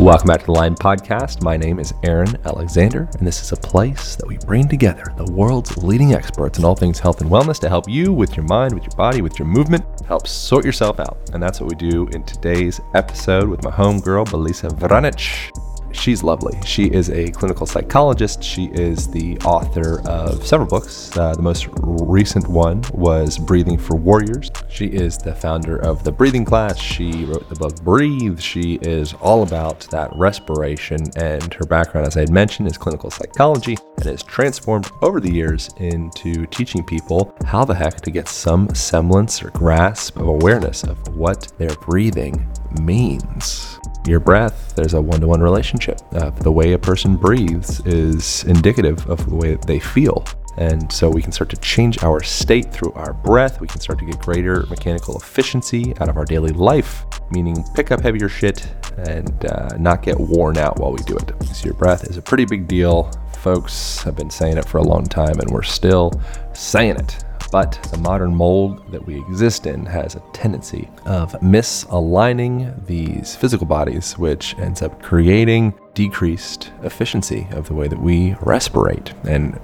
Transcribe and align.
Welcome 0.00 0.28
back 0.28 0.40
to 0.40 0.46
the 0.46 0.52
Align 0.52 0.76
Podcast. 0.76 1.42
My 1.42 1.58
name 1.58 1.78
is 1.78 1.92
Aaron 2.04 2.34
Alexander, 2.46 3.06
and 3.18 3.26
this 3.26 3.42
is 3.42 3.52
a 3.52 3.56
place 3.56 4.16
that 4.16 4.26
we 4.26 4.38
bring 4.38 4.66
together 4.66 5.04
the 5.18 5.30
world's 5.30 5.76
leading 5.76 6.14
experts 6.14 6.58
in 6.58 6.64
all 6.64 6.74
things 6.74 6.98
health 6.98 7.20
and 7.20 7.30
wellness 7.30 7.60
to 7.60 7.68
help 7.68 7.86
you 7.86 8.10
with 8.10 8.34
your 8.34 8.46
mind, 8.46 8.72
with 8.72 8.82
your 8.82 8.96
body, 8.96 9.20
with 9.20 9.38
your 9.38 9.46
movement, 9.46 9.84
help 10.06 10.26
sort 10.26 10.64
yourself 10.64 11.00
out. 11.00 11.18
And 11.34 11.42
that's 11.42 11.60
what 11.60 11.68
we 11.68 11.76
do 11.76 12.08
in 12.08 12.24
today's 12.24 12.80
episode 12.94 13.46
with 13.46 13.62
my 13.62 13.70
homegirl, 13.70 14.28
Belisa 14.28 14.70
Vranich. 14.70 15.50
She's 15.92 16.22
lovely. 16.22 16.58
She 16.64 16.84
is 16.86 17.10
a 17.10 17.30
clinical 17.30 17.66
psychologist. 17.66 18.42
She 18.42 18.66
is 18.66 19.08
the 19.08 19.38
author 19.38 20.00
of 20.08 20.46
several 20.46 20.68
books. 20.68 21.16
Uh, 21.16 21.34
the 21.34 21.42
most 21.42 21.68
recent 21.76 22.48
one 22.48 22.82
was 22.92 23.38
Breathing 23.38 23.78
for 23.78 23.96
Warriors. 23.96 24.50
She 24.68 24.86
is 24.86 25.18
the 25.18 25.34
founder 25.34 25.76
of 25.78 26.04
the 26.04 26.12
Breathing 26.12 26.44
Class. 26.44 26.78
She 26.78 27.24
wrote 27.24 27.48
the 27.48 27.54
book 27.54 27.82
Breathe. 27.82 28.40
She 28.40 28.74
is 28.82 29.14
all 29.14 29.42
about 29.42 29.80
that 29.90 30.10
respiration, 30.14 30.98
and 31.16 31.52
her 31.54 31.66
background, 31.66 32.06
as 32.06 32.16
I 32.16 32.20
had 32.20 32.30
mentioned, 32.30 32.68
is 32.68 32.78
clinical 32.78 33.10
psychology 33.10 33.76
and 33.96 34.06
has 34.06 34.22
transformed 34.22 34.90
over 35.02 35.20
the 35.20 35.32
years 35.32 35.70
into 35.78 36.46
teaching 36.46 36.84
people 36.84 37.34
how 37.44 37.64
the 37.64 37.74
heck 37.74 38.00
to 38.02 38.10
get 38.10 38.28
some 38.28 38.72
semblance 38.74 39.42
or 39.42 39.50
grasp 39.50 40.16
of 40.16 40.28
awareness 40.28 40.84
of 40.84 41.16
what 41.16 41.52
they're 41.58 41.74
breathing 41.76 42.50
means 42.80 43.78
your 44.06 44.20
breath, 44.20 44.74
there's 44.76 44.94
a 44.94 45.00
one 45.00 45.20
to 45.20 45.26
one 45.26 45.40
relationship. 45.40 46.00
Uh, 46.12 46.30
the 46.30 46.52
way 46.52 46.72
a 46.72 46.78
person 46.78 47.16
breathes 47.16 47.80
is 47.86 48.44
indicative 48.44 49.06
of 49.08 49.28
the 49.28 49.34
way 49.34 49.54
that 49.54 49.66
they 49.66 49.78
feel. 49.78 50.24
And 50.56 50.90
so 50.92 51.08
we 51.08 51.22
can 51.22 51.32
start 51.32 51.48
to 51.50 51.56
change 51.56 52.02
our 52.02 52.22
state 52.22 52.72
through 52.72 52.92
our 52.92 53.12
breath. 53.12 53.60
We 53.60 53.68
can 53.68 53.80
start 53.80 53.98
to 54.00 54.04
get 54.04 54.18
greater 54.18 54.66
mechanical 54.66 55.16
efficiency 55.16 55.94
out 56.00 56.08
of 56.08 56.16
our 56.16 56.24
daily 56.24 56.52
life, 56.52 57.06
meaning 57.30 57.64
pick 57.74 57.90
up 57.90 58.00
heavier 58.00 58.28
shit 58.28 58.68
and 58.98 59.44
uh, 59.46 59.76
not 59.78 60.02
get 60.02 60.18
worn 60.18 60.58
out 60.58 60.78
while 60.78 60.92
we 60.92 60.98
do 61.00 61.16
it. 61.16 61.32
So 61.54 61.66
your 61.66 61.74
breath 61.74 62.04
is 62.10 62.16
a 62.16 62.22
pretty 62.22 62.44
big 62.44 62.66
deal. 62.66 63.10
Folks 63.38 64.02
have 64.02 64.16
been 64.16 64.28
saying 64.28 64.58
it 64.58 64.66
for 64.66 64.78
a 64.78 64.82
long 64.82 65.04
time, 65.04 65.38
and 65.40 65.50
we're 65.50 65.62
still 65.62 66.12
saying 66.52 66.96
it. 66.96 67.24
But 67.50 67.72
the 67.90 67.98
modern 67.98 68.34
mold 68.34 68.90
that 68.92 69.04
we 69.04 69.18
exist 69.20 69.66
in 69.66 69.84
has 69.86 70.14
a 70.14 70.22
tendency 70.32 70.88
of 71.04 71.32
misaligning 71.40 72.86
these 72.86 73.34
physical 73.34 73.66
bodies, 73.66 74.16
which 74.18 74.56
ends 74.58 74.82
up 74.82 75.02
creating 75.02 75.74
decreased 75.94 76.70
efficiency 76.82 77.48
of 77.50 77.66
the 77.66 77.74
way 77.74 77.88
that 77.88 78.00
we 78.00 78.34
respirate. 78.34 79.12
And 79.26 79.54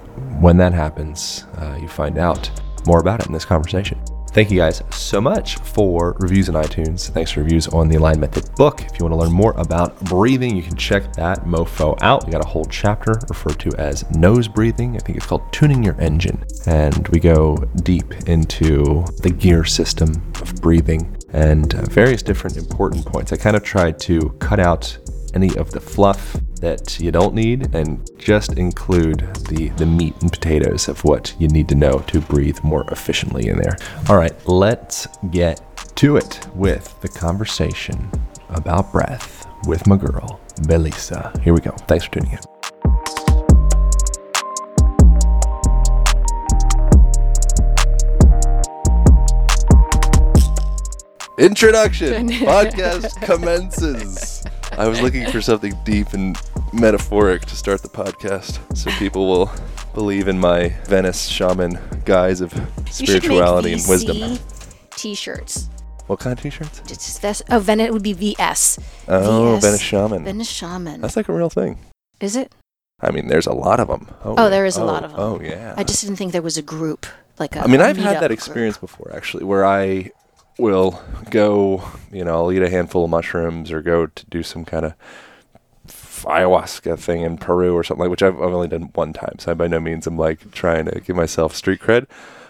when 0.41 0.57
that 0.57 0.73
happens, 0.73 1.45
uh, 1.57 1.77
you 1.79 1.87
find 1.87 2.17
out 2.17 2.49
more 2.85 2.99
about 2.99 3.21
it 3.21 3.27
in 3.27 3.33
this 3.33 3.45
conversation. 3.45 3.99
Thank 4.37 4.51
you 4.51 4.59
guys 4.59 4.83
so 4.91 5.19
much 5.19 5.55
for 5.55 6.15
reviews 6.19 6.47
on 6.47 6.53
iTunes. 6.53 7.09
Thanks 7.09 7.31
for 7.31 7.41
reviews 7.41 7.67
on 7.69 7.87
the 7.87 7.95
Align 7.95 8.19
Method 8.19 8.47
book. 8.53 8.83
If 8.83 8.99
you 8.99 9.03
want 9.03 9.13
to 9.13 9.15
learn 9.15 9.31
more 9.31 9.51
about 9.57 9.99
breathing, 10.01 10.55
you 10.55 10.61
can 10.61 10.75
check 10.75 11.11
that 11.13 11.45
mofo 11.45 11.97
out. 12.03 12.23
We 12.23 12.33
got 12.33 12.45
a 12.45 12.47
whole 12.47 12.65
chapter 12.65 13.13
referred 13.29 13.59
to 13.61 13.71
as 13.79 14.07
nose 14.11 14.47
breathing. 14.47 14.95
I 14.95 14.99
think 14.99 15.17
it's 15.17 15.25
called 15.25 15.51
tuning 15.51 15.81
your 15.81 15.99
engine. 15.99 16.45
And 16.67 17.07
we 17.07 17.19
go 17.19 17.55
deep 17.77 18.13
into 18.29 19.03
the 19.23 19.31
gear 19.35 19.65
system 19.65 20.11
of 20.39 20.61
breathing 20.61 21.17
and 21.33 21.73
various 21.89 22.21
different 22.21 22.57
important 22.57 23.07
points. 23.07 23.33
I 23.33 23.37
kind 23.37 23.55
of 23.55 23.63
tried 23.63 23.99
to 24.01 24.19
cut 24.37 24.59
out 24.59 24.99
any 25.37 25.55
of 25.55 25.69
the 25.69 25.79
fluff 25.79 26.35
that 26.61 26.99
you 26.99 27.11
don't 27.11 27.35
need 27.35 27.75
and 27.75 28.09
just 28.17 28.57
include 28.57 29.19
the, 29.49 29.69
the 29.77 29.85
meat 29.85 30.15
and 30.21 30.31
potatoes 30.31 30.87
of 30.87 31.03
what 31.03 31.35
you 31.37 31.47
need 31.47 31.69
to 31.69 31.75
know 31.75 31.99
to 32.07 32.19
breathe 32.19 32.57
more 32.63 32.83
efficiently 32.91 33.47
in 33.47 33.55
there. 33.59 33.77
All 34.09 34.17
right, 34.17 34.33
let's 34.47 35.05
get 35.29 35.61
to 35.97 36.17
it 36.17 36.47
with 36.55 36.99
the 37.01 37.07
conversation 37.07 38.09
about 38.49 38.91
breath 38.91 39.45
with 39.67 39.85
my 39.85 39.95
girl, 39.95 40.39
Belisa. 40.61 41.39
Here 41.43 41.53
we 41.53 41.59
go. 41.59 41.69
Thanks 41.87 42.05
for 42.05 42.13
tuning 42.13 42.31
in. 42.31 42.39
Introduction. 51.37 52.29
Podcast 52.29 53.21
commences. 53.21 54.36
I 54.77 54.87
was 54.87 55.01
looking 55.01 55.25
for 55.31 55.41
something 55.41 55.73
deep 55.83 56.13
and 56.13 56.37
metaphoric 56.71 57.43
to 57.45 57.55
start 57.55 57.81
the 57.81 57.89
podcast 57.89 58.59
so 58.77 58.91
people 58.91 59.27
will 59.27 59.49
believe 59.95 60.27
in 60.27 60.39
my 60.39 60.69
Venice 60.85 61.25
shaman 61.27 61.79
guise 62.05 62.41
of 62.41 62.53
spirituality 62.89 63.73
and 63.73 63.81
wisdom. 63.87 64.37
T-shirts. 64.91 65.69
What 66.05 66.19
kind 66.19 66.37
of 66.37 66.41
t-shirts? 66.43 66.81
Just 66.87 67.21
Ves- 67.21 67.41
oh, 67.49 67.59
Venice 67.59 67.91
would 67.91 68.03
be 68.03 68.13
VS. 68.13 68.79
Oh, 69.07 69.53
VS. 69.55 69.63
Venice 69.65 69.81
shaman. 69.81 70.23
Venice 70.23 70.49
shaman. 70.49 71.01
That's 71.01 71.15
like 71.17 71.27
a 71.27 71.33
real 71.33 71.49
thing. 71.49 71.79
Is 72.19 72.35
it? 72.35 72.51
I 73.01 73.11
mean, 73.11 73.27
there's 73.27 73.47
a 73.47 73.53
lot 73.53 73.79
of 73.79 73.87
them. 73.87 74.07
Oh, 74.23 74.35
Oh, 74.37 74.49
there 74.49 74.65
is 74.65 74.77
a 74.77 74.81
oh, 74.81 74.85
lot 74.85 75.03
of 75.03 75.11
'em. 75.13 75.19
Oh, 75.19 75.41
yeah. 75.41 75.73
I 75.75 75.83
just 75.83 76.01
didn't 76.01 76.15
think 76.17 76.31
there 76.31 76.41
was 76.41 76.57
a 76.57 76.61
group 76.61 77.05
like 77.39 77.55
a. 77.55 77.61
I 77.61 77.67
mean, 77.67 77.81
I've 77.81 77.97
had 77.97 78.15
that 78.15 78.27
group. 78.27 78.31
experience 78.31 78.77
before, 78.77 79.11
actually, 79.15 79.43
where 79.43 79.65
I 79.65 80.11
will 80.57 81.01
go, 81.29 81.83
you 82.11 82.23
know, 82.23 82.35
I'll 82.35 82.51
eat 82.51 82.61
a 82.61 82.69
handful 82.69 83.05
of 83.05 83.09
mushrooms 83.09 83.71
or 83.71 83.81
go 83.81 84.07
to 84.07 84.25
do 84.25 84.43
some 84.43 84.65
kind 84.65 84.85
of 84.85 84.93
ayahuasca 86.23 86.97
thing 86.99 87.21
in 87.21 87.37
Peru 87.37 87.73
or 87.75 87.83
something 87.83 88.01
like, 88.01 88.09
which 88.11 88.23
I've, 88.23 88.35
I've 88.35 88.53
only 88.53 88.67
done 88.67 88.89
one 88.93 89.13
time. 89.13 89.35
So 89.39 89.51
I 89.51 89.53
by 89.53 89.67
no 89.67 89.79
means 89.79 90.07
I'm 90.07 90.17
like 90.17 90.51
trying 90.51 90.85
to 90.85 90.99
give 90.99 91.15
myself 91.15 91.55
street 91.55 91.79
cred, 91.79 92.07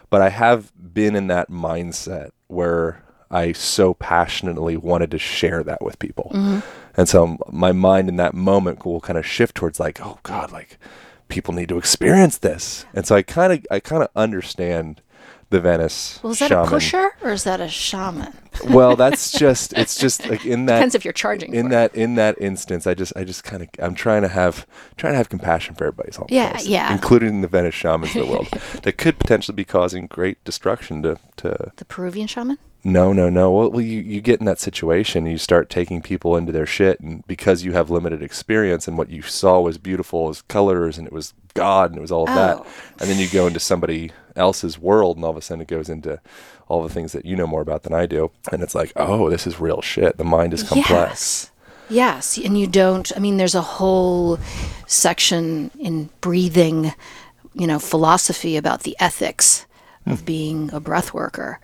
but 0.09 0.21
I 0.21 0.29
have 0.29 0.71
been 0.93 1.15
in 1.15 1.27
that 1.27 1.49
mindset 1.49 2.31
where 2.47 3.03
I 3.29 3.51
so 3.51 3.93
passionately 3.93 4.77
wanted 4.77 5.11
to 5.11 5.19
share 5.19 5.63
that 5.63 5.83
with 5.83 5.99
people. 5.99 6.31
Mm-hmm. 6.33 6.59
And 6.95 7.09
so 7.09 7.37
my 7.51 7.71
mind 7.71 8.09
in 8.09 8.15
that 8.15 8.33
moment 8.33 8.85
will 8.85 9.01
kind 9.01 9.19
of 9.19 9.25
shift 9.25 9.55
towards 9.55 9.79
like, 9.79 9.99
oh 10.03 10.19
God, 10.23 10.51
like 10.51 10.77
people 11.27 11.53
need 11.53 11.69
to 11.69 11.77
experience 11.77 12.37
this. 12.37 12.85
And 12.93 13.05
so 13.05 13.15
I 13.15 13.21
kind 13.21 13.53
of, 13.53 13.65
I 13.69 13.79
kind 13.79 14.01
of 14.01 14.09
understand 14.15 15.01
the 15.49 15.59
Venice 15.61 16.19
Well, 16.21 16.31
is 16.33 16.39
that 16.39 16.49
shaman. 16.49 16.65
a 16.67 16.69
pusher 16.69 17.11
or 17.23 17.31
is 17.31 17.43
that 17.45 17.61
a 17.61 17.67
shaman? 17.69 18.33
Well, 18.69 18.95
that's 18.95 19.31
just, 19.39 19.73
it's 19.73 19.95
just 19.97 20.27
like 20.27 20.45
in 20.45 20.65
that, 20.65 20.77
Depends 20.79 20.95
if 20.95 21.05
you're 21.05 21.13
charging. 21.13 21.53
in 21.53 21.63
for 21.63 21.67
it. 21.67 21.71
that, 21.71 21.95
in 21.95 22.15
that 22.15 22.35
instance, 22.41 22.85
I 22.87 22.93
just, 22.93 23.13
I 23.15 23.23
just 23.23 23.43
kind 23.43 23.63
of, 23.63 23.69
I'm 23.79 23.95
trying 23.95 24.23
to 24.23 24.27
have, 24.27 24.65
trying 24.97 25.13
to 25.13 25.17
have 25.17 25.29
compassion 25.29 25.75
for 25.75 25.85
everybody's 25.85 26.17
all 26.17 26.27
Yeah, 26.29 26.59
yeah. 26.61 26.91
including 26.91 27.41
the 27.41 27.47
Venice 27.47 27.75
shamans 27.75 28.15
of 28.15 28.25
the 28.25 28.31
world 28.31 28.47
that 28.83 28.93
could 28.97 29.19
potentially 29.19 29.55
be 29.55 29.63
causing 29.65 30.07
great 30.07 30.43
destruction 30.43 31.01
to, 31.03 31.17
to 31.37 31.71
The 31.77 31.85
Peruvian 31.85 32.27
shaman. 32.27 32.57
no, 32.83 33.13
no, 33.13 33.29
no. 33.29 33.51
Well, 33.51 33.79
you, 33.79 34.01
you 34.01 34.19
get 34.21 34.39
in 34.39 34.45
that 34.47 34.59
situation, 34.59 35.25
you 35.27 35.37
start 35.37 35.69
taking 35.69 36.01
people 36.01 36.35
into 36.35 36.51
their 36.51 36.65
shit, 36.65 36.99
and 36.99 37.25
because 37.27 37.63
you 37.63 37.71
have 37.73 37.89
limited 37.89 38.21
experience 38.23 38.87
and 38.87 38.97
what 38.97 39.09
you 39.09 39.21
saw 39.21 39.59
was 39.61 39.77
beautiful 39.77 40.25
was 40.25 40.41
colors 40.41 40.97
and 40.97 41.05
it 41.07 41.13
was 41.13 41.33
God 41.53 41.91
and 41.91 41.97
it 41.99 42.01
was 42.01 42.11
all 42.11 42.27
of 42.27 42.35
that, 42.35 42.57
Oh. 42.57 42.65
and 42.99 43.09
then 43.09 43.17
you 43.19 43.27
go 43.29 43.47
into 43.47 43.59
somebody 43.59 44.11
else's 44.37 44.79
world, 44.79 45.17
and 45.17 45.25
all 45.25 45.31
of 45.31 45.37
a 45.37 45.41
sudden 45.41 45.61
it 45.61 45.67
goes 45.67 45.89
into 45.89 46.19
all 46.67 46.83
the 46.83 46.89
things 46.89 47.11
that 47.13 47.25
you 47.25 47.35
know 47.35 47.47
more 47.47 47.61
about 47.61 47.83
than 47.83 47.93
I 47.93 48.05
do, 48.05 48.31
and 48.51 48.61
it's 48.61 48.75
like, 48.75 48.91
oh, 48.95 49.29
this 49.29 49.47
is 49.47 49.59
real 49.59 49.81
shit. 49.81 50.17
The 50.17 50.23
mind 50.23 50.53
is 50.53 50.63
complex. 50.63 50.89
Yes. 50.89 51.51
Yes, 51.89 52.37
and 52.37 52.59
you 52.59 52.67
don't. 52.67 53.11
I 53.15 53.19
mean, 53.19 53.37
there's 53.37 53.55
a 53.55 53.61
whole 53.61 54.39
section 54.87 55.71
in 55.79 56.09
breathing, 56.19 56.93
you 57.53 57.65
know, 57.65 57.79
philosophy 57.79 58.57
about 58.57 58.81
the 58.83 58.95
ethics 58.99 59.65
of 60.05 60.19
hmm. 60.19 60.25
being 60.25 60.73
a 60.73 60.79
breath 60.79 61.13
worker. 61.13 61.59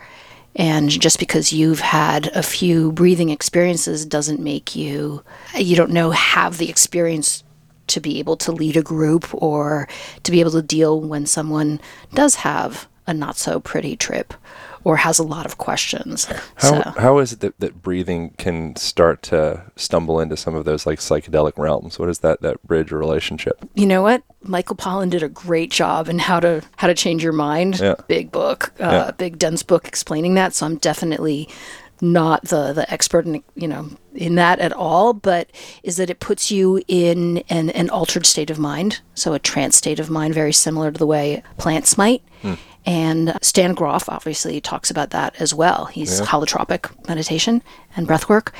And 0.55 0.89
just 0.89 1.19
because 1.19 1.51
you've 1.51 1.79
had 1.79 2.27
a 2.27 2.43
few 2.43 2.91
breathing 2.91 3.29
experiences 3.29 4.05
doesn't 4.05 4.39
make 4.39 4.75
you, 4.75 5.23
you 5.57 5.75
don't 5.75 5.91
know, 5.91 6.11
have 6.11 6.57
the 6.57 6.69
experience 6.69 7.43
to 7.87 7.99
be 7.99 8.19
able 8.19 8.37
to 8.37 8.51
lead 8.51 8.77
a 8.77 8.81
group 8.83 9.27
or 9.33 9.87
to 10.23 10.31
be 10.31 10.39
able 10.39 10.51
to 10.51 10.61
deal 10.61 10.99
when 11.01 11.25
someone 11.25 11.79
does 12.13 12.35
have 12.35 12.87
a 13.05 13.13
not 13.13 13.37
so 13.37 13.59
pretty 13.59 13.95
trip 13.97 14.33
or 14.85 14.97
has 14.97 15.17
a 15.17 15.23
lot 15.23 15.45
of 15.45 15.57
questions. 15.57 16.25
How, 16.25 16.81
so. 16.81 16.81
how 16.99 17.17
is 17.19 17.31
it 17.33 17.39
that, 17.39 17.57
that 17.59 17.81
breathing 17.81 18.31
can 18.37 18.75
start 18.75 19.21
to 19.23 19.63
stumble 19.77 20.19
into 20.19 20.35
some 20.35 20.55
of 20.55 20.65
those 20.65 20.85
like 20.85 20.99
psychedelic 20.99 21.57
realms? 21.57 21.97
What 21.99 22.09
is 22.09 22.19
that 22.19 22.41
that 22.41 22.61
bridge 22.63 22.91
or 22.91 22.97
relationship? 22.97 23.57
you 23.75 23.85
know 23.85 24.01
what 24.01 24.23
michael 24.45 24.75
pollan 24.75 25.09
did 25.09 25.23
a 25.23 25.29
great 25.29 25.71
job 25.71 26.09
in 26.09 26.19
how 26.19 26.37
to 26.37 26.61
how 26.75 26.85
to 26.87 26.93
change 26.93 27.23
your 27.23 27.31
mind 27.31 27.79
Yeah. 27.79 27.95
big 28.09 28.29
book 28.29 28.73
uh, 28.77 28.83
Yeah. 29.07 29.11
big 29.11 29.39
dense 29.39 29.63
book 29.63 29.87
explaining 29.87 30.33
that 30.33 30.53
so 30.53 30.65
i'm 30.65 30.75
definitely 30.75 31.47
not 32.03 32.43
the 32.45 32.73
the 32.73 32.91
expert 32.93 33.25
in 33.25 33.41
you 33.55 33.67
know 33.67 33.89
in 34.13 34.35
that 34.35 34.59
at 34.59 34.73
all 34.73 35.13
but 35.13 35.49
is 35.81 35.95
that 35.97 36.09
it 36.09 36.19
puts 36.19 36.51
you 36.51 36.79
in 36.87 37.39
an, 37.49 37.69
an 37.71 37.89
altered 37.89 38.25
state 38.25 38.49
of 38.51 38.59
mind 38.59 39.01
so 39.15 39.33
a 39.33 39.39
trance 39.39 39.75
state 39.77 39.99
of 39.99 40.09
mind 40.09 40.33
very 40.33 40.53
similar 40.53 40.91
to 40.91 40.99
the 40.99 41.07
way 41.07 41.41
plants 41.57 41.97
might. 41.97 42.21
And 42.85 43.37
Stan 43.41 43.73
Grof 43.75 44.09
obviously 44.09 44.59
talks 44.59 44.91
about 44.91 45.11
that 45.11 45.33
as 45.39 45.53
well. 45.53 45.85
He's 45.85 46.19
holotropic 46.19 47.07
meditation 47.07 47.63
and 47.95 48.05
breath 48.05 48.27
work 48.27 48.51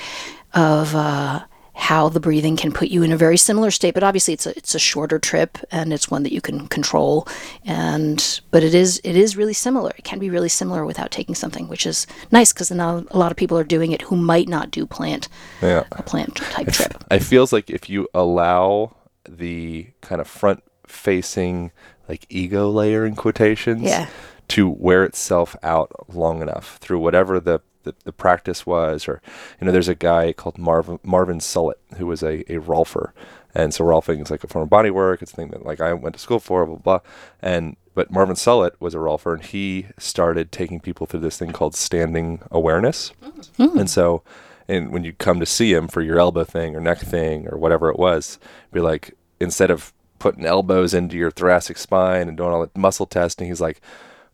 of 0.54 0.96
uh, 0.96 1.44
how 1.75 2.08
the 2.08 2.20
breathing 2.20 2.56
can 2.56 2.72
put 2.72 2.90
you 2.90 3.02
in 3.02 3.12
a 3.12 3.18
very 3.18 3.36
similar 3.38 3.72
state, 3.72 3.94
but 3.96 4.04
obviously 4.04 4.34
it's 4.34 4.46
a 4.46 4.56
it's 4.56 4.75
a 4.75 4.80
shorter 4.80 5.18
trip 5.18 5.58
and 5.72 5.92
it's 5.92 6.10
one 6.12 6.22
that 6.24 6.31
you 6.31 6.40
can 6.42 6.68
control. 6.68 7.28
And 7.66 8.42
but 8.52 8.64
it 8.64 8.75
is 8.75 9.02
it 9.04 9.16
is 9.16 9.36
really 9.36 9.54
similar. 9.54 9.92
It 9.98 10.04
can 10.04 10.20
be 10.20 10.30
really 10.30 10.50
similar 10.50 10.86
without 10.86 11.10
taking 11.12 11.36
something, 11.36 11.68
which 11.68 11.86
is 11.88 12.06
nice 12.31 12.54
because 12.54 12.70
now 12.72 13.04
a 13.12 13.18
lot 13.18 13.31
of 13.31 13.38
people 13.38 13.58
are 13.58 13.64
doing 13.64 13.92
it 13.92 14.04
who 14.04 14.16
might 14.16 14.48
not 14.48 14.70
do 14.72 14.86
plant 14.86 15.28
Yeah. 15.62 15.84
a 15.94 16.04
plant 16.04 16.36
type 16.38 16.68
trip. 16.72 17.04
It 17.10 17.24
feels 17.24 17.52
like 17.52 17.70
if 17.70 17.90
you 17.90 18.08
allow 18.14 18.96
the 19.28 19.88
kind 20.02 20.22
of 20.22 20.28
front 20.28 20.64
facing 20.86 21.72
like 22.08 22.25
ego 22.30 22.70
layer 22.70 23.06
in 23.06 23.16
quotations 23.16 23.81
Yeah. 23.84 24.08
to 24.50 24.70
wear 24.70 25.04
itself 25.06 25.56
out 25.64 25.92
long 26.14 26.42
enough 26.42 26.78
through 26.78 27.00
whatever 27.00 27.40
the, 27.40 27.62
the, 27.84 27.96
the 28.04 28.12
practice 28.12 28.66
was 28.66 29.08
or 29.08 29.22
you 29.60 29.66
know 29.66 29.72
there's 29.72 29.88
a 29.88 29.96
guy 29.96 30.34
called 30.34 30.58
Marvin 30.58 31.00
Marvin 31.04 31.40
Solit 31.40 31.80
who 31.98 32.08
was 32.08 32.24
a, 32.24 32.40
a 32.52 32.60
rolfer. 32.60 33.12
And 33.56 33.72
so 33.72 33.84
rolfing 33.84 34.20
is 34.20 34.32
like 34.32 34.44
a 34.44 34.48
form 34.48 34.64
of 34.64 34.70
body 34.70 34.90
work. 34.90 35.22
It's 35.22 35.32
a 35.32 35.36
thing 35.36 35.50
that 35.50 35.66
like 35.66 35.80
I 35.80 35.94
went 35.94 36.16
to 36.16 36.20
school 36.20 36.40
for 36.40 36.66
blah 36.66 36.76
blah, 36.76 37.00
blah. 37.00 37.10
and 37.42 37.76
but 37.94 38.10
Marvin 38.10 38.36
Solit 38.36 38.74
was 38.80 38.96
a 38.96 38.98
rolfer 38.98 39.34
and 39.34 39.44
he 39.44 39.88
started 40.00 40.52
taking 40.52 40.80
people 40.80 41.06
through 41.06 41.20
this 41.20 41.38
thing 41.38 41.52
called 41.52 41.76
standing 41.76 42.42
awareness. 42.50 43.14
Mm. 43.60 43.82
And 43.82 43.90
so 43.90 44.24
and 44.68 44.92
when 44.92 45.04
you 45.04 45.14
come 45.14 45.40
to 45.40 45.46
see 45.46 45.74
him 45.74 45.88
for 45.88 46.02
your 46.02 46.20
elbow 46.20 46.44
thing 46.44 46.76
or 46.76 46.80
neck 46.80 47.00
thing 47.00 47.48
or 47.48 47.58
whatever 47.58 47.90
it 47.90 48.00
was 48.00 48.40
be 48.72 48.80
like 48.80 49.16
instead 49.40 49.70
of 49.70 49.94
putting 50.20 50.46
elbows 50.46 50.94
into 50.94 51.18
your 51.18 51.30
thoracic 51.30 51.78
spine 51.78 52.30
and 52.30 52.38
doing 52.38 52.50
all 52.50 52.62
that 52.62 52.78
muscle 52.78 53.06
testing 53.06 53.48
he's 53.48 53.60
like 53.60 53.82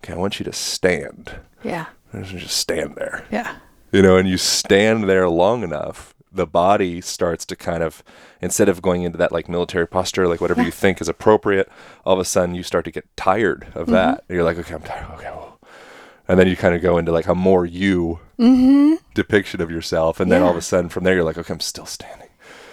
okay 0.04 0.13
i 0.13 0.18
want 0.18 0.40
you 0.40 0.44
to 0.44 0.54
stand. 0.54 1.40
Yeah. 1.63 1.88
Just 2.23 2.57
stand 2.57 2.95
there. 2.95 3.25
Yeah. 3.31 3.56
you 3.91 4.01
know 4.01 4.17
and 4.17 4.27
you 4.27 4.38
stand 4.38 5.09
there 5.09 5.29
long 5.29 5.63
enough 5.63 6.13
the 6.31 6.45
body 6.45 7.01
starts 7.01 7.45
to 7.45 7.56
kind 7.56 7.81
of 7.81 8.03
instead 8.41 8.69
of 8.69 8.81
going 8.81 9.03
into 9.03 9.17
that 9.17 9.31
like 9.31 9.50
military 9.50 9.88
posture 9.88 10.27
like 10.27 10.41
whatever 10.41 10.61
you 10.61 10.71
think 10.71 11.01
is 11.01 11.09
appropriate 11.09 11.69
all 12.06 12.13
of 12.13 12.19
a 12.19 12.25
sudden 12.25 12.53
you 12.56 12.63
start 12.63 12.85
to 12.85 12.91
get 12.91 13.06
tired 13.17 13.63
of 13.73 13.83
mm-hmm. 13.83 13.94
that. 13.94 14.23
And 14.27 14.35
you're 14.35 14.44
like 14.44 14.57
okay 14.57 14.75
i'm 14.75 14.81
tired. 14.81 15.07
Okay 15.15 15.25
well. 15.25 15.59
and 16.27 16.39
then 16.39 16.47
you 16.47 16.56
kind 16.56 16.75
of 16.75 16.81
go 16.81 16.97
into 16.97 17.11
like 17.11 17.27
a 17.27 17.35
more 17.35 17.65
you 17.65 18.19
mm-hmm. 18.38 18.95
depiction 19.13 19.62
of 19.62 19.71
yourself 19.71 20.19
and 20.19 20.31
then 20.31 20.41
all 20.41 20.51
of 20.51 20.57
a 20.57 20.62
sudden 20.62 20.89
from 20.89 21.03
there 21.03 21.15
you're 21.15 21.23
like 21.23 21.38
okay 21.38 21.53
i'm 21.53 21.59
still 21.59 21.85
standing 21.85 22.28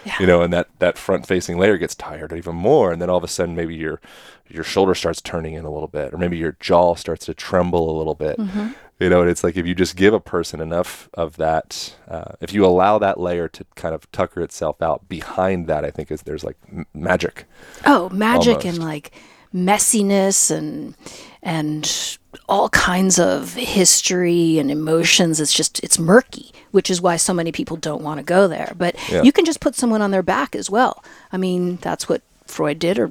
Yeah. 0.07 0.15
you 0.21 0.27
know 0.27 0.41
and 0.43 0.53
that 0.53 0.69
that 0.79 0.97
front 0.97 1.27
facing 1.27 1.59
layer 1.59 1.77
gets 1.77 1.95
tired 1.95 2.33
even 2.33 2.55
more 2.55 2.93
and 2.93 3.03
then 3.03 3.11
all 3.11 3.17
of 3.19 3.25
a 3.25 3.29
sudden 3.29 3.55
maybe 3.57 3.75
your 3.75 4.01
your 4.49 4.63
shoulder 4.63 4.95
starts 4.95 5.21
turning 5.21 5.55
in 5.55 5.65
a 5.65 5.71
little 5.73 5.89
bit 5.89 6.15
or 6.15 6.19
maybe 6.19 6.37
your 6.37 6.57
jaw 6.61 6.95
starts 6.95 7.27
to 7.27 7.35
tremble 7.35 7.91
a 7.91 7.97
little 7.99 8.15
bit 8.15 8.39
Mm-hmm. 8.39 8.69
you 9.01 9.09
know 9.11 9.21
and 9.23 9.29
it's 9.31 9.43
like 9.43 9.57
if 9.57 9.67
you 9.67 9.75
just 9.75 9.97
give 9.97 10.15
a 10.15 10.21
person 10.21 10.61
enough 10.61 11.09
of 11.15 11.37
that 11.39 11.97
uh, 12.09 12.33
if 12.41 12.53
you 12.53 12.65
allow 12.65 12.99
that 12.99 13.19
layer 13.19 13.49
to 13.49 13.65
kind 13.75 13.95
of 13.97 14.11
tucker 14.13 14.41
itself 14.43 14.81
out 14.81 15.09
behind 15.09 15.67
that 15.67 15.85
i 15.85 15.91
think 15.91 16.11
is 16.13 16.23
there's 16.23 16.45
like 16.45 16.57
m- 16.71 16.87
magic 16.95 17.45
Oh, 17.85 18.09
magic 18.11 18.59
Almost. 18.59 18.67
and 18.67 18.79
like 18.79 19.11
messiness 19.55 20.51
and 20.51 20.95
and 21.43 22.19
all 22.49 22.69
kinds 22.71 23.19
of 23.19 23.55
history 23.55 24.59
and 24.59 24.71
emotions. 24.71 25.41
It's 25.41 25.53
just 25.53 25.83
it's 25.83 25.99
murky, 25.99 26.53
which 26.71 26.91
is 26.91 27.01
why 27.01 27.17
so 27.17 27.33
many 27.33 27.53
people 27.53 27.77
don't 27.77 28.03
want 28.03 28.19
to 28.19 28.25
go 28.25 28.47
there. 28.49 28.75
But 28.77 28.97
Yeah. 29.11 29.23
you 29.23 29.33
can 29.33 29.45
just 29.45 29.61
put 29.61 29.75
someone 29.75 30.03
on 30.03 30.11
their 30.11 30.23
back 30.23 30.55
as 30.57 30.69
well. 30.71 31.03
I 31.33 31.37
mean, 31.37 31.77
that's 31.81 32.09
what 32.09 32.23
Freud 32.47 32.79
did, 32.79 32.99
or 32.99 33.11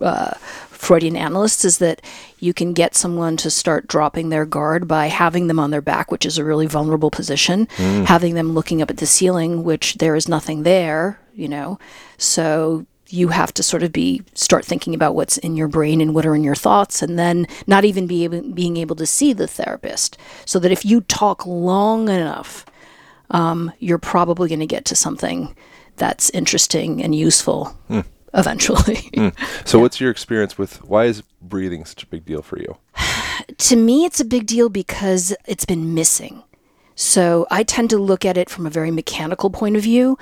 uh, 0.00 0.32
Freudian 0.68 1.16
analysts, 1.16 1.64
is 1.64 1.78
that 1.78 2.00
you 2.40 2.52
can 2.52 2.72
get 2.72 2.94
someone 2.94 3.36
to 3.38 3.50
start 3.50 3.86
dropping 3.88 4.28
their 4.28 4.44
guard 4.44 4.86
by 4.86 5.06
having 5.06 5.46
them 5.46 5.58
on 5.58 5.70
their 5.70 5.80
back, 5.80 6.10
which 6.12 6.26
is 6.26 6.36
a 6.36 6.44
really 6.44 6.66
vulnerable 6.66 7.10
position, 7.10 7.66
having 8.06 8.34
them 8.34 8.52
looking 8.52 8.82
up 8.82 8.90
at 8.90 8.98
the 8.98 9.06
ceiling, 9.06 9.64
which 9.64 9.94
there 9.94 10.14
is 10.16 10.28
nothing 10.28 10.62
there, 10.64 11.18
you 11.34 11.48
know. 11.48 11.78
So 12.18 12.84
you 13.08 13.28
have 13.28 13.52
to 13.54 13.62
sort 13.62 13.82
of 13.82 13.92
be 13.92 14.22
start 14.34 14.64
thinking 14.64 14.94
about 14.94 15.14
what's 15.14 15.38
in 15.38 15.56
your 15.56 15.68
brain 15.68 16.00
and 16.00 16.14
what 16.14 16.26
are 16.26 16.34
in 16.34 16.44
your 16.44 16.54
thoughts 16.54 17.02
and 17.02 17.18
then 17.18 17.46
not 17.66 17.84
even 17.84 18.06
be 18.06 18.24
able, 18.24 18.42
being 18.52 18.76
able 18.76 18.96
to 18.96 19.06
see 19.06 19.32
the 19.32 19.46
therapist 19.46 20.16
so 20.44 20.58
that 20.58 20.72
if 20.72 20.84
you 20.84 21.00
talk 21.02 21.46
long 21.46 22.08
enough 22.08 22.66
um, 23.30 23.72
you're 23.78 23.98
probably 23.98 24.48
going 24.48 24.60
to 24.60 24.66
get 24.66 24.84
to 24.84 24.94
something 24.94 25.54
that's 25.96 26.30
interesting 26.30 27.02
and 27.02 27.14
useful 27.14 27.76
eventually 28.34 29.10
so 29.64 29.78
what's 29.78 30.00
your 30.00 30.10
experience 30.10 30.58
with 30.58 30.82
why 30.84 31.04
is 31.04 31.22
breathing 31.40 31.84
such 31.84 32.02
a 32.02 32.06
big 32.06 32.24
deal 32.24 32.42
for 32.42 32.58
you 32.58 32.76
to 33.58 33.76
me, 33.76 34.04
it's 34.04 34.20
a 34.20 34.24
big 34.24 34.46
deal 34.46 34.68
because 34.68 35.34
it's 35.46 35.64
been 35.64 35.94
missing. 35.94 36.42
So 36.94 37.46
I 37.50 37.64
tend 37.64 37.90
to 37.90 37.98
look 37.98 38.24
at 38.24 38.36
it 38.36 38.48
from 38.48 38.66
a 38.66 38.70
very 38.70 38.90
mechanical 38.90 39.50
point 39.50 39.76
of 39.76 39.82
view. 39.82 40.18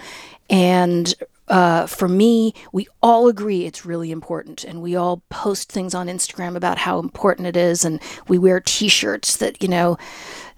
And 0.49 1.15
uh, 1.53 1.87
for 1.87 2.09
me, 2.09 2.55
we 2.73 2.89
all 3.03 3.29
agree 3.29 3.67
it's 3.67 3.85
really 3.85 4.11
important. 4.11 4.65
And 4.65 4.81
we 4.81 4.97
all 4.97 5.23
post 5.29 5.71
things 5.71 5.95
on 5.95 6.07
Instagram 6.07 6.57
about 6.57 6.79
how 6.79 6.99
important 6.99 7.47
it 7.47 7.59
is. 7.59 7.85
And 7.85 8.01
we 8.27 8.39
wear 8.39 8.59
t 8.59 8.89
shirts 8.89 9.37
that, 9.37 9.63
you 9.63 9.69
know, 9.69 9.99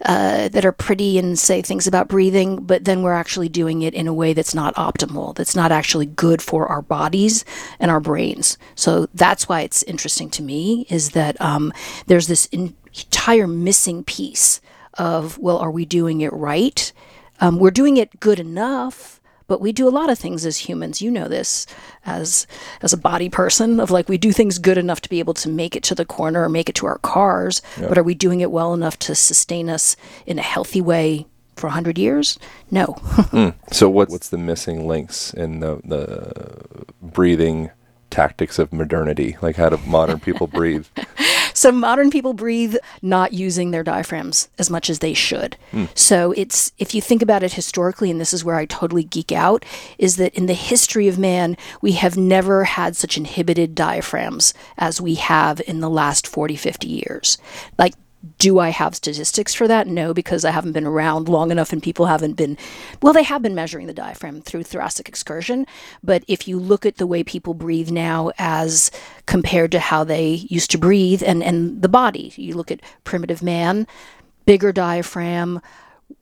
uh, 0.05 0.47
that 0.51 0.65
are 0.65 0.71
pretty 0.71 1.19
and 1.19 1.37
say 1.37 1.63
things 1.63 1.89
about 1.89 2.07
breathing, 2.07 2.65
but 2.65 2.85
then 2.85 3.03
we're 3.03 3.13
actually 3.13 3.49
doing 3.49 3.83
it 3.83 3.93
in 3.93 4.07
a 4.07 4.15
way 4.15 4.35
that's 4.35 4.55
not 4.55 4.73
optimal, 4.77 5.35
that's 5.35 5.57
not 5.57 5.73
actually 5.73 6.07
good 6.07 6.41
for 6.41 6.69
our 6.69 6.83
bodies 6.83 7.45
and 7.81 7.91
our 7.91 8.01
brains. 8.01 8.57
So 8.77 9.09
that's 9.15 9.49
why 9.49 9.63
it's 9.63 9.83
interesting 9.83 10.31
to 10.31 10.43
me 10.45 10.87
is 10.91 11.11
that 11.11 11.41
um, 11.41 11.73
there's 12.07 12.29
this 12.29 12.47
entire 12.47 13.49
missing 13.49 14.05
piece 14.05 14.61
of, 14.97 15.39
well, 15.39 15.59
are 15.59 15.73
we 15.73 15.85
doing 15.85 16.21
it 16.21 16.33
right? 16.33 16.93
Um, 17.41 17.59
we're 17.59 17.73
doing 17.73 17.97
it 17.97 18.21
good 18.21 18.39
enough. 18.39 19.21
But 19.47 19.61
we 19.61 19.73
do 19.73 19.87
a 19.87 19.91
lot 19.91 20.11
of 20.11 20.19
things 20.19 20.47
as 20.47 20.59
humans. 20.59 21.03
You 21.03 21.11
know 21.11 21.29
this 21.29 21.67
as 22.07 22.47
as 22.81 22.93
a 22.93 22.99
body 22.99 23.29
person 23.29 23.79
of 23.81 23.91
like 23.91 24.09
we 24.09 24.19
do 24.19 24.33
things 24.33 24.59
good 24.59 24.79
enough 24.79 25.01
to 25.03 25.09
be 25.09 25.19
able 25.19 25.35
to 25.35 25.49
make 25.49 25.77
it 25.77 25.83
to 25.85 25.95
the 25.95 26.05
corner 26.05 26.43
or 26.43 26.49
make 26.49 26.69
it 26.69 26.75
to 26.77 26.87
our 26.87 26.99
cars. 26.99 27.61
But 27.79 27.99
are 27.99 28.03
we 28.03 28.15
doing 28.15 28.41
it 28.41 28.51
well 28.51 28.73
enough 28.75 28.99
to 29.01 29.15
sustain 29.15 29.69
us 29.69 29.97
in 30.27 30.39
a 30.39 30.43
healthy 30.43 30.81
way 30.81 31.27
for 31.57 31.67
100 31.69 31.99
years? 31.99 32.39
No. 32.71 32.97
Hmm. 33.35 33.51
So 33.73 33.89
what, 33.89 34.11
what's 34.11 34.29
the 34.29 34.39
missing 34.39 34.87
links 34.87 35.35
in 35.35 35.59
the, 35.59 35.81
the 35.85 36.87
breathing 37.03 37.71
tactics 38.11 38.61
of 38.61 38.73
modernity? 38.73 39.37
Like 39.43 39.57
how 39.57 39.71
do 39.71 39.77
modern 39.87 40.21
people 40.21 40.47
breathe? 40.47 40.87
So 41.55 41.73
modern 41.73 42.11
people 42.11 42.35
breathe 42.35 42.77
not 43.01 43.33
using 43.33 43.71
their 43.71 43.83
diaphragms 43.83 44.49
as 44.59 44.69
much 44.69 44.91
as 44.91 44.99
they 44.99 45.15
should. 45.15 45.57
Hmm. 45.71 45.87
So 45.95 46.33
it's 46.33 46.73
if 46.79 46.95
you 46.95 47.01
think 47.01 47.23
about 47.23 47.43
it 47.43 47.55
historically 47.55 48.11
and 48.11 48.21
this 48.21 48.35
is 48.35 48.45
where 48.45 48.57
I 48.57 48.67
totally 48.67 49.05
geek 49.05 49.33
out 49.33 49.65
is 49.97 50.17
that 50.17 50.35
in 50.35 50.47
the 50.47 50.55
history 50.55 51.09
of 51.09 51.19
man 51.19 51.57
we 51.81 51.93
have 51.93 52.17
never 52.17 52.65
had 52.65 52.97
such 52.97 53.17
inhibited 53.17 53.75
diaphragms 53.75 54.53
as 54.77 55.01
we 55.01 55.15
have 55.15 55.63
in 55.67 55.81
the 55.81 55.89
last 55.89 56.27
40 56.27 56.57
50 56.57 56.89
years. 56.89 57.39
Like 57.79 57.95
do 58.39 58.59
I 58.59 58.71
have 58.71 58.95
statistics 58.95 59.55
for 59.55 59.69
that? 59.69 59.87
No, 59.87 60.15
because 60.15 60.45
I 60.45 60.51
haven't 60.51 60.73
been 60.73 60.87
around 60.87 61.29
long 61.29 61.51
enough 61.51 61.73
and 61.73 61.83
people 61.83 62.07
haven't 62.07 62.35
been, 62.35 62.57
well, 63.03 63.13
they 63.13 63.23
have 63.23 63.43
been 63.43 63.55
measuring 63.55 63.87
the 63.87 63.93
diaphragm 63.93 64.41
through 64.41 64.63
thoracic 64.63 65.09
excursion. 65.09 65.67
But 66.03 66.25
if 66.27 66.49
you 66.49 66.59
look 66.59 66.87
at 66.87 66.97
the 66.97 67.07
way 67.07 67.23
people 67.23 67.55
breathe 67.55 67.91
now 67.91 68.31
as 68.39 68.91
compared 69.27 69.73
to 69.73 69.81
how 69.81 70.05
they 70.05 70.47
used 70.49 70.71
to 70.73 70.79
breathe 70.79 71.23
and, 71.25 71.43
and 71.43 71.83
the 71.83 71.89
body, 71.89 72.33
you 72.37 72.55
look 72.55 72.71
at 72.71 72.81
primitive 73.05 73.43
man, 73.43 73.87
bigger 74.47 74.73
diaphragm, 74.73 75.61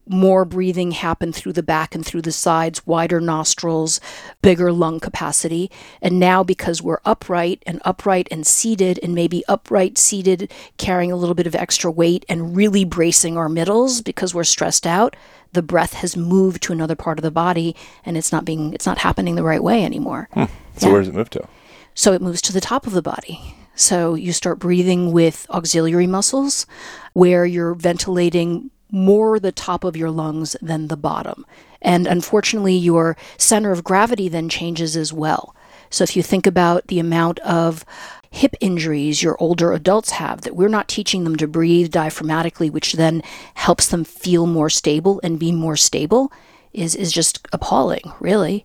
more 0.08 0.44
breathing 0.44 0.90
happened 0.90 1.34
through 1.34 1.52
the 1.52 1.62
back 1.62 1.94
and 1.94 2.04
through 2.04 2.22
the 2.22 2.32
sides, 2.32 2.86
wider 2.86 3.20
nostrils, 3.20 4.00
bigger 4.42 4.72
lung 4.72 5.00
capacity. 5.00 5.70
And 6.00 6.18
now, 6.18 6.42
because 6.42 6.82
we're 6.82 6.98
upright 7.04 7.62
and 7.66 7.80
upright 7.84 8.28
and 8.30 8.46
seated, 8.46 8.98
and 9.02 9.14
maybe 9.14 9.44
upright, 9.48 9.98
seated, 9.98 10.52
carrying 10.76 11.12
a 11.12 11.16
little 11.16 11.34
bit 11.34 11.46
of 11.46 11.54
extra 11.54 11.90
weight 11.90 12.24
and 12.28 12.56
really 12.56 12.84
bracing 12.84 13.36
our 13.36 13.48
middles 13.48 14.02
because 14.02 14.34
we're 14.34 14.44
stressed 14.44 14.86
out, 14.86 15.14
the 15.52 15.62
breath 15.62 15.94
has 15.94 16.16
moved 16.16 16.62
to 16.64 16.72
another 16.72 16.96
part 16.96 17.18
of 17.18 17.22
the 17.22 17.30
body 17.30 17.76
and 18.04 18.16
it's 18.16 18.32
not 18.32 18.44
being 18.44 18.72
it's 18.72 18.86
not 18.86 18.98
happening 18.98 19.34
the 19.34 19.42
right 19.42 19.62
way 19.62 19.84
anymore. 19.84 20.28
Hmm. 20.32 20.44
So 20.76 20.86
Yeah. 20.86 20.92
where 20.92 21.00
does 21.02 21.08
it 21.08 21.14
move 21.14 21.30
to? 21.30 21.46
So 21.94 22.12
it 22.12 22.22
moves 22.22 22.40
to 22.42 22.52
the 22.52 22.60
top 22.60 22.86
of 22.86 22.92
the 22.94 23.02
body. 23.02 23.54
So 23.74 24.14
you 24.14 24.32
start 24.32 24.58
breathing 24.58 25.12
with 25.12 25.46
auxiliary 25.50 26.06
muscles 26.06 26.66
where 27.12 27.46
you're 27.46 27.74
ventilating 27.74 28.70
more 28.92 29.40
the 29.40 29.50
top 29.50 29.82
of 29.82 29.96
your 29.96 30.10
lungs 30.10 30.54
than 30.62 30.86
the 30.86 30.96
bottom. 30.96 31.44
And 31.80 32.06
unfortunately, 32.06 32.76
your 32.76 33.16
center 33.38 33.72
of 33.72 33.82
gravity 33.82 34.28
then 34.28 34.48
changes 34.48 34.96
as 34.96 35.12
well. 35.12 35.56
So 35.90 36.04
if 36.04 36.14
you 36.16 36.22
think 36.22 36.46
about 36.46 36.86
the 36.86 37.00
amount 37.00 37.40
of 37.40 37.84
hip 38.30 38.54
injuries 38.60 39.22
your 39.22 39.36
older 39.40 39.72
adults 39.72 40.12
have, 40.12 40.42
that 40.42 40.56
we're 40.56 40.68
not 40.68 40.88
teaching 40.88 41.24
them 41.24 41.36
to 41.36 41.48
breathe 41.48 41.90
diaphragmatically, 41.90 42.70
which 42.70 42.94
then 42.94 43.22
helps 43.54 43.88
them 43.88 44.04
feel 44.04 44.46
more 44.46 44.70
stable 44.70 45.20
and 45.24 45.38
be 45.38 45.52
more 45.52 45.76
stable, 45.76 46.32
is, 46.72 46.94
is 46.94 47.12
just 47.12 47.46
appalling, 47.52 48.12
really. 48.20 48.64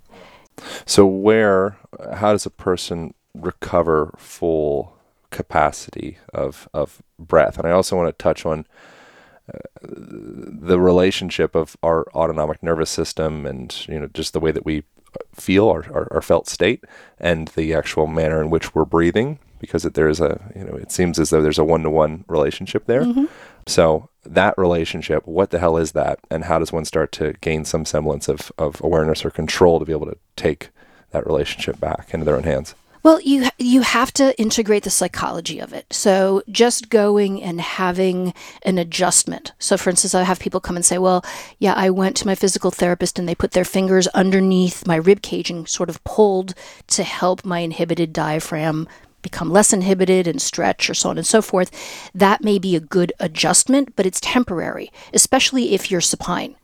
So 0.86 1.06
where, 1.06 1.78
how 2.16 2.32
does 2.32 2.46
a 2.46 2.52
person 2.52 3.14
recover 3.34 4.14
full 4.18 4.94
capacity 5.30 6.18
of 6.34 6.70
of 6.74 7.02
breath? 7.20 7.58
And 7.58 7.68
I 7.68 7.72
also 7.72 7.98
want 7.98 8.08
to 8.08 8.24
touch 8.24 8.46
on 8.46 8.66
the 9.82 10.80
relationship 10.80 11.56
of 11.56 11.78
our 11.82 12.08
autonomic 12.14 12.62
nervous 12.62 12.90
system 12.90 13.46
and 13.46 13.86
you 13.88 14.00
know 14.00 14.08
just 14.08 14.34
the 14.34 14.40
way 14.40 14.52
that 14.52 14.66
we 14.66 14.84
feel 15.34 15.70
our, 15.70 15.86
our, 15.94 16.08
our 16.12 16.22
felt 16.22 16.48
state 16.48 16.84
and 17.20 17.50
the 17.50 17.74
actual 17.74 18.08
manner 18.08 18.42
in 18.42 18.50
which 18.50 18.76
we're 18.76 18.86
breathing 18.86 19.40
because 19.60 19.86
it, 19.86 19.94
there 19.94 20.10
is 20.10 20.20
a 20.20 20.52
you 20.56 20.64
know 20.64 20.76
it 20.76 20.92
seems 20.92 21.18
as 21.20 21.30
though 21.30 21.42
there's 21.42 21.58
a 21.58 21.64
one-to-one 21.64 22.26
relationship 22.28 22.86
there. 22.86 23.04
Mm-hmm. 23.04 23.26
So 23.66 24.10
that 24.26 24.58
relationship 24.58 25.26
what 25.26 25.52
the 25.52 25.60
hell 25.60 25.78
is 25.78 25.94
that? 25.94 26.20
And 26.30 26.46
how 26.46 26.60
does 26.60 26.72
one 26.72 26.86
start 26.86 27.12
to 27.14 27.34
gain 27.42 27.66
some 27.66 27.86
semblance 27.86 28.28
of, 28.28 28.52
of 28.58 28.82
awareness 28.82 29.24
or 29.26 29.30
control 29.30 29.80
to 29.80 29.86
be 29.86 29.94
able 29.94 30.08
to 30.08 30.18
take 30.36 30.70
that 31.12 31.26
relationship 31.26 31.80
back 31.80 32.14
into 32.14 32.26
their 32.26 32.36
own 32.36 32.44
hands 32.44 32.76
Well, 33.04 33.22
you 33.22 33.50
you 33.58 33.82
have 33.82 34.12
to 34.14 34.38
integrate 34.40 34.84
the 34.84 34.90
psychology 34.90 35.60
of 35.60 35.72
it. 35.74 35.86
So 35.92 36.42
just 36.50 36.90
going 36.90 37.42
and 37.42 37.62
having 37.62 38.34
an 38.64 38.78
adjustment. 38.78 39.54
So 39.60 39.78
for 39.78 39.90
instance, 39.90 40.16
I 40.16 40.24
have 40.24 40.40
people 40.40 40.60
come 40.60 40.76
and 40.76 40.86
say, 40.86 40.98
"Well, 40.98 41.24
yeah, 41.60 41.74
I 41.74 41.90
went 41.90 42.18
to 42.18 42.28
my 42.28 42.36
physical 42.36 42.72
therapist 42.72 43.18
and 43.18 43.28
they 43.28 43.36
put 43.36 43.52
their 43.52 43.66
fingers 43.66 44.08
underneath 44.08 44.88
my 44.88 44.96
rib 44.96 45.22
cage 45.22 45.50
and 45.50 45.68
sort 45.70 45.90
of 45.90 46.04
pulled 46.04 46.54
to 46.88 47.04
help 47.04 47.46
my 47.46 47.60
inhibited 47.60 48.14
diaphragm 48.14 48.88
become 49.22 49.52
less 49.52 49.74
inhibited 49.74 50.28
and 50.28 50.42
stretch 50.42 50.90
or 50.90 50.94
so 50.94 51.10
on 51.10 51.18
and 51.18 51.28
so 51.28 51.42
forth." 51.42 51.72
That 52.14 52.44
may 52.44 52.60
be 52.60 52.76
a 52.76 52.82
good 52.82 53.14
adjustment, 53.20 53.96
but 53.96 54.06
it's 54.06 54.20
temporary, 54.20 54.92
especially 55.14 55.74
if 55.74 55.92
you're 55.92 56.02
supine 56.02 56.56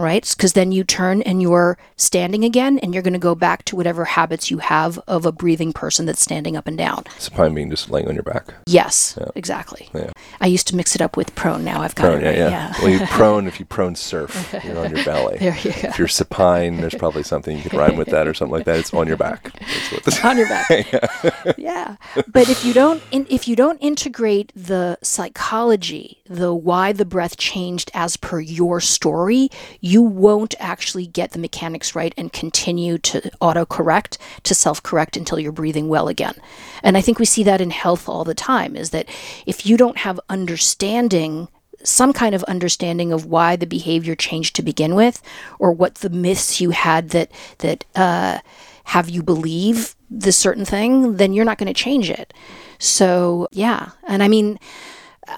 right? 0.00 0.28
Because 0.36 0.54
then 0.54 0.72
you 0.72 0.84
turn 0.84 1.22
and 1.22 1.40
you're 1.42 1.78
standing 1.96 2.44
again, 2.44 2.78
and 2.80 2.92
you're 2.94 3.02
going 3.02 3.12
to 3.12 3.18
go 3.18 3.34
back 3.34 3.64
to 3.66 3.76
whatever 3.76 4.04
habits 4.04 4.50
you 4.50 4.58
have 4.58 4.98
of 5.06 5.26
a 5.26 5.32
breathing 5.32 5.72
person 5.72 6.06
that's 6.06 6.22
standing 6.22 6.56
up 6.56 6.66
and 6.66 6.76
down. 6.78 7.04
supine 7.18 7.54
being 7.54 7.70
just 7.70 7.90
laying 7.90 8.08
on 8.08 8.14
your 8.14 8.22
back 8.22 8.54
Yes, 8.66 9.18
exactly. 9.34 9.88
Yeah. 9.94 10.10
I 10.40 10.46
used 10.46 10.66
to 10.68 10.76
mix 10.76 10.94
it 10.94 11.02
up 11.02 11.16
with 11.16 11.34
prone. 11.34 11.64
Now 11.64 11.82
I've 11.82 11.94
got 11.94 12.04
prone 12.04 12.24
it. 12.24 12.36
yeah 12.36 12.44
right, 12.44 12.50
yeah, 12.50 12.74
well 12.80 12.88
you 12.88 13.06
prone 13.10 13.46
if 13.46 13.58
you 13.60 13.66
prone 13.66 13.94
surf 13.96 14.54
you're 14.64 14.78
on 14.78 14.94
your 14.94 15.04
belly 15.04 15.38
There 15.40 15.56
you 15.56 15.72
go. 15.72 15.88
if 15.88 15.98
you're 15.98 16.08
supine 16.08 16.76
there's 16.80 16.94
probably 16.94 17.22
something 17.22 17.56
you 17.56 17.62
could 17.62 17.74
rhyme 17.74 17.96
with 17.96 18.08
that 18.08 18.26
or 18.28 18.34
something 18.34 18.52
like 18.58 18.64
that 18.66 18.78
it's 18.78 18.92
on 18.94 19.06
your 19.08 19.16
back 19.16 19.50
on 20.24 20.36
your 20.38 20.48
back. 20.48 21.56
yeah. 21.58 21.96
But 22.28 22.48
if 22.48 22.64
you 22.64 22.72
don't 22.72 23.02
in, 23.10 23.26
if 23.28 23.48
you 23.48 23.56
don't 23.56 23.78
integrate 23.78 24.52
the 24.54 24.98
psychology, 25.02 26.18
the 26.28 26.54
why 26.54 26.92
the 26.92 27.04
breath 27.04 27.36
changed 27.36 27.90
as 27.94 28.16
per 28.16 28.38
your 28.40 28.80
story, 28.80 29.48
you 29.80 29.89
won't 29.98 30.54
actually 30.58 31.06
get 31.06 31.32
the 31.32 31.38
mechanics 31.38 31.94
right 31.94 32.14
and 32.16 32.32
continue 32.32 32.98
to 32.98 33.20
autocorrect 33.40 34.18
to 34.42 34.54
self-correct 34.54 35.16
until 35.16 35.38
you're 35.38 35.52
breathing 35.52 35.88
well 35.88 36.08
again. 36.08 36.34
And 36.82 36.96
I 36.96 37.00
think 37.00 37.18
we 37.18 37.24
see 37.24 37.42
that 37.44 37.60
in 37.60 37.70
health 37.70 38.08
all 38.08 38.24
the 38.24 38.34
time 38.34 38.76
is 38.76 38.90
that 38.90 39.08
if 39.46 39.64
you 39.64 39.76
don't 39.76 39.98
have 39.98 40.20
understanding 40.28 41.48
some 41.82 42.12
kind 42.12 42.34
of 42.34 42.44
understanding 42.44 43.10
of 43.10 43.24
why 43.24 43.56
the 43.56 43.66
behavior 43.66 44.14
changed 44.14 44.54
to 44.56 44.62
begin 44.62 44.94
with, 44.94 45.22
or 45.58 45.72
what 45.72 45.94
the 45.96 46.10
myths 46.10 46.60
you 46.60 46.70
had 46.70 47.08
that 47.10 47.30
that 47.58 47.86
uh, 47.94 48.38
have 48.84 49.08
you 49.08 49.22
believe 49.22 49.96
this 50.10 50.36
certain 50.36 50.66
thing, 50.66 51.16
then 51.16 51.32
you're 51.32 51.44
not 51.44 51.56
going 51.56 51.72
to 51.72 51.82
change 51.82 52.10
it. 52.10 52.34
So 52.78 53.48
yeah, 53.50 53.90
and 54.06 54.22
I 54.22 54.28
mean. 54.28 54.58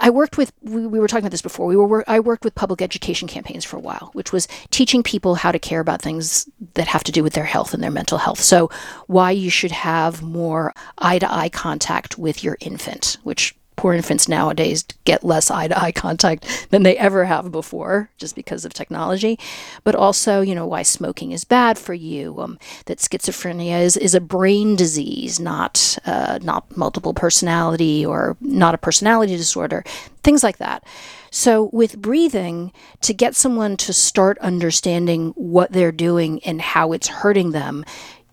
I 0.00 0.10
worked 0.10 0.38
with 0.38 0.52
we, 0.62 0.86
we 0.86 0.98
were 0.98 1.08
talking 1.08 1.24
about 1.24 1.30
this 1.30 1.42
before. 1.42 1.66
We 1.66 1.76
were 1.76 2.04
I 2.06 2.20
worked 2.20 2.44
with 2.44 2.54
public 2.54 2.82
education 2.82 3.28
campaigns 3.28 3.64
for 3.64 3.76
a 3.76 3.80
while, 3.80 4.10
which 4.12 4.32
was 4.32 4.48
teaching 4.70 5.02
people 5.02 5.34
how 5.36 5.52
to 5.52 5.58
care 5.58 5.80
about 5.80 6.02
things 6.02 6.48
that 6.74 6.88
have 6.88 7.04
to 7.04 7.12
do 7.12 7.22
with 7.22 7.34
their 7.34 7.44
health 7.44 7.74
and 7.74 7.82
their 7.82 7.90
mental 7.90 8.18
health. 8.18 8.40
So 8.40 8.70
why 9.06 9.30
you 9.30 9.50
should 9.50 9.72
have 9.72 10.22
more 10.22 10.72
eye 10.98 11.18
to 11.18 11.32
eye 11.32 11.48
contact 11.48 12.18
with 12.18 12.42
your 12.42 12.56
infant, 12.60 13.18
which 13.22 13.54
poor 13.82 13.94
infants 13.94 14.28
nowadays 14.28 14.84
get 15.04 15.24
less 15.24 15.50
eye 15.50 15.66
to 15.66 15.76
eye 15.76 15.90
contact 15.90 16.68
than 16.70 16.84
they 16.84 16.96
ever 16.98 17.24
have 17.24 17.50
before 17.50 18.08
just 18.16 18.36
because 18.36 18.64
of 18.64 18.72
technology. 18.72 19.36
But 19.82 19.96
also 19.96 20.40
you 20.40 20.54
know 20.54 20.68
why 20.68 20.82
smoking 20.82 21.32
is 21.32 21.42
bad 21.42 21.76
for 21.76 21.92
you 21.92 22.38
um, 22.38 22.60
that 22.86 22.98
schizophrenia 22.98 23.82
is, 23.82 23.96
is 23.96 24.14
a 24.14 24.20
brain 24.20 24.76
disease 24.76 25.40
not 25.40 25.98
uh, 26.06 26.38
not 26.42 26.76
multiple 26.76 27.12
personality 27.12 28.06
or 28.06 28.36
not 28.40 28.72
a 28.72 28.78
personality 28.78 29.36
disorder 29.36 29.82
things 30.22 30.44
like 30.44 30.58
that. 30.58 30.84
So 31.32 31.68
with 31.72 32.00
breathing 32.00 32.72
to 33.00 33.12
get 33.12 33.34
someone 33.34 33.76
to 33.78 33.92
start 33.92 34.38
understanding 34.38 35.32
what 35.34 35.72
they're 35.72 35.90
doing 35.90 36.40
and 36.44 36.60
how 36.60 36.92
it's 36.92 37.08
hurting 37.08 37.50
them 37.50 37.84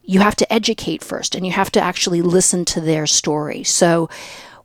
you 0.03 0.19
have 0.21 0.35
to 0.35 0.51
educate 0.51 1.03
first 1.03 1.35
and 1.35 1.45
you 1.45 1.51
have 1.51 1.71
to 1.71 1.79
actually 1.79 2.23
listen 2.23 2.65
to 2.65 2.81
their 2.81 3.05
story. 3.05 3.63
So 3.63 4.09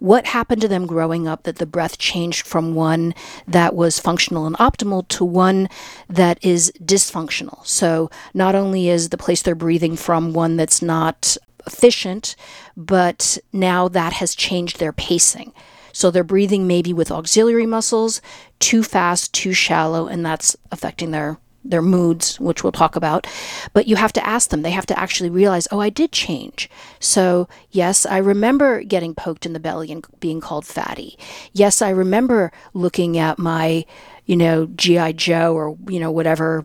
what 0.04 0.26
happened 0.26 0.60
to 0.60 0.68
them 0.68 0.86
growing 0.86 1.26
up 1.26 1.44
that 1.44 1.56
the 1.56 1.64
breath 1.64 1.96
changed 1.96 2.46
from 2.46 2.74
one 2.74 3.14
that 3.48 3.74
was 3.74 3.98
functional 3.98 4.46
and 4.46 4.54
optimal 4.58 5.08
to 5.08 5.24
one 5.24 5.66
that 6.10 6.38
is 6.44 6.70
dysfunctional. 6.78 7.66
So, 7.66 8.10
not 8.34 8.54
only 8.54 8.90
is 8.90 9.08
the 9.08 9.16
place 9.16 9.40
they're 9.40 9.54
breathing 9.54 9.96
from 9.96 10.34
one 10.34 10.58
that's 10.58 10.82
not 10.82 11.38
efficient, 11.66 12.36
but 12.76 13.38
now 13.50 13.88
that 13.88 14.12
has 14.12 14.34
changed 14.34 14.78
their 14.78 14.92
pacing. 14.92 15.54
So, 15.90 16.10
they're 16.10 16.22
breathing 16.22 16.66
maybe 16.66 16.92
with 16.92 17.10
auxiliary 17.10 17.64
muscles 17.64 18.20
too 18.58 18.82
fast, 18.82 19.32
too 19.32 19.54
shallow, 19.54 20.06
and 20.06 20.24
that's 20.24 20.54
affecting 20.70 21.12
their 21.12 21.38
their 21.64 21.82
moods, 21.82 22.38
which 22.38 22.62
we'll 22.62 22.72
talk 22.72 22.94
about. 22.94 23.26
But 23.72 23.88
you 23.88 23.96
have 23.96 24.12
to 24.14 24.26
ask 24.26 24.50
them. 24.50 24.62
They 24.62 24.70
have 24.70 24.86
to 24.86 24.98
actually 24.98 25.30
realize, 25.30 25.66
oh, 25.70 25.80
I 25.80 25.90
did 25.90 26.12
change. 26.12 26.68
So, 27.00 27.48
yes, 27.70 28.04
I 28.06 28.18
remember 28.18 28.82
getting 28.82 29.14
poked 29.14 29.46
in 29.46 29.54
the 29.54 29.60
belly 29.60 29.90
and 29.90 30.04
being 30.20 30.40
called 30.40 30.66
fatty. 30.66 31.18
Yes, 31.52 31.80
I 31.80 31.90
remember 31.90 32.52
looking 32.74 33.16
at 33.18 33.38
my, 33.38 33.84
you 34.26 34.36
know, 34.36 34.66
G.I. 34.66 35.12
Joe 35.12 35.54
or, 35.54 35.76
you 35.88 36.00
know, 36.00 36.10
whatever 36.10 36.64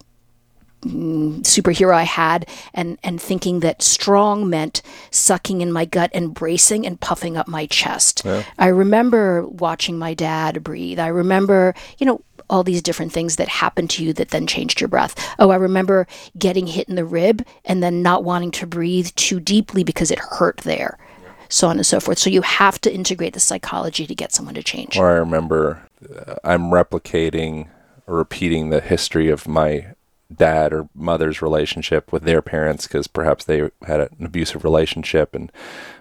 mm, 0.82 1.42
superhero 1.42 1.94
I 1.94 2.04
had 2.04 2.48
and 2.74 2.98
and 3.04 3.22
thinking 3.22 3.60
that 3.62 3.82
strong 3.82 4.50
meant 4.50 4.82
sucking 5.12 5.62
in 5.62 5.72
my 5.72 5.86
gut 5.86 6.12
and 6.14 6.34
bracing 6.34 6.86
and 6.86 7.00
puffing 7.00 7.38
up 7.38 7.48
my 7.48 7.66
chest. 7.66 8.26
I 8.58 8.68
remember 8.68 9.48
watching 9.48 9.98
my 9.98 10.14
dad 10.14 10.64
breathe. 10.64 11.00
I 11.00 11.08
remember, 11.08 11.74
you 11.98 12.06
know, 12.06 12.22
all 12.50 12.64
these 12.64 12.82
different 12.82 13.12
things 13.12 13.36
that 13.36 13.48
happened 13.48 13.90
to 13.92 14.04
you 14.04 14.14
that 14.14 14.30
then 14.30 14.48
changed 14.48 14.82
your 14.82 14.88
breath. 14.88 15.16
Oh, 15.40 15.50
I 15.50 15.56
remember 15.56 16.08
getting 16.38 16.68
hit 16.68 16.90
in 16.90 16.96
the 16.96 17.06
rib 17.06 17.46
and 17.66 17.84
then 17.84 18.02
not 18.02 18.24
wanting 18.24 18.52
to 18.52 18.68
breathe 18.68 19.10
too 19.16 19.40
deeply 19.40 19.84
because 19.84 20.12
it 20.12 20.20
hurt 20.20 20.58
there. 20.58 20.98
So 21.50 21.68
on 21.68 21.78
and 21.78 21.86
so 21.86 22.00
forth. 22.00 22.20
So 22.20 22.30
you 22.30 22.44
have 22.44 22.80
to 22.82 22.94
integrate 22.94 23.34
the 23.34 23.40
psychology 23.40 24.06
to 24.06 24.16
get 24.16 24.32
someone 24.32 24.56
to 24.56 24.64
change. 24.64 24.98
or 24.98 25.10
I 25.10 25.16
remember 25.16 25.88
uh, 26.16 26.36
I'm 26.44 26.66
replicating 26.66 27.68
or 28.06 28.18
repeating 28.18 28.70
the 28.70 28.82
history 28.82 29.30
of 29.30 29.48
my 29.48 29.94
dad 30.34 30.72
or 30.74 30.90
mother's 30.94 31.42
relationship 31.42 32.12
with 32.12 32.24
their 32.24 32.42
parents 32.42 32.86
because 32.86 33.08
perhaps 33.08 33.46
they 33.46 33.70
had 33.88 34.00
an 34.00 34.26
abusive 34.26 34.64
relationship 34.64 35.34
and 35.34 35.52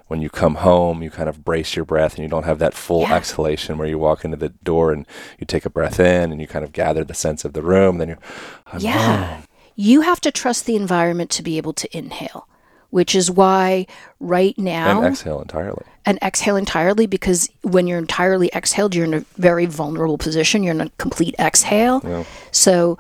when 0.08 0.20
you 0.20 0.28
come 0.28 0.56
home 0.56 1.02
you 1.02 1.10
kind 1.10 1.28
of 1.28 1.44
brace 1.44 1.76
your 1.76 1.84
breath 1.84 2.14
and 2.16 2.22
you 2.22 2.28
don't 2.28 2.44
have 2.44 2.58
that 2.58 2.74
full 2.74 3.02
Yeah. 3.02 3.14
exhalation 3.16 3.78
where 3.78 3.88
you 3.88 3.98
walk 3.98 4.24
into 4.24 4.36
the 4.36 4.48
door 4.50 4.92
and 4.92 5.06
you 5.38 5.46
take 5.46 5.64
a 5.64 5.70
breath 5.70 6.00
in 6.00 6.32
and 6.32 6.40
you 6.40 6.46
kind 6.46 6.64
of 6.64 6.72
gather 6.72 7.04
the 7.04 7.14
sense 7.14 7.44
of 7.44 7.52
the 7.52 7.62
room 7.62 7.98
then 7.98 8.08
you're 8.08 8.18
I'm 8.66 8.80
Yeah. 8.80 9.40
You 9.76 10.00
have 10.00 10.20
to 10.22 10.32
trust 10.32 10.66
the 10.66 10.74
environment 10.74 11.30
to 11.30 11.42
be 11.42 11.56
able 11.56 11.72
to 11.74 11.96
inhale, 11.96 12.48
which 12.90 13.14
is 13.14 13.30
why 13.30 13.86
right 14.20 14.58
now 14.58 15.02
and 15.02 15.12
exhale 15.12 15.40
entirely 15.40 15.84
and 16.08 16.18
exhale 16.22 16.56
entirely 16.56 17.06
because 17.06 17.50
when 17.60 17.86
you're 17.86 17.98
entirely 17.98 18.50
exhaled, 18.54 18.94
you're 18.94 19.04
in 19.04 19.12
a 19.12 19.20
very 19.36 19.66
vulnerable 19.66 20.16
position. 20.16 20.62
You're 20.62 20.74
in 20.74 20.80
a 20.80 20.88
complete 20.96 21.34
exhale. 21.38 22.24
So 22.50 22.98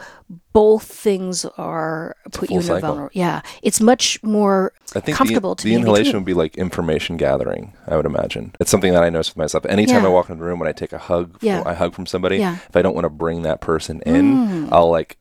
both 0.52 0.82
things 0.82 1.46
are 1.56 2.16
put 2.32 2.50
you 2.50 2.60
in 2.60 2.70
a 2.70 2.80
vulnerable. 2.80 3.08
Yeah, 3.14 3.40
it's 3.62 3.80
much 3.80 4.22
more 4.22 4.74
I 4.94 5.00
think 5.00 5.16
comfortable 5.16 5.54
the, 5.54 5.62
to 5.62 5.68
the 5.68 5.74
inhalation 5.74 6.16
would 6.16 6.26
be 6.26 6.34
like 6.34 6.58
information 6.58 7.16
gathering. 7.16 7.72
I 7.86 7.96
would 7.96 8.04
imagine 8.04 8.54
it's 8.60 8.70
something 8.70 8.92
that 8.92 9.02
I 9.02 9.08
notice 9.08 9.30
with 9.30 9.38
myself. 9.38 9.64
Anytime 9.64 10.02
Yeah. 10.02 10.08
I 10.08 10.12
walk 10.12 10.28
into 10.28 10.40
the 10.40 10.46
room, 10.46 10.58
when 10.58 10.68
I 10.68 10.72
take 10.72 10.92
a 10.92 10.98
hug, 10.98 11.38
Yeah. 11.40 11.62
I 11.64 11.72
hug 11.72 11.94
from 11.94 12.04
somebody. 12.04 12.36
Yeah. 12.36 12.56
Mm. 12.56 12.68
If 12.68 12.76
I 12.76 12.82
don't 12.82 12.94
want 12.94 13.06
to 13.06 13.10
bring 13.10 13.40
that 13.42 13.62
person 13.62 14.02
in, 14.02 14.68
I'll 14.70 14.90
like, 14.90 15.16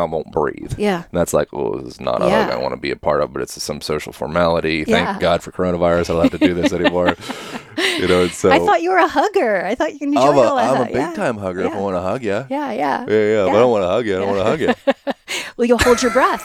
I 0.00 0.04
won't 0.04 0.32
breathe. 0.32 0.74
Yeah. 0.78 1.04
and 1.10 1.12
that's 1.12 1.32
like, 1.32 1.48
oh, 1.52 1.78
this 1.78 1.94
is 1.94 2.00
not 2.00 2.22
a 2.22 2.26
Yeah. 2.26 2.44
hug 2.44 2.52
I 2.54 2.56
want 2.58 2.72
to 2.74 2.80
be 2.80 2.90
a 2.90 2.96
part 2.96 3.22
of, 3.22 3.32
but 3.32 3.42
it's 3.42 3.60
some 3.62 3.80
social 3.80 4.12
formality. 4.12 4.84
Yeah. 4.86 5.06
Thank 5.06 5.20
God 5.20 5.42
for 5.42 5.52
coronavirus. 5.52 6.10
I 6.10 6.12
don't 6.14 6.22
have 6.30 6.40
to 6.40 6.46
do 6.46 6.54
this 6.54 6.72
anymore. 6.72 7.16
you 7.76 8.08
know, 8.08 8.28
so 8.28 8.50
I 8.50 8.58
thought 8.58 8.82
you 8.82 8.90
were 8.90 8.98
a 8.98 9.08
hugger. 9.08 9.64
I 9.64 9.74
thought 9.74 9.92
you 10.00 10.08
enjoyed 10.08 10.22
I'm 10.22 10.36
a, 10.36 10.40
all 10.40 10.56
that. 10.56 10.74
I'm 10.76 10.82
a 10.82 10.86
big 10.86 10.94
yeah. 10.96 11.14
time 11.14 11.36
hugger 11.36 11.60
if 11.60 11.72
I 11.72 11.80
want 11.80 11.96
to 11.96 12.00
hug 12.00 12.22
you. 12.22 12.46
Yeah, 12.48 12.72
yeah. 12.72 12.72
Yeah, 12.72 13.06
yeah. 13.08 13.46
If 13.46 13.50
I 13.50 13.58
don't 13.58 13.70
want 13.70 13.82
to 13.84 13.88
hug 13.88 14.06
you, 14.06 14.16
I 14.16 14.18
don't 14.20 14.36
want 14.36 14.38
to 14.40 14.44
hug 14.44 14.60
you. 14.60 15.04
well 15.56 15.66
you'll 15.66 15.78
hold 15.78 16.02
your 16.02 16.10
breath 16.10 16.42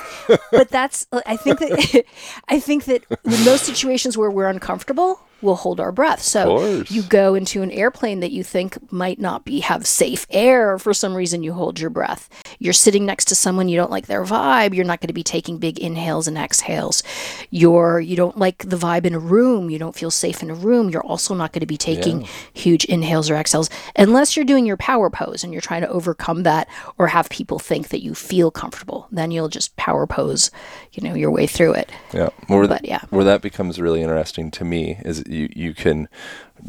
but 0.51 0.69
that's 0.69 1.07
i 1.25 1.35
think 1.35 1.59
that 1.59 2.03
i 2.49 2.59
think 2.59 2.85
that 2.85 3.03
in 3.09 3.43
those 3.45 3.61
situations 3.61 4.17
where 4.17 4.29
we're 4.29 4.47
uncomfortable 4.47 5.19
will 5.41 5.55
hold 5.55 5.79
our 5.79 5.91
breath. 5.91 6.21
So 6.21 6.83
you 6.87 7.03
go 7.03 7.35
into 7.35 7.61
an 7.61 7.71
airplane 7.71 8.19
that 8.21 8.31
you 8.31 8.43
think 8.43 8.91
might 8.91 9.19
not 9.19 9.45
be 9.45 9.59
have 9.59 9.85
safe 9.85 10.25
air 10.29 10.79
for 10.79 10.93
some 10.93 11.13
reason 11.13 11.43
you 11.43 11.53
hold 11.53 11.79
your 11.79 11.89
breath. 11.89 12.29
You're 12.59 12.73
sitting 12.73 13.05
next 13.05 13.25
to 13.25 13.35
someone 13.35 13.69
you 13.69 13.77
don't 13.77 13.91
like 13.91 14.07
their 14.07 14.23
vibe, 14.23 14.73
you're 14.73 14.85
not 14.85 15.01
going 15.01 15.07
to 15.09 15.13
be 15.13 15.23
taking 15.23 15.57
big 15.57 15.79
inhales 15.79 16.27
and 16.27 16.37
exhales. 16.37 17.03
You're 17.49 17.99
you 17.99 18.15
don't 18.15 18.37
like 18.37 18.59
the 18.69 18.77
vibe 18.77 19.05
in 19.05 19.13
a 19.13 19.19
room, 19.19 19.69
you 19.69 19.77
don't 19.77 19.95
feel 19.95 20.11
safe 20.11 20.41
in 20.41 20.49
a 20.49 20.55
room, 20.55 20.89
you're 20.89 21.03
also 21.05 21.35
not 21.35 21.51
going 21.51 21.61
to 21.61 21.65
be 21.65 21.77
taking 21.77 22.27
huge 22.53 22.85
inhales 22.85 23.29
or 23.29 23.35
exhales 23.35 23.69
unless 23.95 24.35
you're 24.35 24.45
doing 24.45 24.65
your 24.65 24.77
power 24.77 25.09
pose 25.09 25.43
and 25.43 25.53
you're 25.53 25.61
trying 25.61 25.81
to 25.81 25.89
overcome 25.89 26.43
that 26.43 26.67
or 26.97 27.07
have 27.07 27.29
people 27.29 27.59
think 27.59 27.89
that 27.89 28.01
you 28.01 28.15
feel 28.15 28.51
comfortable. 28.51 29.07
Then 29.11 29.31
you'll 29.31 29.49
just 29.49 29.75
power 29.75 30.07
pose, 30.07 30.51
you 30.93 31.03
know, 31.07 31.13
your 31.13 31.31
way 31.31 31.47
through 31.47 31.73
it. 31.73 31.91
Yeah, 32.13 32.29
where, 32.47 32.67
But, 32.67 32.85
yeah. 32.85 33.01
where 33.09 33.25
that 33.25 33.41
becomes 33.41 33.79
really 33.79 34.01
interesting 34.01 34.51
to 34.51 34.65
me 34.65 34.97
is 35.03 35.23
you 35.27 35.49
you 35.55 35.73
can 35.73 36.07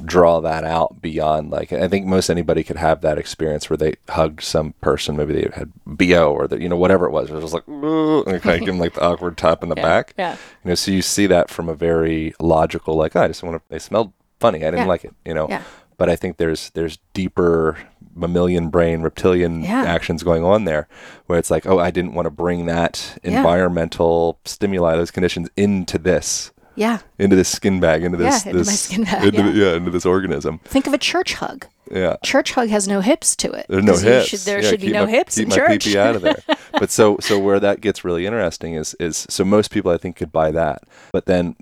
draw 0.04 0.40
that 0.40 0.64
out 0.64 1.00
beyond 1.00 1.50
like 1.50 1.72
I 1.72 1.88
think 1.88 2.06
most 2.06 2.28
anybody 2.28 2.62
could 2.64 2.76
have 2.76 3.00
that 3.02 3.18
experience 3.18 3.70
where 3.70 3.76
they 3.76 3.94
hugged 4.08 4.42
some 4.42 4.72
person, 4.80 5.16
maybe 5.16 5.32
they 5.34 5.48
had 5.54 5.72
bo 5.86 6.32
or 6.32 6.48
that 6.48 6.60
you 6.60 6.68
know 6.68 6.76
whatever 6.76 7.06
it 7.06 7.12
was, 7.12 7.30
it 7.30 7.34
was 7.34 7.54
like 7.54 7.66
and 7.68 8.42
kind 8.42 8.54
of 8.56 8.60
give 8.60 8.66
them 8.66 8.78
like 8.78 8.94
the 8.94 9.02
awkward 9.04 9.36
tap 9.36 9.62
in 9.62 9.68
the 9.68 9.75
back. 9.90 10.14
yeah. 10.18 10.32
you 10.64 10.68
know, 10.70 10.75
so 10.75 10.90
you 10.90 11.02
see 11.02 11.26
that 11.26 11.48
from 11.50 11.68
a 11.68 11.75
very 11.75 12.34
logical 12.40 12.94
like 12.94 13.14
oh, 13.16 13.22
I 13.22 13.28
just 13.28 13.42
want 13.42 13.56
to. 13.56 13.62
They 13.68 13.78
smelled 13.78 14.12
funny. 14.40 14.58
I 14.58 14.70
didn't 14.70 14.78
Yeah. 14.80 14.86
like 14.86 15.04
it. 15.04 15.14
You 15.25 15.34
know, 15.34 15.46
Yeah. 15.48 15.62
but 15.96 16.10
I 16.10 16.16
think 16.16 16.36
there's 16.36 16.70
there's 16.70 16.98
deeper 17.14 17.78
mammalian 18.14 18.70
brain 18.70 19.02
reptilian 19.02 19.62
Yeah. 19.62 19.82
actions 19.84 20.22
going 20.22 20.42
on 20.42 20.64
there 20.64 20.88
where 21.26 21.38
it's 21.38 21.50
like 21.50 21.66
oh 21.66 21.78
i 21.78 21.90
didn't 21.90 22.14
want 22.14 22.25
to 22.25 22.30
bring 22.30 22.64
that 22.64 23.18
Yeah. 23.22 23.36
environmental 23.36 24.38
stimuli 24.46 24.96
those 24.96 25.10
conditions 25.10 25.50
into 25.54 25.98
this 25.98 26.50
Yeah. 26.76 26.99
into 27.18 27.35
this 27.37 27.49
skin 27.49 27.80
bag 27.80 28.02
into 28.04 28.18
this 28.18 28.45
Yeah, 28.45 28.50
into 28.50 28.59
my 28.64 28.64
this 28.64 28.80
skin 28.80 29.04
bag, 29.04 29.25
into 29.25 29.42
the- 29.42 29.50
yeah. 29.59 29.64
yeah 29.71 29.76
into 29.76 29.90
this 29.90 30.06
organism 30.06 30.59
Think 30.64 30.87
of 30.87 30.95
a 30.95 30.99
church 30.99 31.35
hug. 31.35 31.66
yeah 31.90 32.16
Church 32.25 32.52
hug 32.52 32.68
has 32.68 32.87
no 32.87 33.00
hips 33.00 33.35
to 33.37 33.50
it. 33.52 33.66
there's 33.68 33.85
no 33.85 33.97
hips. 33.97 34.28
should- 34.28 34.40
there 34.40 34.62
Yeah, 34.62 34.71
should 34.71 34.80
be 34.80 34.92
no 34.92 35.04
my- 35.06 35.11
hips 35.11 35.35
keep 35.37 35.45
in 35.45 35.49
my 35.50 35.56
church. 35.56 35.85
pee 35.85 35.99
out 35.99 36.14
of 36.16 36.23
there. 36.23 36.42
but 36.73 36.90
so 36.90 37.16
so 37.21 37.38
where 37.38 37.59
that 37.61 37.80
gets 37.80 38.04
really 38.04 38.26
interesting 38.26 38.75
is 38.75 38.95
is 39.00 39.26
so 39.28 39.45
most 39.45 39.71
people 39.71 39.90
I 39.90 39.97
think 39.97 40.16
could 40.16 40.33
buy 40.33 40.50
that, 40.52 40.83
but 41.12 41.26
then 41.26 41.56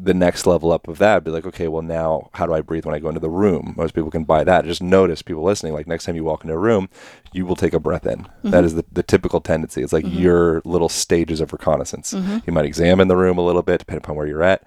the 0.00 0.14
next 0.14 0.46
level 0.46 0.70
up 0.70 0.86
of 0.86 0.98
that 0.98 1.24
be 1.24 1.30
like, 1.30 1.46
okay, 1.46 1.68
well 1.68 1.82
now 1.82 2.30
how 2.34 2.46
do 2.46 2.54
I 2.54 2.60
breathe 2.60 2.84
when 2.84 2.94
I 2.94 2.98
go 2.98 3.08
into 3.08 3.20
the 3.20 3.28
room? 3.28 3.74
Most 3.76 3.94
people 3.94 4.10
can 4.10 4.24
buy 4.24 4.44
that. 4.44 4.64
Just 4.64 4.82
notice 4.82 5.22
people 5.22 5.42
listening, 5.42 5.72
like 5.72 5.86
next 5.86 6.04
time 6.04 6.14
you 6.14 6.24
walk 6.24 6.44
into 6.44 6.54
a 6.54 6.58
room, 6.58 6.88
you 7.32 7.44
will 7.44 7.56
take 7.56 7.72
a 7.72 7.80
breath 7.80 8.06
in. 8.06 8.20
Mm-hmm. 8.20 8.50
That 8.50 8.64
is 8.64 8.74
the, 8.74 8.84
the 8.92 9.02
typical 9.02 9.40
tendency. 9.40 9.82
It's 9.82 9.92
like 9.92 10.06
your 10.06 10.62
little 10.64 10.88
stages 10.88 11.40
of 11.40 11.52
reconnaissance. 11.52 12.14
Mm-hmm. 12.14 12.38
You 12.46 12.52
might 12.52 12.64
examine 12.64 13.08
the 13.08 13.16
room 13.16 13.38
a 13.38 13.44
little 13.44 13.62
bit, 13.62 13.80
depending 13.80 14.04
upon 14.04 14.16
where 14.16 14.26
you're 14.26 14.42
at. 14.42 14.62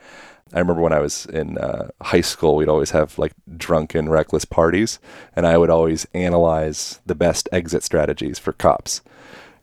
I 0.54 0.60
remember 0.60 0.82
when 0.82 0.94
I 0.94 1.00
was 1.00 1.26
in 1.28 1.58
uh, 1.58 1.90
high 2.02 2.22
school, 2.22 2.58
we'd 2.58 2.68
always 2.68 2.92
have 2.92 3.18
like 3.18 3.34
drunken, 3.56 4.10
reckless 4.10 4.44
parties, 4.44 5.00
and 5.34 5.48
I 5.48 5.58
would 5.58 5.70
always 5.70 6.06
analyze 6.14 7.00
the 7.06 7.16
best 7.16 7.48
exit 7.54 7.84
strategies 7.84 8.38
for 8.38 8.52
cops. 8.52 9.02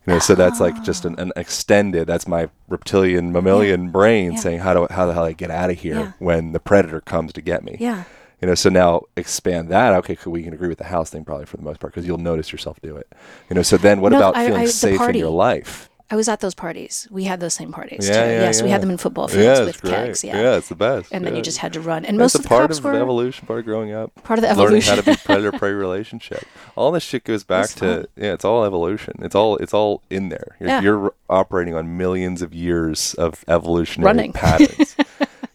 You 0.09 0.15
know, 0.15 0.21
so 0.21 0.35
that's 0.35 0.59
like 0.59 0.83
just 0.83 1.05
an, 1.05 1.17
ah. 1.19 1.23
an 1.23 1.33
extended. 1.37 2.07
That's 2.07 2.27
my 2.27 2.49
reptilian 2.67 3.31
mammalian 3.31 3.91
brain 3.91 4.33
Yeah. 4.33 4.39
saying, 4.39 4.61
"How 4.61 4.73
do 4.73 4.87
how 4.91 5.05
the 5.05 5.13
hell 5.13 5.25
I 5.25 5.35
get 5.35 5.51
out 5.51 5.69
of 5.69 5.79
here 5.79 5.95
Yeah. 5.97 6.13
when 6.19 6.53
the 6.53 6.61
predator 6.61 7.03
comes 7.03 7.35
to 7.35 7.43
get 7.43 7.63
me?" 7.63 7.77
Yeah. 7.79 8.05
You 8.41 8.49
know, 8.49 8.55
so 8.55 8.71
now 8.71 9.03
expand 9.17 9.69
that. 9.69 9.93
Okay, 9.97 10.17
cool, 10.17 10.33
we 10.33 10.43
can 10.45 10.55
agree 10.55 10.69
with 10.69 10.79
the 10.79 10.85
house 10.85 11.11
thing 11.11 11.25
probably 11.25 11.45
for 11.45 11.59
the 11.59 11.63
most 11.63 11.79
part 11.81 11.93
because 11.93 12.07
you'll 12.07 12.17
notice 12.19 12.53
yourself 12.53 12.81
do 12.81 12.97
it. 12.97 13.13
You 13.51 13.55
know, 13.57 13.63
so 13.63 13.77
then 13.77 14.01
what 14.01 14.13
No, 14.13 14.19
about 14.19 14.37
I- 14.37 14.47
feeling 14.47 14.63
I- 14.63 14.67
safe 14.67 15.01
in 15.03 15.15
your 15.17 15.31
life? 15.31 15.88
I 16.11 16.17
was 16.17 16.27
at 16.27 16.41
those 16.41 16.55
parties. 16.55 17.07
We 17.11 17.25
had 17.25 17.39
those 17.41 17.53
same 17.53 17.71
parties 17.71 18.09
Yeah, 18.09 18.15
too. 18.25 18.31
yeah, 18.33 18.41
yes, 18.41 18.63
we 18.63 18.71
had 18.71 18.81
them 18.81 18.89
in 18.91 18.97
football 18.97 19.29
fields 19.29 19.59
Yeah, 19.61 19.65
with 19.67 19.83
great. 19.83 19.91
kegs. 19.93 20.25
Yeah. 20.25 20.41
yeah, 20.41 20.57
it's 20.57 20.69
the 20.71 20.75
best. 20.75 21.11
and 21.13 21.23
then 21.25 21.35
yeah. 21.35 21.39
you 21.39 21.43
just 21.43 21.59
had 21.59 21.75
to 21.75 21.81
run. 21.83 22.07
And 22.07 22.19
That's 22.19 22.33
most 22.33 22.35
of 22.37 22.43
the 22.45 22.49
part 22.49 22.69
cops 22.71 22.79
of 22.79 22.85
were 22.85 22.95
evolution, 22.95 23.47
part 23.47 23.59
of 23.59 23.65
growing 23.67 23.93
up. 23.93 24.15
part 24.23 24.39
of 24.39 24.43
the 24.43 24.49
evolution, 24.49 24.95
Learning 24.95 25.05
how 25.07 25.13
to 25.13 25.19
be 25.19 25.23
predator 25.25 25.53
prey 25.59 25.73
relationship. 25.73 26.45
All 26.77 26.93
this 26.93 27.03
shit 27.03 27.25
goes 27.25 27.45
back 27.45 27.65
It's 27.65 27.75
to 27.75 27.81
fun. 27.81 28.07
yeah, 28.17 28.33
it's 28.33 28.45
all 28.45 28.65
evolution. 28.65 29.15
It's 29.21 29.35
all 29.35 29.57
it's 29.59 29.75
all 29.75 30.03
in 30.09 30.31
there. 30.31 30.57
You're, 30.61 30.69
Yeah. 30.71 30.81
you're 30.81 31.15
operating 31.29 31.75
on 31.75 31.99
millions 31.99 32.41
of 32.41 32.55
years 32.55 33.13
of 33.15 33.45
evolutionary 33.47 34.07
Running. 34.07 34.33
patterns. 34.35 34.97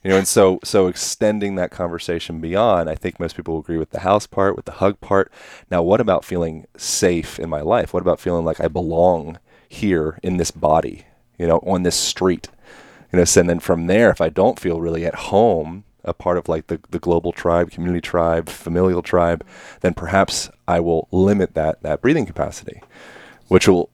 you 0.04 0.12
know, 0.12 0.18
and 0.18 0.28
so 0.28 0.60
so 0.64 0.86
extending 0.86 1.56
that 1.56 1.72
conversation 1.72 2.40
beyond, 2.40 2.92
I 2.92 2.96
think 2.96 3.20
most 3.20 3.36
people 3.36 3.56
will 3.56 3.62
agree 3.62 3.78
with 3.80 3.90
the 3.90 4.02
house 4.02 4.28
part, 4.28 4.56
with 4.56 4.66
the 4.66 4.74
hug 4.74 5.02
part. 5.02 5.32
Now, 5.72 5.82
what 5.82 6.00
about 6.00 6.24
feeling 6.24 6.68
safe 6.78 7.40
in 7.40 7.50
my 7.50 7.62
life? 7.62 7.92
What 7.92 8.02
about 8.02 8.20
feeling 8.20 8.46
like 8.46 8.60
I 8.60 8.68
belong 8.68 9.40
here 9.74 10.20
in 10.24 10.38
this 10.38 10.52
body? 10.52 11.06
You 11.38 11.48
know, 11.48 11.60
on 11.60 11.84
this 11.84 11.96
street. 11.96 12.50
You 13.12 13.20
know, 13.20 13.26
so 13.26 13.42
and 13.42 13.50
then 13.50 13.60
from 13.60 13.88
there, 13.88 14.10
if 14.10 14.22
I 14.22 14.30
don't 14.30 14.60
feel 14.60 14.82
really 14.82 15.06
at 15.06 15.16
home, 15.16 15.84
a 16.04 16.14
part 16.14 16.38
of 16.38 16.48
like 16.48 16.68
the, 16.68 16.80
the 16.90 17.00
global 17.00 17.32
tribe, 17.32 17.72
community 17.72 18.02
tribe, 18.02 18.50
familial 18.50 19.02
tribe, 19.02 19.46
then 19.82 19.94
perhaps 19.94 20.50
I 20.68 20.80
will 20.80 21.08
limit 21.12 21.54
that 21.56 21.82
that 21.84 22.02
breathing 22.02 22.26
capacity, 22.26 22.82
which 23.48 23.68
will 23.68 23.90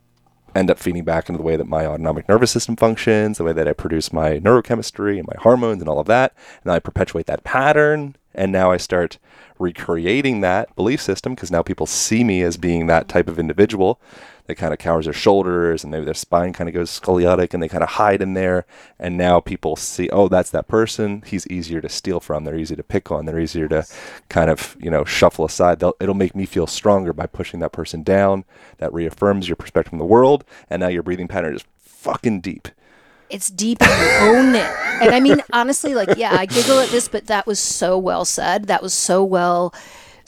end 0.56 0.72
up 0.72 0.80
feeding 0.80 1.04
back 1.04 1.30
into 1.30 1.38
the 1.38 1.44
way 1.44 1.56
that 1.56 1.68
my 1.68 1.86
autonomic 1.86 2.28
nervous 2.28 2.52
system 2.52 2.76
functions, 2.76 3.38
the 3.38 3.44
way 3.44 3.54
that 3.54 3.68
I 3.68 3.74
produce 3.74 4.12
my 4.12 4.40
neurochemistry 4.40 5.18
and 5.18 5.28
my 5.28 5.36
hormones 5.40 5.82
and 5.82 5.90
all 5.90 6.00
of 6.00 6.08
that. 6.08 6.34
And 6.64 6.72
I 6.72 6.80
perpetuate 6.80 7.28
that 7.28 7.44
pattern. 7.44 8.16
And 8.34 8.52
now 8.52 8.72
I 8.72 8.78
start 8.78 9.18
recreating 9.58 10.42
that 10.42 10.76
belief 10.76 11.02
system 11.02 11.36
because 11.36 11.52
now 11.52 11.62
people 11.62 11.86
see 11.86 12.24
me 12.24 12.42
as 12.42 12.58
being 12.58 12.88
that 12.88 13.08
type 13.08 13.28
of 13.28 13.40
individual 13.40 14.00
that 14.50 14.56
kind 14.56 14.74
of 14.74 14.80
cowers 14.80 15.06
their 15.06 15.14
shoulders 15.14 15.84
and 15.84 15.92
maybe 15.92 16.06
their 16.06 16.14
spine 16.16 16.54
kind 16.54 16.68
of 16.68 16.74
goes 16.74 17.00
scoliotic 17.00 17.54
and 17.54 17.62
they 17.62 17.68
kind 17.68 17.84
of 17.84 17.90
hide 17.90 18.20
in 18.20 18.34
there. 18.34 18.66
And 18.98 19.16
now 19.16 19.40
people 19.40 19.76
see, 19.76 20.10
oh, 20.10 20.28
that's 20.28 20.50
that 20.50 20.68
person. 20.68 21.22
He's 21.24 21.46
easier 21.46 21.82
to 21.82 21.88
steal 21.88 22.20
from. 22.20 22.46
They're 22.46 22.58
easy 22.58 22.76
to 22.76 22.82
pick 22.82 23.12
on. 23.12 23.28
They're 23.28 23.40
easier 23.40 23.68
to 23.68 23.86
kind 24.28 24.50
of, 24.50 24.76
you 24.80 24.90
know, 24.90 25.06
shuffle 25.06 25.46
aside. 25.46 25.80
They'll, 25.80 25.94
it'll 26.00 26.16
make 26.16 26.36
me 26.36 26.48
feel 26.48 26.66
stronger 26.66 27.14
by 27.14 27.28
pushing 27.28 27.60
that 27.60 27.74
person 27.74 28.02
down. 28.02 28.44
That 28.80 28.92
reaffirms 28.92 29.48
your 29.48 29.56
perspective 29.56 29.94
on 29.94 30.00
the 30.00 30.06
world. 30.06 30.44
And 30.68 30.80
now 30.80 30.88
your 30.88 31.04
breathing 31.04 31.28
pattern 31.28 31.56
is 31.56 31.64
fucking 31.78 32.42
deep. 32.42 32.70
It's 33.30 33.52
deep 33.52 33.84
and 33.84 34.02
you 34.02 34.36
own 34.36 34.56
it. 34.56 34.66
And 35.04 35.14
I 35.14 35.20
mean, 35.20 35.44
honestly, 35.54 35.94
like, 35.94 36.18
yeah, 36.18 36.36
I 36.36 36.48
giggle 36.48 36.80
at 36.80 36.90
this, 36.90 37.08
but 37.08 37.28
that 37.28 37.46
was 37.46 37.60
so 37.60 38.00
well 38.00 38.26
said. 38.26 38.66
That 38.66 38.82
was 38.82 38.96
so 38.96 39.24
well 39.24 39.76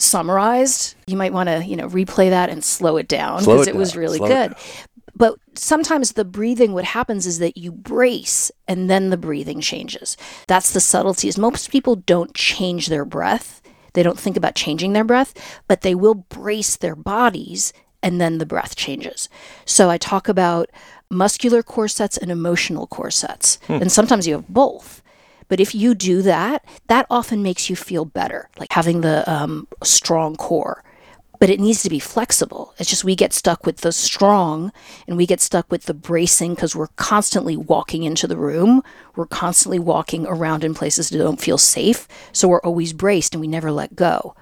summarized. 0.02 0.94
You 1.06 1.16
might 1.16 1.32
want 1.32 1.48
to, 1.48 1.64
you 1.64 1.76
know, 1.76 1.88
replay 1.88 2.30
that 2.30 2.50
and 2.50 2.64
slow 2.64 2.96
it 2.96 3.08
down 3.08 3.40
because 3.40 3.66
it 3.66 3.74
it, 3.74 3.78
was 3.78 3.96
really 3.96 4.18
slow 4.18 4.28
good. 4.28 4.54
But 5.14 5.38
sometimes 5.54 6.12
the 6.12 6.24
breathing, 6.24 6.72
what 6.72 6.84
happens 6.84 7.26
is 7.26 7.38
that 7.38 7.56
you 7.56 7.70
brace 7.70 8.50
and 8.66 8.88
then 8.88 9.10
the 9.10 9.16
breathing 9.16 9.60
changes. 9.60 10.16
That's 10.48 10.72
the 10.72 10.80
subtlety. 10.80 11.28
Is 11.28 11.38
most 11.38 11.70
people 11.70 11.96
don't 11.96 12.34
change 12.34 12.86
their 12.86 13.04
breath. 13.04 13.60
They 13.92 14.02
don't 14.02 14.18
think 14.18 14.36
about 14.36 14.54
changing 14.54 14.94
their 14.94 15.04
breath, 15.04 15.62
but 15.68 15.82
they 15.82 15.94
will 15.94 16.14
brace 16.14 16.76
their 16.76 16.96
bodies 16.96 17.72
and 18.02 18.20
then 18.20 18.38
the 18.38 18.46
breath 18.46 18.74
changes. 18.74 19.28
So 19.64 19.90
I 19.90 19.98
talk 19.98 20.28
about 20.28 20.70
muscular 21.10 21.62
corsets 21.62 22.16
and 22.16 22.30
emotional 22.30 22.86
core 22.86 23.10
sets. 23.10 23.58
Hmm. 23.66 23.74
And 23.74 23.92
sometimes 23.92 24.26
you 24.26 24.34
have 24.34 24.48
both. 24.48 25.01
But 25.52 25.60
if 25.60 25.74
you 25.74 25.94
do 25.94 26.22
that, 26.22 26.64
that 26.86 27.04
often 27.10 27.42
makes 27.42 27.68
you 27.68 27.76
feel 27.76 28.06
better, 28.06 28.48
like 28.58 28.72
having 28.72 29.02
the 29.02 29.30
um, 29.30 29.68
strong 29.82 30.34
core. 30.34 30.82
But 31.40 31.50
it 31.50 31.60
needs 31.60 31.82
to 31.82 31.90
be 31.90 31.98
flexible. 31.98 32.72
It's 32.78 32.88
just 32.88 33.04
we 33.04 33.14
get 33.14 33.34
stuck 33.34 33.66
with 33.66 33.82
the 33.82 33.92
strong 33.92 34.72
and 35.06 35.18
we 35.18 35.26
get 35.26 35.42
stuck 35.42 35.70
with 35.70 35.82
the 35.82 35.92
bracing 35.92 36.54
because 36.54 36.74
we're 36.74 36.86
constantly 36.96 37.54
walking 37.54 38.04
into 38.04 38.26
the 38.26 38.38
room. 38.38 38.82
We're 39.14 39.26
constantly 39.26 39.78
walking 39.78 40.26
around 40.26 40.64
in 40.64 40.72
places 40.72 41.10
that 41.10 41.18
don't 41.18 41.38
feel 41.38 41.58
safe. 41.58 42.08
So 42.32 42.48
we're 42.48 42.62
always 42.62 42.94
braced 42.94 43.34
and 43.34 43.42
we 43.42 43.46
never 43.46 43.70
let 43.70 43.94
go. 43.94 44.34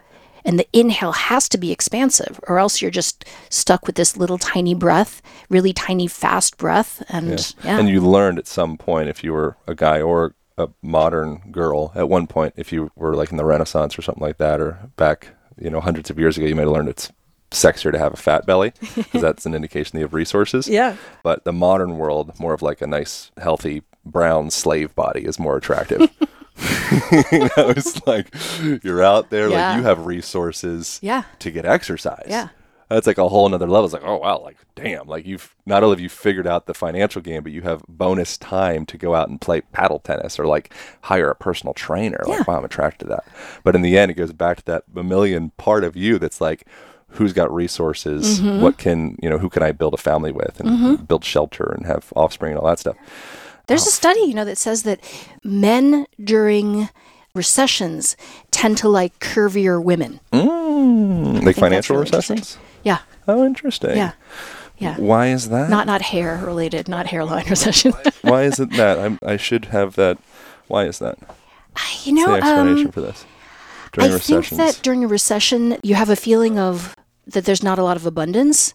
And 0.44 0.60
the 0.60 0.68
inhale 0.72 1.10
has 1.10 1.48
to 1.48 1.58
be 1.58 1.72
expansive, 1.72 2.38
or 2.46 2.60
else 2.60 2.80
you're 2.80 2.92
just 2.92 3.24
stuck 3.48 3.84
with 3.86 3.96
this 3.96 4.16
little 4.16 4.38
tiny 4.38 4.74
breath, 4.74 5.20
really 5.48 5.72
tiny, 5.72 6.06
fast 6.06 6.56
breath. 6.56 7.02
And 7.08 7.30
yeah, 7.64 7.80
And 7.80 7.88
you 7.88 8.00
learned 8.00 8.38
at 8.38 8.46
some 8.46 8.78
point, 8.78 9.08
if 9.08 9.24
you 9.24 9.32
were 9.32 9.56
a 9.66 9.74
guy 9.74 10.00
or 10.00 10.34
a 10.60 10.68
modern 10.82 11.50
girl, 11.50 11.92
at 11.94 12.08
one 12.08 12.26
point, 12.26 12.54
if 12.56 12.72
you 12.72 12.90
were 12.94 13.14
like 13.14 13.30
in 13.30 13.36
the 13.36 13.44
Renaissance 13.44 13.98
or 13.98 14.02
something 14.02 14.22
like 14.22 14.38
that, 14.38 14.60
or 14.60 14.90
back, 14.96 15.28
you 15.58 15.70
know, 15.70 15.80
hundreds 15.80 16.10
of 16.10 16.18
years 16.18 16.36
ago, 16.38 16.46
you 16.46 16.54
might 16.54 16.62
have 16.62 16.70
learned 16.72 16.88
it's 16.88 17.10
sexier 17.50 17.90
to 17.90 17.98
have 17.98 18.14
a 18.14 18.16
fat 18.16 18.46
belly 18.46 18.72
because 18.94 19.20
that's 19.20 19.44
an 19.46 19.54
indication 19.54 19.98
have 20.00 20.14
resources. 20.14 20.68
Yeah. 20.80 20.96
But 21.24 21.44
the 21.44 21.52
modern 21.52 21.96
world, 21.96 22.38
more 22.38 22.54
of 22.54 22.62
like 22.62 22.80
a 22.80 22.86
nice, 22.86 23.32
healthy 23.38 23.82
brown 24.04 24.50
slave 24.50 24.94
body 24.94 25.24
is 25.24 25.38
more 25.38 25.56
attractive. 25.56 26.00
you 27.32 27.38
know, 27.40 27.70
it's 27.70 28.06
like 28.06 28.28
you're 28.84 29.02
out 29.02 29.30
there, 29.30 29.48
Yeah. 29.48 29.68
like 29.70 29.78
you 29.78 29.82
have 29.84 30.04
resources 30.06 30.98
Yeah. 31.02 31.22
to 31.40 31.50
get 31.50 31.64
exercise. 31.64 32.26
Yeah. 32.28 32.48
That's 32.90 33.06
like 33.06 33.18
a 33.18 33.28
whole 33.28 33.48
nother 33.48 33.68
level. 33.68 33.84
It's 33.84 33.94
like, 33.94 34.02
oh 34.04 34.16
wow, 34.18 34.40
like 34.40 34.56
damn, 34.74 35.06
like 35.06 35.24
you've 35.24 35.54
not 35.64 35.82
only 35.84 35.94
have 35.94 36.00
you 36.00 36.08
figured 36.08 36.46
out 36.46 36.66
the 36.66 36.74
financial 36.74 37.22
game, 37.22 37.42
but 37.42 37.52
you 37.52 37.62
have 37.62 37.82
bonus 37.88 38.36
time 38.36 38.84
to 38.86 38.98
go 38.98 39.14
out 39.14 39.28
and 39.28 39.40
play 39.40 39.60
paddle 39.60 40.00
tennis 40.00 40.38
or 40.38 40.46
like 40.46 40.74
hire 41.02 41.30
a 41.30 41.34
personal 41.36 41.72
trainer. 41.72 42.18
Like, 42.26 42.38
Yeah. 42.40 42.44
wow, 42.48 42.58
I'm 42.58 42.64
attracted 42.64 43.04
to 43.06 43.10
that. 43.10 43.24
But 43.62 43.76
in 43.76 43.82
the 43.82 43.96
end, 43.96 44.10
it 44.10 44.14
goes 44.14 44.32
back 44.32 44.58
to 44.58 44.64
that 44.66 44.84
mammalian 44.92 45.50
part 45.56 45.84
of 45.84 45.96
you 45.96 46.18
that's 46.18 46.40
like, 46.40 46.66
who's 47.10 47.32
got 47.32 47.52
resources? 47.54 48.40
Mm-hmm. 48.40 48.60
What 48.60 48.76
can 48.76 49.16
you 49.22 49.30
know? 49.30 49.38
Who 49.38 49.48
can 49.50 49.62
I 49.62 49.70
build 49.70 49.94
a 49.94 49.96
family 49.96 50.32
with 50.32 50.58
and 50.60 51.06
build 51.06 51.24
shelter 51.24 51.72
and 51.76 51.86
have 51.86 52.12
offspring 52.16 52.52
and 52.52 52.60
all 52.60 52.66
that 52.66 52.80
stuff? 52.80 52.96
There's 53.68 53.86
a 53.86 53.90
study, 53.92 54.20
you 54.22 54.34
know, 54.34 54.44
that 54.44 54.58
says 54.58 54.82
that 54.82 54.98
men 55.44 56.06
during 56.22 56.88
recessions 57.36 58.16
tend 58.50 58.76
to 58.78 58.88
like 58.88 59.16
curvier 59.20 59.80
women. 59.80 60.18
Mm, 60.32 61.44
like 61.44 61.54
financial 61.54 61.94
really 61.96 62.10
recessions? 62.10 62.58
Yeah. 62.82 62.98
Oh, 63.28 63.44
interesting. 63.44 63.96
Yeah. 63.96 64.12
Yeah. 64.78 64.96
Why 64.96 65.28
is 65.28 65.50
that? 65.50 65.68
Not 65.68 65.86
not 65.86 66.00
hair 66.02 66.40
related, 66.44 66.88
not 66.88 67.06
hairline 67.06 67.46
recession. 67.50 67.92
Why 68.22 68.44
is 68.44 68.58
it 68.58 68.70
that? 68.72 68.98
I'm, 68.98 69.18
I 69.24 69.36
should 69.36 69.66
have 69.66 69.94
that. 69.96 70.18
Why 70.68 70.84
is 70.86 70.98
that? 71.00 71.18
you 72.04 72.14
What's 72.14 72.26
know, 72.26 72.26
the 72.26 72.36
explanation 72.38 72.86
um, 72.86 72.92
for 72.92 73.00
this? 73.00 73.24
I 73.98 74.06
During 74.06 74.18
think 74.18 74.48
that 74.50 74.80
during 74.82 75.04
a 75.04 75.08
recession, 75.08 75.76
you 75.82 75.96
have 75.96 76.10
a 76.10 76.16
feeling 76.16 76.58
of 76.58 76.94
that 77.26 77.44
there's 77.44 77.62
not 77.62 77.78
a 77.78 77.82
lot 77.82 77.96
of 77.96 78.06
abundance, 78.06 78.74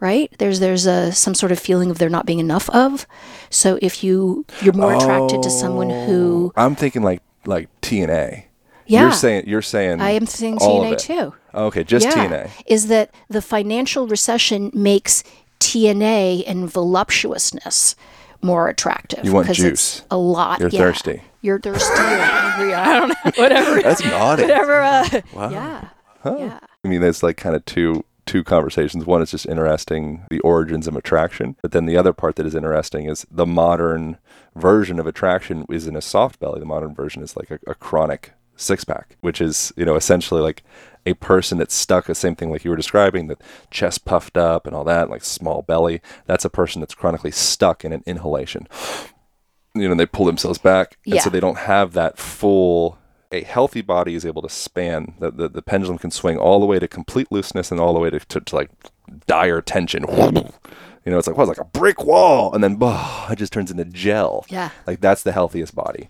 right? 0.00 0.32
There's 0.38 0.60
there's 0.60 0.86
a 0.86 1.12
some 1.12 1.34
sort 1.34 1.52
of 1.52 1.58
feeling 1.58 1.90
of 1.90 1.98
there 1.98 2.08
not 2.08 2.26
being 2.26 2.38
enough 2.38 2.68
of. 2.70 3.06
So 3.50 3.78
if 3.80 4.02
you 4.02 4.44
you're 4.62 4.74
more 4.74 4.94
attracted 4.94 5.42
to 5.42 5.50
someone 5.50 5.90
who, 5.90 6.52
I'm 6.56 6.74
thinking 6.74 7.02
like 7.02 7.22
like 7.46 7.68
TNA. 7.80 8.44
yeah, 8.86 9.02
You're 9.02 9.12
saying 9.12 9.44
you're 9.46 9.62
saying 9.62 10.00
I 10.00 10.10
am 10.10 10.26
saying 10.26 10.58
TNA 10.58 10.98
too. 10.98 11.34
Okay, 11.64 11.84
just 11.84 12.06
yeah, 12.06 12.12
TNA. 12.12 12.50
is 12.66 12.88
that 12.88 13.12
the 13.28 13.42
financial 13.42 14.06
recession 14.06 14.70
makes 14.72 15.24
TNA 15.60 16.44
and 16.46 16.70
voluptuousness 16.70 17.96
more 18.42 18.68
attractive. 18.68 19.24
You 19.24 19.32
want 19.32 19.48
juice. 19.48 19.98
It's 19.98 20.06
a 20.10 20.16
lot. 20.18 20.60
You're 20.60 20.68
yeah. 20.70 20.78
thirsty. 20.78 21.22
You're 21.42 21.60
thirsty. 21.60 21.94
You're 21.96 22.04
angry. 22.04 22.74
I 22.74 22.98
don't 22.98 23.08
know. 23.08 23.14
Whatever. 23.36 23.82
That's 23.82 24.04
naughty. 24.04 24.42
whatever. 24.42 24.80
Uh, 24.80 25.20
Yeah. 25.50 25.88
Yeah. 26.24 26.60
I 26.84 26.88
mean, 26.88 27.00
there's 27.00 27.22
like 27.22 27.36
kind 27.36 27.56
of 27.56 27.64
two 27.64 28.04
two 28.26 28.44
conversations. 28.44 29.06
One 29.06 29.22
is 29.22 29.30
just 29.30 29.46
interesting 29.46 30.26
the 30.28 30.40
origins 30.40 30.86
of 30.86 30.94
attraction, 30.94 31.56
but 31.62 31.72
then 31.72 31.86
the 31.86 31.96
other 31.96 32.12
part 32.12 32.36
that 32.36 32.44
is 32.44 32.54
interesting 32.54 33.08
is 33.08 33.26
the 33.30 33.46
modern 33.46 34.18
version 34.54 34.98
of 34.98 35.06
attraction 35.06 35.64
is 35.70 35.86
in 35.86 35.96
a 35.96 36.02
soft 36.02 36.38
belly. 36.38 36.60
The 36.60 36.66
modern 36.66 36.94
version 36.94 37.22
is 37.22 37.36
like 37.36 37.50
a, 37.50 37.58
a 37.66 37.74
chronic 37.74 38.32
six 38.56 38.84
pack, 38.84 39.16
which 39.20 39.40
is 39.40 39.72
you 39.76 39.84
know 39.84 39.96
essentially 39.96 40.42
like 40.42 40.62
a 41.08 41.14
person 41.14 41.58
that's 41.58 41.74
stuck. 41.74 42.06
The 42.06 42.14
same 42.14 42.36
thing 42.36 42.50
like 42.50 42.64
you 42.64 42.70
were 42.70 42.76
describing, 42.76 43.26
the 43.28 43.36
chest 43.70 44.04
puffed 44.04 44.36
up 44.36 44.66
and 44.66 44.74
all 44.76 44.84
that, 44.84 45.10
like 45.10 45.24
small 45.24 45.62
belly. 45.62 46.00
That's 46.26 46.44
a 46.44 46.50
person 46.50 46.80
that's 46.80 46.94
chronically 46.94 47.30
stuck 47.30 47.84
in 47.84 47.92
an 47.92 48.02
inhalation. 48.06 48.66
You 49.74 49.88
know, 49.88 49.94
they 49.94 50.06
pull 50.06 50.26
themselves 50.26 50.58
back, 50.58 50.96
and 51.06 51.14
so 51.22 51.30
they 51.30 51.40
don't 51.40 51.58
have 51.58 51.92
that 51.92 52.18
full 52.18 52.98
a 53.30 53.42
healthy 53.42 53.82
body 53.82 54.14
is 54.14 54.24
able 54.24 54.40
to 54.40 54.48
span 54.48 55.14
the, 55.18 55.30
the, 55.30 55.48
the 55.50 55.62
pendulum 55.62 55.98
can 55.98 56.10
swing 56.10 56.38
all 56.38 56.60
the 56.60 56.66
way 56.66 56.78
to 56.78 56.88
complete 56.88 57.30
looseness 57.30 57.70
and 57.70 57.78
all 57.78 57.92
the 57.92 58.00
way 58.00 58.08
to, 58.08 58.18
to, 58.20 58.40
to 58.40 58.56
like 58.56 58.70
dire 59.26 59.60
tension 59.60 60.04
you 60.08 61.12
know 61.12 61.18
it's 61.18 61.26
like 61.26 61.36
well, 61.36 61.48
it's 61.48 61.58
like 61.58 61.66
a 61.66 61.70
brick 61.78 62.04
wall 62.04 62.54
and 62.54 62.64
then 62.64 62.76
bah, 62.76 63.28
it 63.30 63.36
just 63.36 63.52
turns 63.52 63.70
into 63.70 63.84
gel 63.84 64.46
Yeah. 64.48 64.70
like 64.86 65.00
that's 65.02 65.22
the 65.24 65.32
healthiest 65.32 65.74
body 65.74 66.08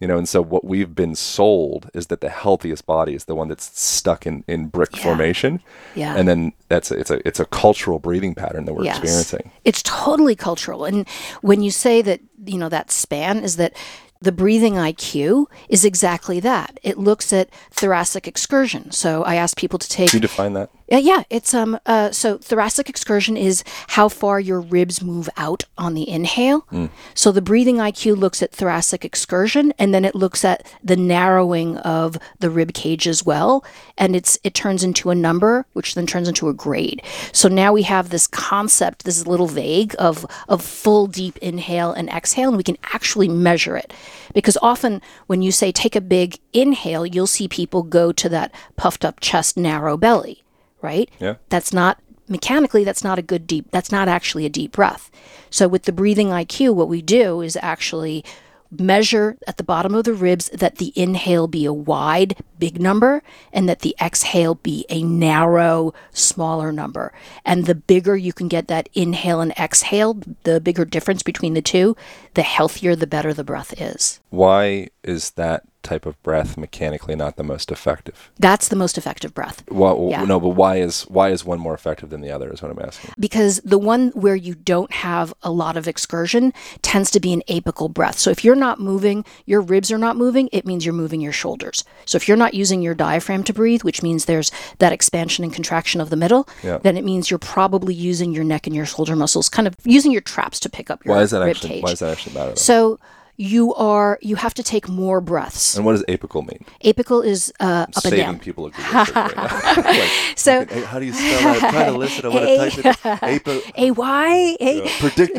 you 0.00 0.06
know 0.08 0.16
and 0.18 0.28
so 0.28 0.40
what 0.42 0.64
we've 0.64 0.94
been 0.94 1.14
sold 1.14 1.90
is 1.94 2.06
that 2.06 2.20
the 2.20 2.28
healthiest 2.28 2.86
body 2.86 3.14
is 3.14 3.24
the 3.24 3.34
one 3.34 3.48
that's 3.48 3.78
stuck 3.80 4.26
in, 4.26 4.44
in 4.46 4.66
brick 4.66 4.94
Yeah. 4.96 5.02
formation 5.02 5.60
Yeah. 5.94 6.14
and 6.16 6.28
then 6.28 6.52
that's 6.68 6.90
a, 6.90 6.98
it's 6.98 7.10
a 7.10 7.26
it's 7.28 7.40
a 7.40 7.46
cultural 7.46 7.98
breathing 7.98 8.34
pattern 8.34 8.64
that 8.66 8.74
we're 8.74 8.84
Yes. 8.84 8.98
experiencing 8.98 9.50
It's 9.64 9.82
totally 9.82 10.36
cultural. 10.36 10.84
And 10.84 11.06
when 11.42 11.62
you 11.62 11.70
say 11.70 12.00
that, 12.02 12.20
you 12.46 12.58
know, 12.58 12.68
that 12.70 12.90
span 12.90 13.42
is 13.42 13.56
that 13.56 13.72
the 14.20 14.32
breathing 14.32 14.74
IQ 14.74 15.46
is 15.68 15.84
exactly 15.84 16.40
that. 16.40 16.78
It 16.82 16.98
looks 16.98 17.32
at 17.32 17.50
thoracic 17.70 18.26
excursion. 18.26 18.90
So 18.90 19.22
I 19.24 19.36
ask 19.36 19.56
people 19.56 19.78
to 19.78 19.88
take 19.88 20.12
you 20.12 20.20
define 20.20 20.54
that 20.54 20.70
Uh, 20.90 20.96
yeah, 20.96 21.22
it's 21.30 21.52
um 21.54 21.78
uh 21.86 22.10
so 22.10 22.38
thoracic 22.38 22.88
excursion 22.88 23.36
is 23.36 23.62
how 23.88 24.08
far 24.08 24.40
your 24.40 24.60
ribs 24.60 25.02
move 25.02 25.28
out 25.36 25.64
on 25.76 25.94
the 25.94 26.08
inhale. 26.08 26.66
So 27.14 27.30
the 27.30 27.42
breathing 27.42 27.76
IQ 27.76 28.16
looks 28.16 28.42
at 28.42 28.52
thoracic 28.52 29.04
excursion 29.04 29.72
and 29.78 29.92
then 29.94 30.04
it 30.04 30.14
looks 30.14 30.44
at 30.44 30.66
the 30.82 30.96
narrowing 30.96 31.76
of 31.78 32.18
the 32.40 32.50
rib 32.50 32.72
cage 32.72 33.06
as 33.06 33.24
well 33.24 33.64
and 33.96 34.16
it's 34.16 34.38
it 34.42 34.54
turns 34.54 34.82
into 34.82 35.10
a 35.10 35.14
number 35.14 35.66
which 35.74 35.94
then 35.94 36.06
turns 36.06 36.28
into 36.28 36.48
a 36.48 36.54
grade. 36.54 37.02
So 37.32 37.48
now 37.48 37.72
we 37.72 37.82
have 37.82 38.08
this 38.10 38.26
concept 38.26 39.04
this 39.04 39.18
is 39.18 39.26
a 39.26 39.30
little 39.30 39.46
vague 39.46 39.94
of 39.98 40.26
of 40.48 40.62
full 40.62 41.06
deep 41.06 41.36
inhale 41.38 41.92
and 41.92 42.08
exhale 42.08 42.48
and 42.48 42.56
we 42.56 42.64
can 42.64 42.78
actually 42.94 43.28
measure 43.28 43.76
it. 43.76 43.92
Because 44.34 44.58
often 44.62 45.00
when 45.26 45.42
you 45.42 45.52
say 45.52 45.72
take 45.72 45.96
a 45.96 46.00
big 46.00 46.38
inhale, 46.52 47.06
you'll 47.06 47.26
see 47.26 47.48
people 47.48 47.82
go 47.82 48.12
to 48.12 48.28
that 48.28 48.54
puffed 48.76 49.04
up 49.04 49.20
chest 49.20 49.56
narrow 49.56 49.96
belly 49.96 50.44
right? 50.82 51.10
Yeah. 51.18 51.36
That's 51.48 51.72
not 51.72 52.00
mechanically 52.30 52.84
that's 52.84 53.02
not 53.02 53.18
a 53.18 53.22
good 53.22 53.46
deep 53.46 53.70
that's 53.70 53.90
not 53.90 54.06
actually 54.06 54.44
a 54.44 54.50
deep 54.50 54.72
breath. 54.72 55.10
So 55.50 55.66
with 55.66 55.84
the 55.84 55.92
breathing 55.92 56.28
IQ 56.28 56.74
what 56.74 56.88
we 56.88 57.00
do 57.02 57.40
is 57.40 57.56
actually 57.62 58.24
measure 58.70 59.36
at 59.46 59.56
the 59.56 59.64
bottom 59.64 59.94
of 59.94 60.04
the 60.04 60.12
ribs 60.12 60.48
that 60.50 60.76
the 60.76 60.92
inhale 60.94 61.46
be 61.46 61.64
a 61.64 61.72
wide 61.72 62.36
big 62.58 62.80
number 62.80 63.22
and 63.52 63.68
that 63.68 63.80
the 63.80 63.96
exhale 64.00 64.56
be 64.56 64.84
a 64.88 65.02
narrow 65.02 65.94
smaller 66.12 66.72
number. 66.72 67.12
And 67.44 67.66
the 67.66 67.74
bigger 67.74 68.16
you 68.16 68.32
can 68.32 68.48
get 68.48 68.68
that 68.68 68.88
inhale 68.94 69.40
and 69.40 69.52
exhale, 69.52 70.20
the 70.42 70.60
bigger 70.60 70.84
difference 70.84 71.22
between 71.22 71.54
the 71.54 71.62
two, 71.62 71.96
the 72.34 72.42
healthier 72.42 72.94
the 72.94 73.06
better 73.06 73.32
the 73.32 73.44
breath 73.44 73.80
is. 73.80 74.20
why 74.30 74.88
is 75.02 75.30
that 75.32 75.62
type 75.88 76.04
of 76.06 76.14
breath 76.22 76.56
mechanically 76.56 77.16
not 77.16 77.36
the 77.36 77.42
most 77.52 77.70
effective 77.72 78.30
That's 78.38 78.68
the 78.68 78.76
most 78.76 78.98
effective 78.98 79.32
breath. 79.38 79.62
well, 79.70 80.08
Yeah. 80.10 80.24
no 80.24 80.38
but 80.38 80.50
why 80.50 80.76
is 80.76 81.02
why 81.16 81.30
is 81.30 81.44
one 81.44 81.60
more 81.66 81.74
effective 81.74 82.08
than 82.10 82.20
the 82.20 82.30
other 82.30 82.48
is 82.52 82.60
what 82.62 82.70
i'm 82.70 82.78
asking 82.90 83.10
because 83.18 83.54
the 83.64 83.78
one 83.78 84.08
where 84.24 84.36
you 84.48 84.54
don't 84.54 84.92
have 84.92 85.32
a 85.42 85.50
lot 85.50 85.76
of 85.76 85.88
excursion 85.88 86.52
tends 86.82 87.10
to 87.12 87.20
be 87.20 87.32
an 87.32 87.42
apical 87.48 87.88
breath. 87.92 88.18
So 88.18 88.30
if 88.30 88.44
you're 88.44 88.54
not 88.68 88.80
moving, 88.80 89.24
your 89.46 89.60
ribs 89.60 89.90
are 89.90 89.98
not 90.06 90.16
moving, 90.16 90.48
it 90.52 90.64
means 90.66 90.84
you're 90.84 90.94
moving 91.04 91.20
your 91.20 91.32
shoulders. 91.32 91.84
So 92.04 92.16
if 92.16 92.28
you're 92.28 92.36
not 92.44 92.54
using 92.54 92.82
your 92.82 92.94
diaphragm 92.94 93.42
to 93.44 93.52
breathe, 93.52 93.82
which 93.82 94.02
means 94.02 94.24
there's 94.24 94.50
that 94.78 94.92
expansion 94.92 95.44
and 95.44 95.52
contraction 95.52 96.00
of 96.00 96.10
the 96.10 96.16
middle, 96.16 96.46
Yeah. 96.62 96.78
then 96.82 96.96
it 96.96 97.04
means 97.04 97.30
you're 97.30 97.38
probably 97.38 97.94
using 97.94 98.32
your 98.32 98.44
neck 98.44 98.66
and 98.66 98.74
your 98.76 98.86
shoulder 98.86 99.16
muscles, 99.16 99.48
kind 99.48 99.66
of 99.68 99.74
using 99.84 100.12
your 100.12 100.20
traps 100.32 100.58
to 100.60 100.68
pick 100.68 100.90
up 100.90 101.04
your 101.04 101.14
why 101.14 101.22
is 101.22 101.30
that 101.30 101.40
rib 101.40 101.50
actually 101.56 101.68
cage. 101.70 101.82
why 101.84 101.90
does 101.90 101.98
that 102.00 102.10
actually 102.12 102.34
matter 102.34 102.50
though? 102.50 102.54
So 102.56 102.98
you 103.40 103.72
are 103.74 104.18
you 104.20 104.34
have 104.34 104.52
to 104.52 104.64
take 104.64 104.88
more 104.88 105.20
breaths. 105.20 105.76
and 105.76 105.86
what 105.86 105.92
does 105.92 106.02
apical 106.06 106.44
mean 106.44 106.64
Apical 106.84 107.24
is 107.24 107.52
uh, 107.60 107.64
up 107.64 107.86
and 107.88 107.94
saving 108.02 108.18
down. 108.18 108.38
people 108.40 108.66
a 108.66 108.70
Google 108.70 108.92
right. 108.92 109.14
Like, 109.86 110.10
So 110.36 110.64
hey, 110.66 110.82
how 110.82 110.98
do 110.98 111.06
you 111.06 111.12
spell 111.12 111.54
that? 111.54 111.62
I'm 111.62 111.70
trying 111.70 111.92
to 111.92 111.98
listen. 111.98 112.26
I 112.26 112.28
want 112.28 112.72
to 112.74 112.82
type 112.82 112.98
it. 113.06 113.22
Ape, 113.48 113.78
A 113.78 113.90
Y 113.92 114.56
A 114.60 114.82
uh, 114.82 114.88
predict. 114.98 115.36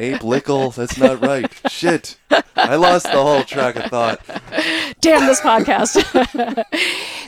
Ape 0.00 0.24
lickle. 0.24 0.70
That's 0.70 0.96
not 0.96 1.22
right. 1.22 1.50
Shit. 1.68 2.16
I 2.56 2.76
lost 2.76 3.04
the 3.04 3.22
whole 3.22 3.44
track 3.44 3.76
of 3.76 3.90
thought. 3.90 4.20
damn 5.00 5.26
this 5.26 5.40
podcast. 5.40 5.98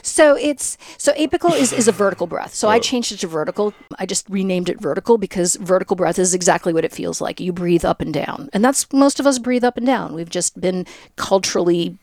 so 0.03 0.35
it's 0.35 0.77
so 0.97 1.13
apical 1.13 1.53
is, 1.55 1.71
is 1.71 1.87
a 1.87 1.91
vertical 1.91 2.27
breath. 2.27 2.53
So 2.53 2.69
I 2.69 2.79
changed 2.79 3.11
it 3.11 3.17
to 3.19 3.27
vertical. 3.27 3.73
I 3.99 4.05
just 4.05 4.27
renamed 4.29 4.69
it 4.69 4.79
vertical 4.81 5.17
because 5.17 5.55
vertical 5.57 5.95
breath 5.95 6.17
is 6.17 6.33
exactly 6.33 6.73
what 6.73 6.83
it 6.85 6.91
feels 6.91 7.21
like. 7.21 7.39
You 7.39 7.53
breathe 7.53 7.85
up 7.85 8.01
and 8.01 8.13
down. 8.13 8.49
And 8.53 8.63
that's 8.63 8.91
most 8.91 9.10
of 9.19 9.27
us 9.27 9.39
breathe 9.39 9.63
up 9.63 9.77
and 9.77 9.85
down. 9.85 10.13
We've 10.13 10.29
just 10.29 10.59
been 10.59 10.85
culturally 11.15 11.97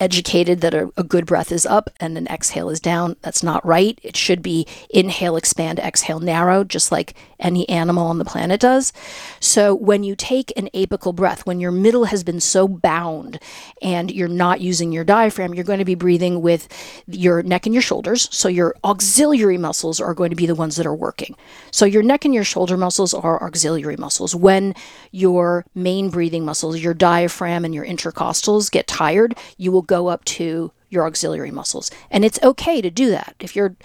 educated 0.00 0.60
that 0.60 0.74
a, 0.74 0.92
a 0.96 1.02
good 1.02 1.26
breath 1.26 1.52
is 1.52 1.66
up 1.66 1.90
and 2.00 2.16
an 2.16 2.26
exhale 2.28 2.70
is 2.70 2.80
down. 2.80 3.16
That's 3.22 3.42
not 3.42 3.64
right. 3.64 3.98
It 4.02 4.16
should 4.16 4.42
be 4.42 4.66
inhale, 4.90 5.36
expand, 5.36 5.78
exhale, 5.78 6.20
narrow, 6.20 6.64
just 6.64 6.92
like 6.92 7.14
any 7.38 7.68
animal 7.68 8.06
on 8.06 8.18
the 8.18 8.24
planet 8.24 8.60
does. 8.60 8.92
So 9.40 9.74
when 9.74 10.04
you 10.04 10.14
take 10.14 10.52
an 10.56 10.68
apical 10.74 11.14
breath, 11.14 11.46
when 11.46 11.60
your 11.60 11.70
middle 11.70 12.04
has 12.04 12.22
been 12.22 12.40
so 12.40 12.68
bound 12.68 13.38
and 13.82 14.10
you're 14.10 14.28
not 14.28 14.60
using 14.60 14.92
your 14.92 15.04
diaphragm, 15.04 15.54
you're 15.54 15.64
going 15.64 15.78
to 15.78 15.84
be 15.84 15.94
breathing 15.94 16.42
with 16.42 16.68
your 17.06 17.42
neck 17.42 17.66
and 17.66 17.74
your 17.74 17.82
shoulders. 17.82 18.28
So 18.30 18.48
your 18.48 18.74
auxiliary 18.84 19.58
muscles 19.58 20.00
are 20.00 20.14
going 20.14 20.30
to 20.30 20.36
be 20.36 20.46
the 20.46 20.54
ones 20.54 20.76
that 20.76 20.86
are 20.86 20.94
working. 20.94 21.36
So 21.70 21.84
your 21.84 22.02
neck 22.02 22.24
and 22.24 22.34
your 22.34 22.44
shoulder 22.44 22.76
muscles 22.76 23.14
are 23.14 23.42
auxiliary 23.42 23.96
muscles. 23.96 24.34
When 24.34 24.74
your 25.10 25.64
main 25.74 26.10
breathing 26.10 26.44
muscles, 26.50 26.80
your 26.80 26.94
diaphragm 26.94 27.64
and 27.64 27.72
your 27.72 27.86
intercostals 27.86 28.70
get 28.70 28.86
tired, 28.88 29.36
you 29.56 29.70
will 29.70 29.82
go 29.96 30.08
up 30.08 30.24
to 30.24 30.72
your 30.88 31.06
auxiliary 31.06 31.52
muscles. 31.52 31.92
And 32.10 32.24
it's 32.24 32.42
okay 32.42 32.80
to 32.80 32.90
do 32.90 33.10
that. 33.10 33.36
If 33.38 33.54
you're 33.54 33.76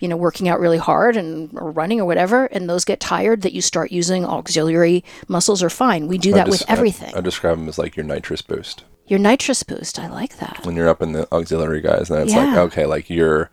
you 0.00 0.08
know 0.08 0.16
working 0.16 0.48
out 0.48 0.60
really 0.60 0.78
hard 0.78 1.16
and 1.16 1.50
or 1.58 1.70
running 1.72 2.00
or 2.00 2.06
whatever 2.06 2.46
and 2.46 2.68
those 2.70 2.84
get 2.84 3.00
tired 3.00 3.42
that 3.42 3.52
you 3.52 3.60
start 3.60 3.90
using 3.90 4.24
auxiliary 4.24 5.02
muscles 5.26 5.60
are 5.60 5.70
fine 5.70 6.06
we 6.06 6.18
do 6.18 6.32
that 6.34 6.46
I 6.46 6.50
with 6.50 6.62
everything 6.68 7.12
I, 7.16 7.18
I 7.18 7.20
describe 7.20 7.58
them 7.58 7.68
as 7.68 7.78
like 7.78 7.96
your 7.96 8.06
nitrous 8.06 8.40
boost. 8.40 8.84
your 9.08 9.18
nitrous 9.18 9.64
boost 9.64 9.98
i 9.98 10.06
like 10.06 10.36
that 10.38 10.64
When 10.64 10.76
you're 10.76 10.88
up 10.88 11.02
in 11.02 11.12
the 11.14 11.26
auxiliary 11.32 11.80
guys, 11.80 12.06
then 12.08 12.22
it's 12.22 12.32
like 12.32 12.56
okay, 12.66 12.86
like 12.86 13.10
you're, 13.10 13.50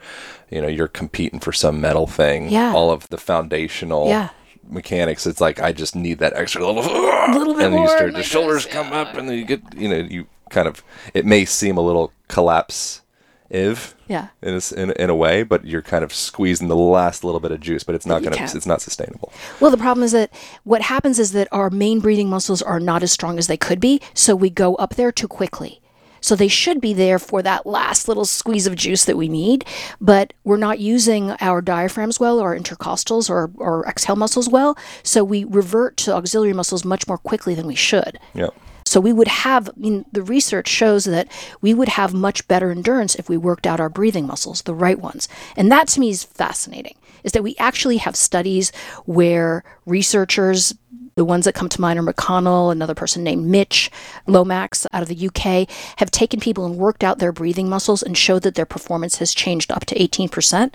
you 0.52 0.62
know, 0.62 0.68
you're 0.68 0.88
competing 1.02 1.40
for 1.40 1.52
some 1.52 1.82
metal 1.82 2.06
thing. 2.06 2.50
Yeah. 2.50 2.74
All 2.78 2.92
of 2.92 3.08
the 3.10 3.18
foundational. 3.18 4.08
Yeah. 4.08 4.30
Mechanics. 4.68 5.26
It's 5.26 5.42
like 5.42 5.60
I 5.62 5.72
just 5.72 5.96
need 5.96 6.20
that 6.20 6.34
extra 6.34 6.66
little. 6.66 6.84
little 7.32 7.54
bit 7.56 7.66
and 7.66 7.76
you 7.76 7.88
start 7.88 8.14
the 8.14 8.24
shoulders 8.24 8.66
come 8.66 8.94
up, 8.94 9.16
and 9.16 9.30
then 9.30 9.38
you 9.38 9.46
get, 9.46 9.62
you 9.76 9.90
know, 9.90 9.98
you 9.98 10.28
kind 10.50 10.68
of. 10.68 10.84
It 11.14 11.26
may 11.26 11.46
seem 11.46 11.78
a 11.78 11.82
little 11.82 12.12
collapse, 12.28 13.02
if 13.50 13.96
yeah 14.08 14.30
in 14.42 14.56
a, 14.56 14.76
in, 14.76 14.92
in 14.92 15.10
a 15.10 15.16
way, 15.16 15.44
but 15.44 15.66
you're 15.66 15.82
kind 15.82 16.04
of 16.04 16.14
squeezing 16.14 16.68
the 16.68 16.76
last 16.76 17.24
little 17.24 17.40
bit 17.40 17.52
of 17.52 17.60
juice, 17.60 17.84
but 17.84 17.94
it's 17.96 18.06
not 18.06 18.24
gonna, 18.24 18.38
it's 18.40 18.66
not 18.66 18.82
sustainable. 18.82 19.32
well 19.60 19.72
the 19.72 19.78
problem 19.78 20.04
is 20.04 20.12
that 20.12 20.32
what 20.64 20.82
happens 20.82 21.20
is 21.20 21.32
that 21.32 21.48
our 21.52 21.70
main 21.70 22.00
breathing 22.00 22.30
muscles 22.30 22.62
are 22.62 22.80
not 22.80 23.04
as 23.04 23.12
strong 23.12 23.38
as 23.38 23.48
they 23.48 23.58
could 23.58 23.80
be 23.80 24.02
so 24.14 24.36
we 24.36 24.50
go 24.50 24.76
up 24.76 24.96
there 24.96 25.12
too 25.12 25.28
quickly 25.28 25.80
So 26.26 26.36
they 26.36 26.48
should 26.48 26.82
be 26.82 26.96
there 26.96 27.20
for 27.20 27.44
that 27.44 27.68
last 27.68 28.08
little 28.08 28.26
squeeze 28.26 28.66
of 28.66 28.76
juice 28.76 29.06
that 29.06 29.16
we 29.16 29.30
need, 29.30 29.64
but 30.02 30.34
we're 30.44 30.58
not 30.58 30.80
using 30.80 31.36
our 31.40 31.62
diaphragms 31.62 32.20
well 32.20 32.40
or 32.40 32.58
intercostals 32.58 33.30
or, 33.30 33.52
or 33.58 33.86
exhale 33.86 34.16
muscles 34.16 34.50
well. 34.50 34.76
So 35.04 35.24
we 35.24 35.44
revert 35.44 35.98
to 35.98 36.16
auxiliary 36.16 36.54
muscles 36.54 36.84
much 36.84 37.08
more 37.08 37.20
quickly 37.20 37.54
than 37.54 37.68
we 37.68 37.76
should. 37.76 38.18
Yeah. 38.34 38.50
So 38.88 39.00
we 39.00 39.14
would 39.14 39.28
have, 39.28 39.70
I 39.70 39.74
mean, 39.78 40.06
the 40.12 40.24
research 40.24 40.68
shows 40.68 41.06
that 41.06 41.32
we 41.62 41.76
would 41.76 41.90
have 41.90 42.12
much 42.12 42.48
better 42.48 42.72
endurance 42.72 43.14
if 43.14 43.30
we 43.30 43.38
worked 43.38 43.68
out 43.68 43.80
our 43.80 43.90
breathing 43.90 44.26
muscles, 44.26 44.64
the 44.64 44.74
right 44.74 45.00
ones. 45.00 45.28
And 45.56 45.72
that 45.72 45.88
to 45.90 46.00
me 46.00 46.10
is 46.10 46.24
fascinating, 46.24 46.96
is 47.24 47.34
that 47.34 47.44
we 47.44 47.56
actually 47.60 47.98
have 47.98 48.16
studies 48.16 48.72
where 49.06 49.64
researchers, 49.86 50.74
the 51.16 51.24
ones 51.24 51.46
that 51.46 51.56
come 51.56 51.70
to 51.70 51.80
mind 51.80 51.98
are 51.98 52.04
McConnell, 52.04 52.74
another 52.74 52.94
person 52.94 53.24
named 53.24 53.46
Mitch 53.46 53.90
Lomax 54.28 54.86
out 54.92 55.02
of 55.02 55.08
the 55.08 55.28
UK, 55.28 55.70
have 55.98 56.12
taken 56.12 56.42
people 56.42 56.66
and 56.66 56.76
worked 56.76 57.06
out 57.06 57.20
their 57.20 57.32
breathing 57.32 57.70
muscles 57.70 58.04
and 58.04 58.18
showed 58.18 58.42
that 58.42 58.56
their 58.56 58.66
performance 58.66 59.20
has 59.20 59.34
changed 59.34 59.72
up 59.72 59.86
to 59.86 59.96
18%. 59.96 60.74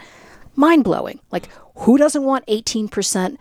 Mind 0.56 0.82
blowing. 0.82 1.20
Like, 1.30 1.50
who 1.80 1.98
doesn't 1.98 2.24
want 2.24 2.46
18% 2.46 3.36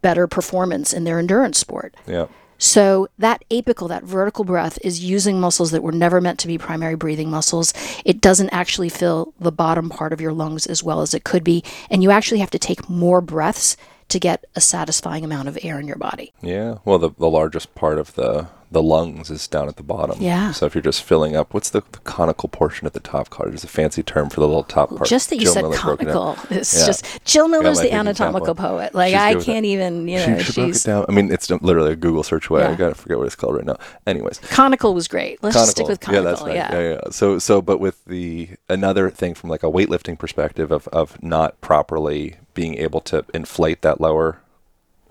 better 0.00 0.28
performance 0.28 0.92
in 0.92 1.02
their 1.02 1.18
endurance 1.18 1.58
sport? 1.58 1.96
Yeah. 2.06 2.26
So 2.56 3.08
that 3.18 3.42
apical, 3.50 3.88
that 3.88 4.04
vertical 4.04 4.44
breath, 4.44 4.78
is 4.82 5.04
using 5.04 5.40
muscles 5.40 5.72
that 5.72 5.82
were 5.82 5.90
never 5.90 6.20
meant 6.20 6.38
to 6.38 6.46
be 6.46 6.56
primary 6.56 6.94
breathing 6.94 7.30
muscles. 7.30 7.74
It 8.04 8.20
doesn't 8.20 8.50
actually 8.50 8.90
fill 8.90 9.34
the 9.40 9.50
bottom 9.50 9.90
part 9.90 10.12
of 10.12 10.20
your 10.20 10.32
lungs 10.32 10.66
as 10.66 10.84
well 10.84 11.00
as 11.00 11.14
it 11.14 11.24
could 11.24 11.42
be, 11.42 11.64
and 11.90 12.04
you 12.04 12.12
actually 12.12 12.38
have 12.38 12.50
to 12.50 12.60
take 12.60 12.88
more 12.88 13.20
breaths 13.20 13.76
to 14.14 14.20
get 14.20 14.44
a 14.54 14.60
satisfying 14.60 15.24
amount 15.24 15.48
of 15.48 15.58
air 15.62 15.80
in 15.80 15.88
your 15.88 15.96
body. 15.96 16.32
Yeah. 16.40 16.78
Well, 16.84 17.00
the, 17.00 17.10
the 17.18 17.28
largest 17.28 17.74
part 17.74 17.98
of 17.98 18.14
the 18.14 18.46
the 18.74 18.82
lungs 18.82 19.30
is 19.30 19.48
down 19.48 19.68
at 19.68 19.76
the 19.76 19.82
bottom. 19.82 20.18
Yeah. 20.20 20.52
So 20.52 20.66
if 20.66 20.74
you're 20.74 20.82
just 20.82 21.02
filling 21.02 21.34
up, 21.34 21.54
what's 21.54 21.70
the, 21.70 21.82
the 21.92 21.98
conical 22.00 22.50
portion 22.50 22.86
at 22.86 22.92
the 22.92 23.00
top? 23.00 23.30
Card? 23.30 23.50
There's 23.52 23.64
a 23.64 23.68
fancy 23.68 24.02
term 24.02 24.28
for 24.28 24.40
the 24.40 24.46
little 24.46 24.64
top 24.64 24.90
part. 24.90 25.08
Just 25.08 25.30
that 25.30 25.36
you 25.36 25.44
Jill 25.44 25.52
said 25.54 25.62
Miller 25.62 25.78
broke 25.80 26.02
it 26.02 26.04
down. 26.06 26.14
comical. 26.36 26.56
It's 26.58 26.78
Yeah. 26.78 26.86
just 26.86 27.24
Jill 27.24 27.48
Miller's 27.48 27.80
the 27.80 27.92
anatomical 27.92 28.50
example. 28.52 28.64
poet. 28.78 28.94
Like 28.94 29.12
She's 29.12 29.20
I 29.20 29.34
can't 29.42 29.64
even, 29.64 30.06
you 30.06 30.18
know, 30.18 30.38
she, 30.38 30.52
she 30.52 30.60
broke 30.60 30.76
it 30.76 30.82
down. 30.84 31.06
I 31.08 31.12
mean, 31.12 31.32
it's 31.32 31.48
literally 31.50 31.92
a 31.92 31.96
Google 31.96 32.22
search 32.22 32.50
away. 32.50 32.64
I 32.64 32.74
gotta 32.74 32.94
forget 32.94 33.16
what 33.16 33.26
it's 33.26 33.36
called 33.36 33.54
right 33.56 33.64
now. 33.64 33.78
Anyways, 34.06 34.38
conical 34.50 34.92
was 34.92 35.08
great. 35.08 35.42
Let's 35.42 35.56
just 35.56 35.70
stick 35.70 35.88
with 35.88 36.00
conical. 36.00 36.24
Yeah, 36.24 36.34
conical. 36.36 36.46
that's 36.54 36.72
right. 36.74 36.82
Yeah. 36.84 36.90
yeah, 37.04 37.10
So, 37.10 37.38
so, 37.38 37.62
but 37.62 37.80
with 37.80 38.04
the 38.04 38.50
another 38.68 39.08
thing 39.08 39.34
from 39.34 39.48
like 39.50 39.62
a 39.62 39.70
weightlifting 39.70 40.18
perspective 40.18 40.70
of 40.70 40.88
of 40.88 41.22
not 41.22 41.60
properly 41.60 42.36
being 42.54 42.74
able 42.78 43.00
to 43.00 43.24
inflate 43.32 43.82
that 43.82 44.00
lower 44.00 44.38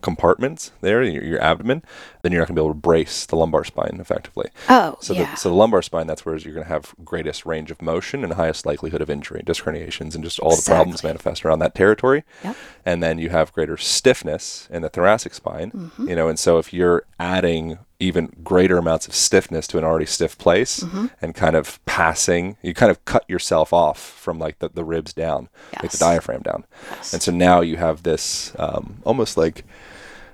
compartments 0.03 0.71
there, 0.81 1.01
your, 1.01 1.23
your 1.23 1.41
abdomen, 1.41 1.81
then 2.21 2.31
you're 2.31 2.41
not 2.41 2.47
going 2.47 2.55
to 2.55 2.61
be 2.61 2.65
able 2.65 2.73
to 2.75 2.79
brace 2.79 3.25
the 3.25 3.35
lumbar 3.35 3.63
spine 3.63 3.97
effectively. 3.99 4.49
Oh, 4.69 4.97
So, 5.01 5.13
yeah. 5.13 5.31
the, 5.31 5.37
so 5.37 5.49
the 5.49 5.55
lumbar 5.55 5.81
spine, 5.81 6.05
that's 6.05 6.25
where 6.25 6.35
you're 6.37 6.53
going 6.53 6.65
to 6.65 6.71
have 6.71 6.93
greatest 7.03 7.45
range 7.45 7.71
of 7.71 7.81
motion 7.81 8.23
and 8.23 8.33
highest 8.33 8.65
likelihood 8.65 9.01
of 9.01 9.09
injury, 9.09 9.41
disc 9.43 9.63
herniations, 9.63 10.13
and 10.13 10.23
just 10.23 10.39
all 10.39 10.55
the 10.55 10.61
problems 10.65 11.03
manifest 11.03 11.43
around 11.45 11.59
that 11.59 11.73
territory. 11.73 12.23
Yep. 12.43 12.55
And 12.85 13.01
then 13.01 13.17
you 13.17 13.29
have 13.29 13.51
greater 13.53 13.77
stiffness 13.77 14.67
in 14.71 14.81
the 14.83 14.89
thoracic 14.89 15.33
spine, 15.33 15.71
Mm-hmm. 15.71 16.09
you 16.09 16.15
know, 16.15 16.27
and 16.27 16.37
so 16.37 16.57
if 16.59 16.73
you're 16.73 17.05
adding 17.19 17.79
even 17.99 18.33
greater 18.43 18.77
amounts 18.77 19.07
of 19.07 19.15
stiffness 19.15 19.65
to 19.67 19.77
an 19.77 19.83
already 19.85 20.05
stiff 20.05 20.37
place 20.37 20.81
Mm-hmm. 20.81 21.05
and 21.21 21.33
kind 21.33 21.55
of 21.55 21.83
passing, 21.85 22.57
you 22.61 22.73
kind 22.73 22.91
of 22.91 23.03
cut 23.05 23.23
yourself 23.29 23.71
off 23.71 23.97
from 23.99 24.39
like 24.39 24.59
the, 24.59 24.67
the 24.69 24.83
ribs 24.83 25.13
down, 25.13 25.47
like 25.81 25.91
the 25.91 25.97
diaphragm 25.97 26.41
down. 26.41 26.65
yes. 26.91 27.13
And 27.13 27.21
so 27.21 27.31
now 27.31 27.61
you 27.61 27.77
have 27.77 28.03
this 28.03 28.53
um, 28.59 28.97
almost 29.05 29.37
like 29.37 29.63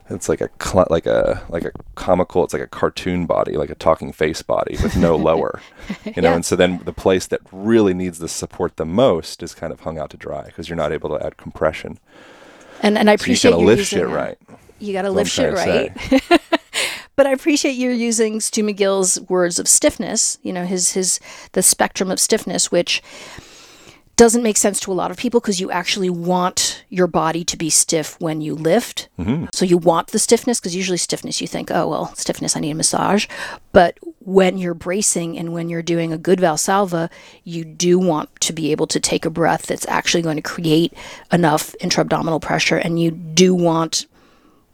it's 0.10 0.28
like 0.30 0.42
a 0.42 0.50
cl- 0.62 0.88
like 0.90 1.06
a 1.06 1.44
like 1.50 1.66
a 1.66 1.72
comical. 1.96 2.44
It's 2.44 2.54
like 2.54 2.62
a 2.64 2.68
cartoon 2.68 3.26
body, 3.26 3.54
like 3.58 3.70
a 3.70 3.76
talking 3.76 4.12
face 4.12 4.42
body 4.42 4.78
with 4.82 4.96
no 4.98 5.16
lower, 5.30 5.62
you 6.06 6.22
know. 6.22 6.30
Yeah. 6.30 6.36
And 6.36 6.46
so 6.46 6.56
then 6.56 6.80
the 6.86 6.94
place 6.94 7.28
that 7.28 7.42
really 7.52 7.94
needs 7.94 8.20
the 8.20 8.28
support 8.28 8.78
the 8.78 8.86
most 8.86 9.44
is 9.44 9.54
kind 9.54 9.72
of 9.74 9.82
hung 9.82 9.98
out 10.00 10.10
to 10.12 10.18
dry 10.18 10.44
because 10.46 10.68
you're 10.70 10.76
not 10.76 10.92
able 10.92 11.10
to 11.18 11.26
add 11.26 11.38
compression. 11.38 12.00
and 12.82 12.98
and 12.98 13.10
I 13.10 13.16
So 13.16 13.26
you 13.28 13.34
appreciate 13.34 13.52
gotta 13.52 13.62
you 13.62 13.68
lift 13.68 13.80
using 13.80 14.00
shit 14.00 14.08
that. 14.10 14.16
right. 14.16 14.38
You 14.80 14.94
got 14.94 15.02
to 15.02 15.12
lift 15.12 15.30
shit 15.30 15.54
right. 15.54 15.92
but 17.18 17.28
I 17.28 17.32
appreciate 17.32 17.74
you 17.74 17.90
using 17.90 18.40
Stu 18.40 18.64
McGill's 18.64 19.20
words 19.30 19.60
of 19.60 19.68
stiffness. 19.68 20.38
You 20.42 20.54
know 20.54 20.66
his 20.66 20.94
his 20.94 21.20
the 21.52 21.62
spectrum 21.62 22.10
of 22.10 22.20
stiffness, 22.20 22.72
which 22.72 23.04
doesn't 24.20 24.44
make 24.44 24.58
sense 24.58 24.82
to 24.82 24.92
a 24.92 24.94
lot 24.94 25.12
of 25.12 25.16
people 25.16 25.40
because 25.40 25.62
you 25.62 25.72
actually 25.72 26.10
want 26.10 26.84
your 26.90 27.08
body 27.08 27.46
to 27.46 27.56
be 27.56 27.70
stiff 27.70 28.20
when 28.20 28.42
you 28.42 28.54
lift. 28.54 29.08
Mm-hmm. 29.18 29.46
So 29.54 29.64
you 29.64 29.78
want 29.78 30.08
the 30.08 30.20
stiffness 30.20 30.60
because 30.60 30.76
usually 30.76 30.98
stiffness 30.98 31.40
you 31.40 31.48
think, 31.48 31.72
oh 31.72 31.88
well, 31.88 32.14
stiffness 32.16 32.58
I 32.58 32.60
need 32.60 32.72
a 32.72 32.76
massage. 32.76 33.28
But 33.72 33.98
when 34.20 34.58
you're 34.58 34.74
bracing 34.74 35.40
and 35.40 35.54
when 35.54 35.70
you're 35.70 35.82
doing 35.82 36.12
a 36.12 36.18
good 36.18 36.40
Valsalva, 36.40 37.10
you 37.46 37.64
do 37.64 37.98
want 37.98 38.30
to 38.42 38.52
be 38.52 38.74
able 38.74 38.88
to 38.88 39.00
take 39.00 39.24
a 39.24 39.30
breath 39.30 39.68
that's 39.68 39.88
actually 39.88 40.22
going 40.22 40.36
to 40.36 40.42
create 40.42 40.94
enough 41.32 41.74
intra-abdominal 41.80 42.42
pressure, 42.42 42.78
and 42.78 43.00
you 43.00 43.12
do 43.12 43.56
want 43.56 44.06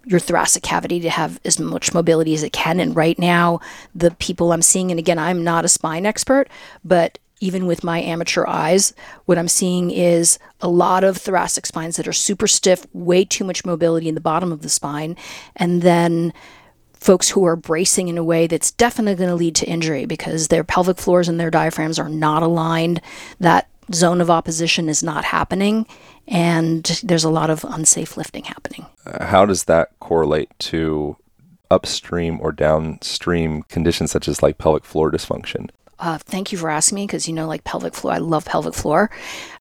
your 0.08 0.20
thoracic 0.20 0.64
cavity 0.64 1.00
to 1.02 1.10
have 1.12 1.40
as 1.46 1.60
much 1.60 1.94
mobility 1.94 2.34
as 2.34 2.42
it 2.42 2.52
can. 2.52 2.80
And 2.80 2.96
right 2.96 3.18
now, 3.20 3.60
the 3.94 4.10
people 4.12 4.52
I'm 4.52 4.64
seeing, 4.64 4.90
and 4.90 5.00
again, 5.00 5.20
I'm 5.20 5.44
not 5.44 5.66
a 5.66 5.70
spine 5.70 6.08
expert, 6.08 6.50
but 6.84 7.20
even 7.46 7.68
with 7.68 7.84
my 7.84 8.02
amateur 8.02 8.44
eyes, 8.48 8.94
what 9.26 9.38
I'm 9.38 9.48
seeing 9.48 9.92
is 9.92 10.40
a 10.62 10.68
lot 10.68 11.04
of 11.04 11.16
thoracic 11.16 11.68
spines 11.68 11.96
that 11.98 12.08
are 12.08 12.14
super 12.14 12.48
stiff, 12.48 12.88
way 12.92 13.24
too 13.24 13.44
much 13.44 13.66
mobility 13.66 14.10
in 14.10 14.16
the 14.16 14.22
bottom 14.22 14.52
of 14.52 14.62
the 14.62 14.70
spine, 14.70 15.16
and 15.56 15.84
then 15.84 16.34
folks 16.94 17.30
who 17.30 17.46
are 17.46 17.56
bracing 17.56 18.08
in 18.08 18.18
a 18.18 18.24
way 18.24 18.48
that's 18.48 18.72
definitely 18.72 19.14
going 19.14 19.30
to 19.30 19.36
lead 19.36 19.56
to 19.56 19.68
injury 19.68 20.06
because 20.06 20.48
their 20.48 20.64
pelvic 20.64 20.98
floors 20.98 21.30
and 21.30 21.40
their 21.40 21.52
diaphragms 21.52 22.00
are 22.00 22.10
not 22.10 22.42
aligned. 22.42 23.00
That 23.40 23.68
zone 23.94 24.22
of 24.22 24.32
opposition 24.32 24.90
is 24.90 25.04
not 25.04 25.24
happening, 25.24 25.86
and 26.28 26.84
there's 27.04 27.24
a 27.24 27.30
lot 27.30 27.52
of 27.52 27.64
unsafe 27.64 28.18
lifting 28.18 28.46
happening. 28.46 28.88
Uh, 29.06 29.26
How 29.26 29.46
does 29.46 29.66
that 29.66 29.92
correlate 30.00 30.50
to 30.72 31.16
upstream 31.70 32.40
or 32.42 32.52
downstream 32.52 33.62
conditions 33.64 34.10
such 34.10 34.28
as 34.28 34.42
like 34.42 34.58
pelvic 34.58 34.84
floor 34.84 35.12
dysfunction? 35.12 35.70
Uh, 35.98 36.18
thank 36.18 36.52
you 36.52 36.58
for 36.58 36.70
asking 36.70 36.96
me 36.96 37.08
because 37.08 37.28
you 37.28 37.34
know, 37.34 37.48
like 37.48 37.64
pelvic 37.64 37.94
floor, 37.94 38.14
I 38.14 38.18
love 38.18 38.46
pelvic 38.46 38.74
floor. 38.74 39.10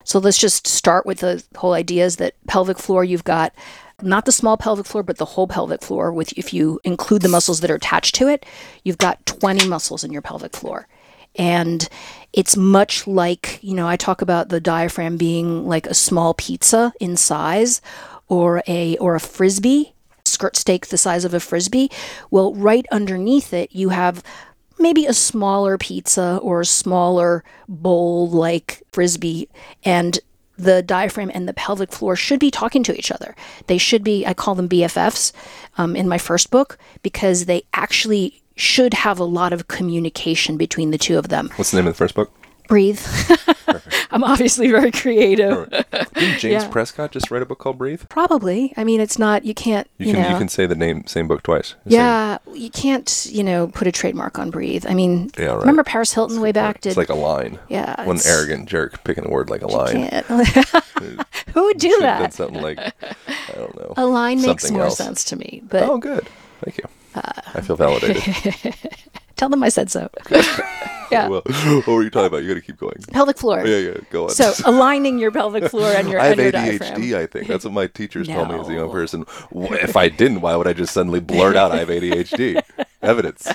So 0.05 0.18
let's 0.18 0.38
just 0.38 0.66
start 0.66 1.07
with 1.07 1.20
the 1.20 1.44
whole 1.57 1.73
idea 1.73 2.05
is 2.05 2.16
that 2.16 2.35
pelvic 2.47 2.79
floor, 2.79 3.05
you've 3.05 3.25
got 3.25 3.55
not 4.03 4.25
the 4.25 4.33
small 4.33 4.57
pelvic 4.57 4.87
floor, 4.87 5.03
but 5.03 5.18
the 5.18 5.25
whole 5.25 5.47
pelvic 5.47 5.83
floor. 5.83 6.12
With 6.12 6.37
if 6.37 6.53
you 6.53 6.81
include 6.85 7.23
the 7.23 7.29
muscles 7.29 7.61
that 7.61 7.70
are 7.70 7.77
attached 7.77 8.14
to 8.16 8.29
it, 8.29 8.44
you've 8.83 8.99
got 8.99 9.25
20 9.27 9.68
muscles 9.68 10.05
in 10.05 10.12
your 10.12 10.23
pelvic 10.23 10.55
floor. 10.55 10.88
And 11.37 11.88
it's 12.33 12.57
much 12.57 13.07
like, 13.07 13.59
you 13.62 13.75
know, 13.75 13.88
I 13.88 13.97
talk 13.97 14.23
about 14.23 14.49
the 14.49 14.61
diaphragm 14.61 15.16
being 15.16 15.66
like 15.66 15.87
a 15.87 15.94
small 15.94 16.35
pizza 16.35 16.92
in 17.01 17.16
size 17.16 17.81
or 18.29 18.62
a 18.66 18.97
or 18.99 19.14
a 19.14 19.20
frisbee, 19.20 19.94
skirt 20.25 20.57
steak 20.57 20.88
the 20.88 20.99
size 20.99 21.25
of 21.25 21.35
a 21.35 21.40
frisbee. 21.40 21.90
Well, 22.31 22.55
right 22.55 22.87
underneath 22.90 23.53
it, 23.53 23.73
you 23.73 23.88
have 23.90 24.23
maybe 24.85 25.07
a 25.07 25.14
smaller 25.14 25.79
pizza 25.79 26.38
or 26.42 26.61
a 26.61 26.66
smaller 26.66 27.42
bowl 27.68 28.29
like 28.29 28.83
frisbee 28.92 29.49
and 29.83 30.20
the 30.59 30.83
diaphragm 30.83 31.31
and 31.33 31.49
the 31.49 31.55
pelvic 31.55 31.90
floor 31.90 32.14
should 32.14 32.38
be 32.38 32.51
talking 32.51 32.83
to 32.83 32.94
each 32.97 33.11
other 33.11 33.35
they 33.66 33.79
should 33.79 34.05
be 34.05 34.27
i 34.27 34.35
call 34.35 34.55
them 34.55 34.68
bffs 34.68 35.33
um, 35.79 35.97
in 35.97 36.07
my 36.07 36.18
first 36.18 36.51
book 36.51 36.77
because 37.03 37.47
they 37.47 37.62
actually 37.73 38.42
should 38.57 38.92
have 38.92 39.18
a 39.18 39.25
lot 39.25 39.55
of 39.55 39.68
communication 39.68 40.59
between 40.59 40.90
the 40.90 40.99
two 40.99 41.16
of 41.16 41.31
them 41.31 41.51
What's 41.57 41.70
the 41.70 41.79
name 41.79 41.87
of 41.87 41.94
the 41.94 41.99
first 41.99 42.14
book? 42.14 42.31
Breathe 42.68 43.00
i'm 44.11 44.24
obviously 44.24 44.70
very 44.70 44.90
creative 44.90 45.68
Didn't 45.70 46.38
James 46.38 46.44
Yeah. 46.44 46.68
Prescott 46.68 47.11
just 47.12 47.31
write 47.31 47.42
a 47.42 47.46
book 47.46 47.59
called 47.59 47.79
Breathe? 47.79 48.03
probably 48.09 48.72
i 48.77 48.85
mean 48.85 49.00
it's 49.00 49.18
not 49.18 49.44
you 49.44 49.55
can't 49.55 49.88
You, 49.98 50.07
you, 50.09 50.12
can 50.14 50.22
know 50.22 50.29
you 50.31 50.38
can 50.38 50.48
say 50.48 50.66
the 50.66 50.74
name 50.74 51.07
same 51.07 51.29
book 51.29 51.42
twice. 51.42 51.74
The 51.85 51.90
same- 51.90 51.98
yeah 52.00 52.38
you 52.53 52.70
can't 52.70 53.27
you 53.31 53.42
know 53.44 53.66
put 53.68 53.87
a 53.87 53.92
trademark 53.92 54.38
on 54.38 54.50
breathe 54.50 54.87
i 54.88 54.94
mean 54.94 55.31
Yeah, 55.38 55.46
right. 55.46 55.61
remember 55.61 55.85
paris 55.85 56.12
hilton 56.12 56.40
way 56.40 56.53
back 56.53 56.81
did 56.81 56.90
It's 56.90 56.96
like 56.96 57.09
a 57.09 57.14
line. 57.14 57.59
Yeah, 57.68 57.96
One 58.05 58.16
it's- 58.16 58.27
arrogant 58.27 58.68
jerk 58.68 59.03
picking 59.05 59.27
a 59.27 59.29
word 59.31 59.50
like 59.50 59.62
a 59.62 59.66
line. 59.66 60.09
can't. 60.09 60.27
Who 61.55 61.64
would 61.64 61.79
do 61.79 61.96
that? 62.00 62.33
something 62.33 62.61
like 62.62 62.79
I 62.79 63.53
don't 63.55 63.77
know. 63.77 63.94
A 63.96 64.07
line 64.07 64.40
makes 64.42 64.70
more 64.70 64.83
else. 64.85 64.96
sense 64.98 65.24
to 65.24 65.37
me, 65.37 65.62
but 65.68 65.83
Oh, 65.85 65.98
good. 65.98 66.27
Thank 66.62 66.79
you. 66.79 66.85
Uh, 67.14 67.20
I 67.55 67.61
feel 67.61 67.77
validated. 67.77 68.74
tell 69.37 69.49
them 69.49 69.62
I 69.62 69.68
said 69.68 69.90
so. 69.90 70.09
yeah, 71.11 71.29
well, 71.29 71.42
what 71.44 71.87
were 71.87 72.03
you 72.03 72.11
talking 72.11 72.27
about? 72.27 72.42
You 72.42 72.49
got 72.49 72.55
to 72.55 72.61
keep 72.61 72.79
going. 72.79 72.97
pelvic 73.12 73.38
floor. 73.38 73.66
Yeah, 73.66 73.79
yeah. 73.79 73.97
Go 74.11 74.25
on. 74.25 74.31
So 74.31 74.53
aligning 74.64 75.18
your 75.18 75.31
pelvic 75.31 75.70
floor 75.70 75.88
and 75.88 76.09
your, 76.09 76.20
I 76.20 76.27
have 76.27 76.38
and 76.38 76.53
your 76.53 76.62
ADHD. 76.62 76.79
diaphragm. 76.79 77.14
I 77.14 77.27
think 77.27 77.47
that's 77.49 77.64
what 77.64 77.75
my 77.75 77.87
teachers 77.87 78.29
told 78.29 78.49
me 78.49 78.59
as 78.59 78.68
a 78.68 78.75
young 78.75 78.90
person. 78.90 79.25
If 79.53 79.97
I 79.97 80.09
didn't, 80.09 80.40
why 80.40 80.57
would 80.57 80.66
I 80.66 80.73
just 80.73 80.92
suddenly 80.92 81.20
blurt 81.20 81.57
out 81.57 81.73
I 81.73 81.77
have 81.79 81.88
ADHD? 81.88 82.61
Evidence. 83.03 83.53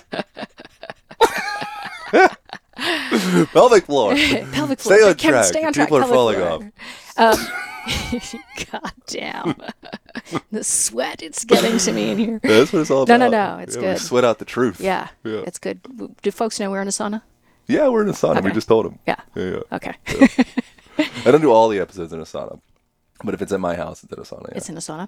Pelvic 3.51 3.85
floor. 3.85 4.15
pelvic 4.15 4.79
floor. 4.79 4.97
Stay 4.97 5.09
on 5.09 5.17
track. 5.17 5.45
Stay 5.45 5.63
on 5.65 5.73
track. 5.73 5.87
People 5.87 5.97
are 5.97 6.01
pelvic 6.01 6.15
falling 6.15 6.35
floor. 6.37 6.51
off. 6.53 6.63
Um, 7.19 7.37
God 8.71 8.91
damn. 9.07 9.55
the 10.51 10.63
sweat, 10.63 11.21
it's 11.21 11.43
getting 11.45 11.77
to 11.77 11.91
me 11.91 12.11
in 12.11 12.17
here. 12.17 12.39
That's 12.43 12.71
what 12.73 12.79
it's 12.81 12.91
all 12.91 13.05
No, 13.05 13.15
about. 13.15 13.19
no, 13.19 13.29
no, 13.29 13.57
no. 13.57 13.63
it's 13.63 13.75
Yeah, 13.75 13.81
good. 13.81 13.99
Sweat 13.99 14.23
out 14.23 14.39
the 14.39 14.45
truth. 14.45 14.79
Yeah, 14.81 15.09
Yeah. 15.23 15.43
it's 15.45 15.59
good. 15.59 15.79
Do 16.21 16.31
folks 16.31 16.59
know 16.59 16.71
we're 16.71 16.81
in 16.81 16.87
a 16.87 16.91
sauna? 16.91 17.21
Yeah, 17.67 17.87
we're 17.89 18.01
in 18.03 18.09
a 18.09 18.13
sauna. 18.13 18.41
We 18.43 18.51
just 18.51 18.67
told 18.67 18.85
them. 18.85 18.99
Yeah. 19.07 19.17
Yeah, 19.35 19.43
yeah. 19.71 19.75
Okay. 19.77 19.93
I 21.25 21.31
don't 21.31 21.41
do 21.41 21.51
all 21.51 21.69
the 21.69 21.79
episodes 21.79 22.11
in 22.13 22.19
a 22.19 22.23
sauna, 22.23 22.59
but 23.23 23.33
if 23.33 23.41
it's 23.41 23.51
at 23.51 23.59
my 23.59 23.75
house, 23.75 24.03
it's 24.03 24.11
in 24.11 24.19
a 24.19 24.23
sauna. 24.23 24.49
Yeah. 24.49 24.57
It's 24.57 24.69
in 24.69 24.77
a 24.77 24.79
sauna. 24.79 25.07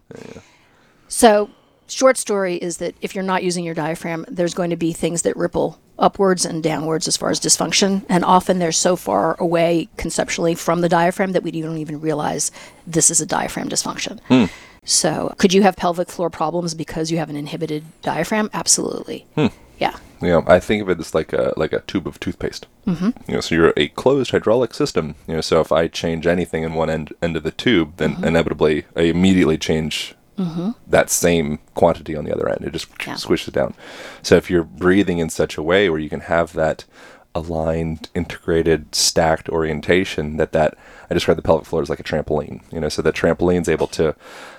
So, 1.08 1.50
short 1.88 2.18
story 2.18 2.56
is 2.56 2.78
that 2.78 2.96
if 3.02 3.14
you're 3.16 3.24
not 3.24 3.44
using 3.44 3.64
your 3.66 3.76
diaphragm, 3.76 4.26
there's 4.28 4.54
going 4.54 4.70
to 4.70 4.76
be 4.76 4.94
things 4.94 5.22
that 5.24 5.36
ripple 5.36 5.80
upwards 6.00 6.46
and 6.46 6.64
downwards 6.64 7.08
as 7.08 7.16
far 7.18 7.30
as 7.30 7.40
dysfunction. 7.40 8.04
And 8.10 8.26
often 8.26 8.60
they're 8.60 8.72
so 8.72 8.96
far 8.96 9.36
away 9.40 9.88
conceptually 9.98 10.56
from 10.56 10.82
the 10.82 10.90
diaphragm 10.90 11.34
that 11.34 11.44
we 11.44 11.52
don't 11.52 11.78
even 11.78 12.02
realize 12.02 12.52
this 12.88 13.12
is 13.12 13.22
a 13.22 13.26
diaphragm 13.26 13.70
dysfunction. 13.70 14.20
So, 14.84 15.36
could 15.38 15.54
you 15.54 15.62
have 15.62 15.76
pelvic 15.76 16.10
floor 16.10 16.32
problems 16.32 16.74
because 16.74 17.12
you 17.12 17.20
have 17.20 17.30
an 17.30 17.36
inhibited 17.36 17.84
diaphragm? 18.02 18.50
Absolutely. 18.52 19.28
Yeah. 19.78 19.96
You 20.22 20.28
know, 20.28 20.44
I 20.48 20.60
think 20.60 20.82
of 20.82 20.90
it 20.90 21.00
as 21.00 21.14
like 21.14 21.34
a 21.34 21.54
like 21.58 21.72
a 21.74 21.82
tube 21.82 22.08
of 22.08 22.20
toothpaste. 22.20 22.66
Mm-hmm. 22.88 23.10
You 23.28 23.34
know, 23.36 23.42
so 23.42 23.54
you're 23.56 23.74
a 23.78 23.90
closed 23.90 24.32
hydraulic 24.32 24.74
system. 24.74 25.14
You 25.28 25.36
know, 25.36 25.42
so 25.42 25.60
if 25.60 25.72
I 25.72 25.88
change 25.88 26.26
anything 26.26 26.64
in 26.64 26.74
one 26.74 26.90
end 26.90 27.14
end 27.22 27.36
of 27.38 27.44
the 27.44 27.52
tube, 27.52 27.98
then 27.98 28.14
Mm-hmm. 28.16 28.24
inevitably 28.24 28.86
I 28.96 29.02
immediately 29.02 29.58
change 29.60 30.16
that 30.88 31.10
same 31.10 31.60
quantity 31.76 32.16
on 32.16 32.26
the 32.26 32.34
other 32.34 32.48
end. 32.50 32.64
It 32.66 32.74
just 32.74 32.88
Yeah. 33.06 33.14
squishes 33.16 33.48
it 33.50 33.54
down. 33.54 33.74
So 34.22 34.36
if 34.36 34.50
you're 34.50 34.64
breathing 34.64 35.20
in 35.20 35.30
such 35.30 35.58
a 35.58 35.64
way 35.64 35.90
where 35.90 36.00
you 36.00 36.10
can 36.10 36.22
have 36.22 36.54
that 36.54 36.86
aligned, 37.34 38.10
integrated, 38.14 38.94
stacked 38.94 39.48
orientation, 39.48 40.36
that 40.38 40.52
that 40.52 40.76
I 41.10 41.14
describe 41.14 41.38
the 41.38 41.42
pelvic 41.44 41.66
floor 41.66 41.82
as 41.82 41.90
like 41.90 42.00
a 42.02 42.04
trampoline. 42.04 42.62
You 42.74 42.82
know, 42.82 42.90
so 42.90 43.02
the 43.02 43.14
trampoline's 43.14 43.70
able 43.70 43.88
to 43.88 44.16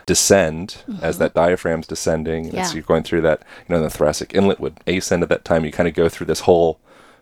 descend 0.06 0.78
as 1.02 1.18
that 1.18 1.34
diaphragm's 1.34 1.86
descending. 1.86 2.46
Mm-hmm. 2.46 2.56
Yeah. 2.56 2.62
so 2.64 2.74
you're 2.74 2.82
going 2.82 3.02
through 3.02 3.20
that, 3.22 3.42
you 3.68 3.74
know, 3.74 3.82
the 3.82 3.90
thoracic 3.90 4.34
inlet 4.34 4.58
would 4.60 4.80
ascend 4.86 5.22
at 5.22 5.28
that 5.28 5.44
time. 5.44 5.64
You 5.66 5.72
kind 5.72 5.88
of 5.88 5.94
go 5.94 6.08
through 6.08 6.26
this 6.26 6.40
whole 6.40 6.80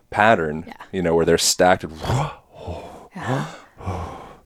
pattern, 0.09 0.63
Yeah. 0.67 0.73
you 0.93 1.01
know, 1.01 1.15
where 1.15 1.25
they're 1.25 1.37
stacked. 1.37 1.83
And 1.83 1.91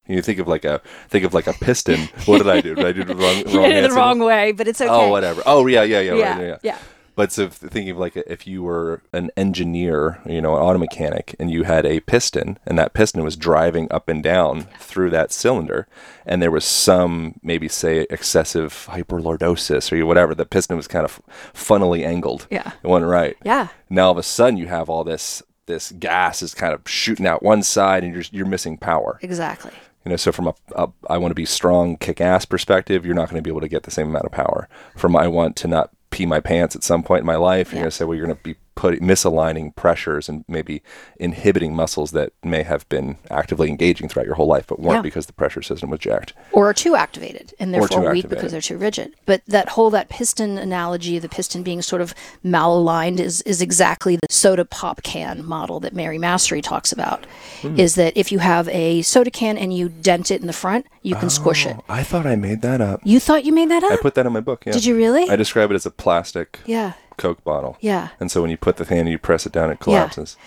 you 0.07 0.21
think 0.21 0.39
of 0.39 0.47
like 0.47 0.65
a 0.65 0.81
think 1.09 1.25
of 1.25 1.33
like 1.33 1.47
a 1.47 1.53
piston. 1.53 2.09
What 2.25 2.39
did 2.39 2.49
I 2.49 2.61
do? 2.61 2.75
Did 2.75 2.85
I 2.85 2.91
do 2.91 3.03
the 3.03 3.15
wrong? 3.15 3.35
You 3.47 3.61
did 3.61 3.83
it 3.85 3.89
the 3.89 3.95
wrong 3.95 4.19
way, 4.19 4.51
but 4.51 4.67
it's 4.67 4.81
oh, 4.81 4.85
okay. 4.85 4.93
Oh, 4.93 5.09
whatever. 5.09 5.41
Oh, 5.45 5.65
yeah, 5.67 5.83
yeah, 5.83 5.99
yeah, 5.99 6.13
Yeah, 6.15 6.37
right, 6.37 6.47
yeah, 6.47 6.57
yeah. 6.63 6.77
But 7.15 7.31
so 7.31 7.47
thinking 7.47 7.91
of 7.91 7.97
like 7.97 8.17
if 8.17 8.45
you 8.45 8.61
were 8.61 9.01
an 9.13 9.31
engineer, 9.37 10.19
you 10.25 10.41
know, 10.41 10.55
an 10.57 10.61
auto 10.61 10.77
mechanic, 10.77 11.33
and 11.39 11.49
you 11.49 11.63
had 11.63 11.85
a 11.85 12.01
piston, 12.01 12.59
and 12.65 12.77
that 12.77 12.93
piston 12.93 13.23
was 13.23 13.37
driving 13.37 13.87
up 13.89 14.09
and 14.09 14.21
down 14.21 14.67
through 14.79 15.11
that 15.11 15.31
cylinder, 15.31 15.87
and 16.25 16.41
there 16.41 16.51
was 16.51 16.65
some 16.65 17.35
maybe 17.41 17.69
say 17.69 18.05
excessive 18.09 18.87
hyperlordosis 18.91 19.97
or 19.97 20.05
whatever, 20.05 20.35
the 20.35 20.45
piston 20.45 20.75
was 20.75 20.89
kind 20.89 21.05
of 21.05 21.21
funnily 21.53 22.03
angled. 22.03 22.47
Yeah. 22.51 22.73
it 22.83 22.87
wasn't 22.87 23.09
right. 23.09 23.37
Yeah. 23.45 23.69
Now 23.89 24.07
all 24.07 24.11
of 24.11 24.17
a 24.17 24.23
sudden 24.23 24.57
you 24.57 24.67
have 24.67 24.89
all 24.89 25.05
this 25.05 25.41
this 25.67 25.91
gas 25.93 26.43
is 26.43 26.53
kind 26.53 26.73
of 26.73 26.81
shooting 26.85 27.25
out 27.25 27.41
one 27.41 27.63
side, 27.63 28.03
and 28.03 28.13
you're 28.13 28.23
you're 28.31 28.45
missing 28.45 28.77
power. 28.77 29.19
Exactly. 29.21 29.71
You 30.05 30.11
know, 30.11 30.17
so 30.17 30.31
from 30.31 30.47
a, 30.47 30.53
a 30.75 30.87
I 31.09 31.17
want 31.17 31.31
to 31.31 31.35
be 31.35 31.45
strong, 31.45 31.97
kick 31.97 32.21
ass 32.21 32.45
perspective, 32.45 33.05
you're 33.05 33.15
not 33.15 33.29
going 33.29 33.39
to 33.39 33.43
be 33.43 33.49
able 33.49 33.61
to 33.61 33.67
get 33.67 33.83
the 33.83 33.91
same 33.91 34.07
amount 34.07 34.25
of 34.25 34.31
power. 34.31 34.69
From 34.95 35.15
I 35.15 35.27
want 35.27 35.55
to 35.57 35.67
not 35.67 35.89
pee 36.11 36.25
my 36.25 36.39
pants 36.39 36.75
at 36.75 36.83
some 36.83 37.03
point 37.03 37.21
in 37.21 37.25
my 37.25 37.35
life, 37.35 37.71
you're 37.71 37.81
going 37.81 37.89
to 37.89 37.95
say, 37.95 38.05
well, 38.05 38.15
you're 38.15 38.27
going 38.27 38.37
to 38.37 38.43
be 38.43 38.55
misaligning 38.75 39.75
pressures 39.75 40.29
and 40.29 40.43
maybe 40.47 40.81
inhibiting 41.19 41.75
muscles 41.75 42.11
that 42.11 42.31
may 42.43 42.63
have 42.63 42.87
been 42.89 43.17
actively 43.31 43.69
engaging 43.69 44.07
throughout 44.09 44.25
your 44.25 44.35
whole 44.35 44.47
life, 44.47 44.67
but 44.67 44.79
weren't 44.79 44.97
Yeah. 44.97 45.01
because 45.01 45.25
the 45.25 45.33
pressure 45.33 45.61
system 45.61 45.89
was 45.89 45.99
jacked. 45.99 46.33
or 46.51 46.69
are 46.69 46.73
too 46.73 46.95
activated 46.95 47.53
and 47.59 47.73
therefore 47.73 47.99
weak 47.99 48.07
activated. 48.25 48.29
because 48.29 48.51
they're 48.51 48.61
too 48.61 48.77
rigid. 48.77 49.13
But 49.25 49.41
that 49.47 49.69
whole 49.69 49.89
that 49.91 50.09
piston 50.09 50.57
analogy, 50.57 51.19
the 51.19 51.29
piston 51.29 51.63
being 51.63 51.81
sort 51.81 52.01
of 52.01 52.13
malaligned, 52.43 53.19
is 53.19 53.41
is 53.43 53.61
exactly 53.61 54.15
the 54.15 54.27
soda 54.29 54.63
pop 54.65 55.03
can 55.03 55.43
model 55.45 55.79
that 55.81 55.93
Mary 55.93 56.17
Massery 56.17 56.61
talks 56.61 56.91
about. 56.91 57.25
Hmm. 57.61 57.79
Is 57.79 57.95
that 57.95 58.13
if 58.15 58.31
you 58.31 58.39
have 58.39 58.69
a 58.69 59.01
soda 59.01 59.31
can 59.31 59.57
and 59.57 59.73
you 59.73 59.89
dent 59.89 60.31
it 60.31 60.41
in 60.41 60.47
the 60.47 60.53
front, 60.53 60.85
you 61.01 61.15
can 61.15 61.29
squish 61.29 61.65
it. 61.65 61.75
I 61.89 62.03
thought 62.03 62.25
I 62.25 62.35
made 62.35 62.61
that 62.61 62.81
up. 62.81 63.01
You 63.03 63.19
thought 63.19 63.43
you 63.45 63.51
made 63.53 63.69
that 63.69 63.83
up? 63.83 63.91
I 63.91 63.97
put 63.97 64.15
that 64.15 64.25
in 64.25 64.33
my 64.33 64.39
book. 64.41 64.65
Yeah. 64.65 64.73
Did 64.73 64.85
you 64.85 64.95
really? 64.95 65.29
I 65.29 65.35
describe 65.35 65.71
it 65.71 65.75
as 65.75 65.85
a 65.85 65.91
plastic 65.91 66.59
yeah. 66.65 66.93
Coke 67.17 67.43
bottle. 67.43 67.77
Yeah. 67.81 68.09
And 68.19 68.29
so 68.31 68.41
when 68.41 68.51
you 68.51 68.57
put 68.57 68.77
the 68.77 68.85
thing, 68.85 68.99
in, 68.99 69.07
you 69.07 69.17
press 69.19 69.45
it 69.45 69.51
down, 69.51 69.71
it 69.71 69.79
collapses. 69.79 70.37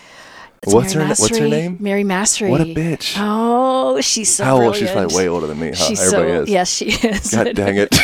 It's 0.63 0.75
What's 0.75 0.95
Mary 0.95 1.05
her 1.07 1.11
What's 1.11 1.29
her 1.29 1.35
Mastery. 1.45 1.51
name? 1.51 1.77
Mary 1.79 2.03
Massery. 2.05 2.51
What 2.51 2.61
a 2.61 2.65
bitch. 2.65 3.15
Oh, 3.19 4.01
she's 4.01 4.35
so 4.35 4.43
How 4.45 4.61
old? 4.61 4.75
She's 4.77 4.91
probably 4.91 5.15
way 5.15 5.29
older 5.29 5.47
than 5.47 5.61
me. 5.61 5.69
Huh? 5.69 5.75
She's 5.77 6.01
Everybody 6.01 6.33
so 6.39 6.43
is. 6.43 6.49
yes, 6.51 6.69
she 6.73 6.87
is. 6.87 7.31
God 7.33 7.55
dang 7.55 7.77
it. 7.77 7.89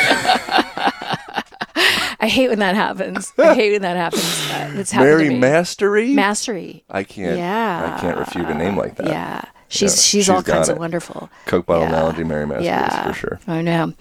I 2.21 2.29
hate 2.29 2.49
when 2.49 2.61
that 2.61 2.75
happens. 2.75 3.33
I 3.39 3.55
hate 3.55 3.73
when 3.73 3.83
that 3.83 3.97
happens. 3.97 4.51
Uh, 4.51 4.81
It's 4.81 4.95
Mary. 4.95 5.37
Mastery? 5.37 6.13
Mastery. 6.15 6.85
I 6.89 7.03
can't. 7.03 7.37
Yeah. 7.37 7.95
I 7.97 8.01
can't 8.01 8.19
refute 8.19 8.47
a 8.49 8.55
name 8.55 8.77
like 8.77 8.97
that. 8.97 9.07
Yeah. 9.09 9.43
She's 9.69 9.83
Yeah, 9.83 9.89
she's, 9.97 10.05
she's 10.07 10.31
all 10.31 10.43
kinds 10.43 10.69
it. 10.69 10.73
of 10.73 10.79
wonderful. 10.79 11.29
Coke 11.47 11.67
bottle 11.67 11.83
Yeah. 11.85 11.89
analogy, 11.91 12.25
Mary 12.25 12.47
Massery 12.47 12.67
Yeah. 12.67 13.09
for 13.09 13.13
sure. 13.15 13.41
I 13.47 13.61
know. 13.63 13.93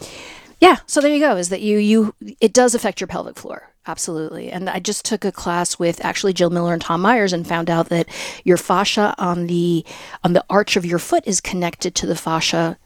Yeah, 0.62 0.78
so 0.86 1.02
there 1.02 1.12
you 1.13 1.19
go. 1.19 1.36
Is 1.36 1.49
that 1.49 1.62
you 1.62 1.78
you 1.80 2.13
it 2.39 2.54
does 2.54 2.73
affect 2.76 3.02
your 3.02 3.08
pelvic 3.10 3.36
floor. 3.38 3.72
Absolutely. 3.86 4.50
And 4.52 4.69
I 4.69 4.80
just 4.80 5.04
took 5.04 5.26
a 5.26 5.32
class 5.32 5.78
with 5.78 6.04
actually 6.06 6.32
Jill 6.34 6.50
Miller 6.50 6.72
and 6.74 6.82
Tom 6.82 7.02
Myers 7.02 7.34
and 7.34 7.46
found 7.46 7.69
out 7.69 7.89
that 7.89 8.08
your 8.46 8.56
fascia 8.58 9.13
on 9.17 9.48
the 9.48 9.86
on 10.24 10.34
the 10.34 10.46
arch 10.50 10.78
of 10.78 10.86
your 10.86 11.00
foot 11.00 11.24
is 11.26 11.41
connected 11.41 11.93
to 11.96 12.06
the 12.06 12.15
fascia 12.15 12.78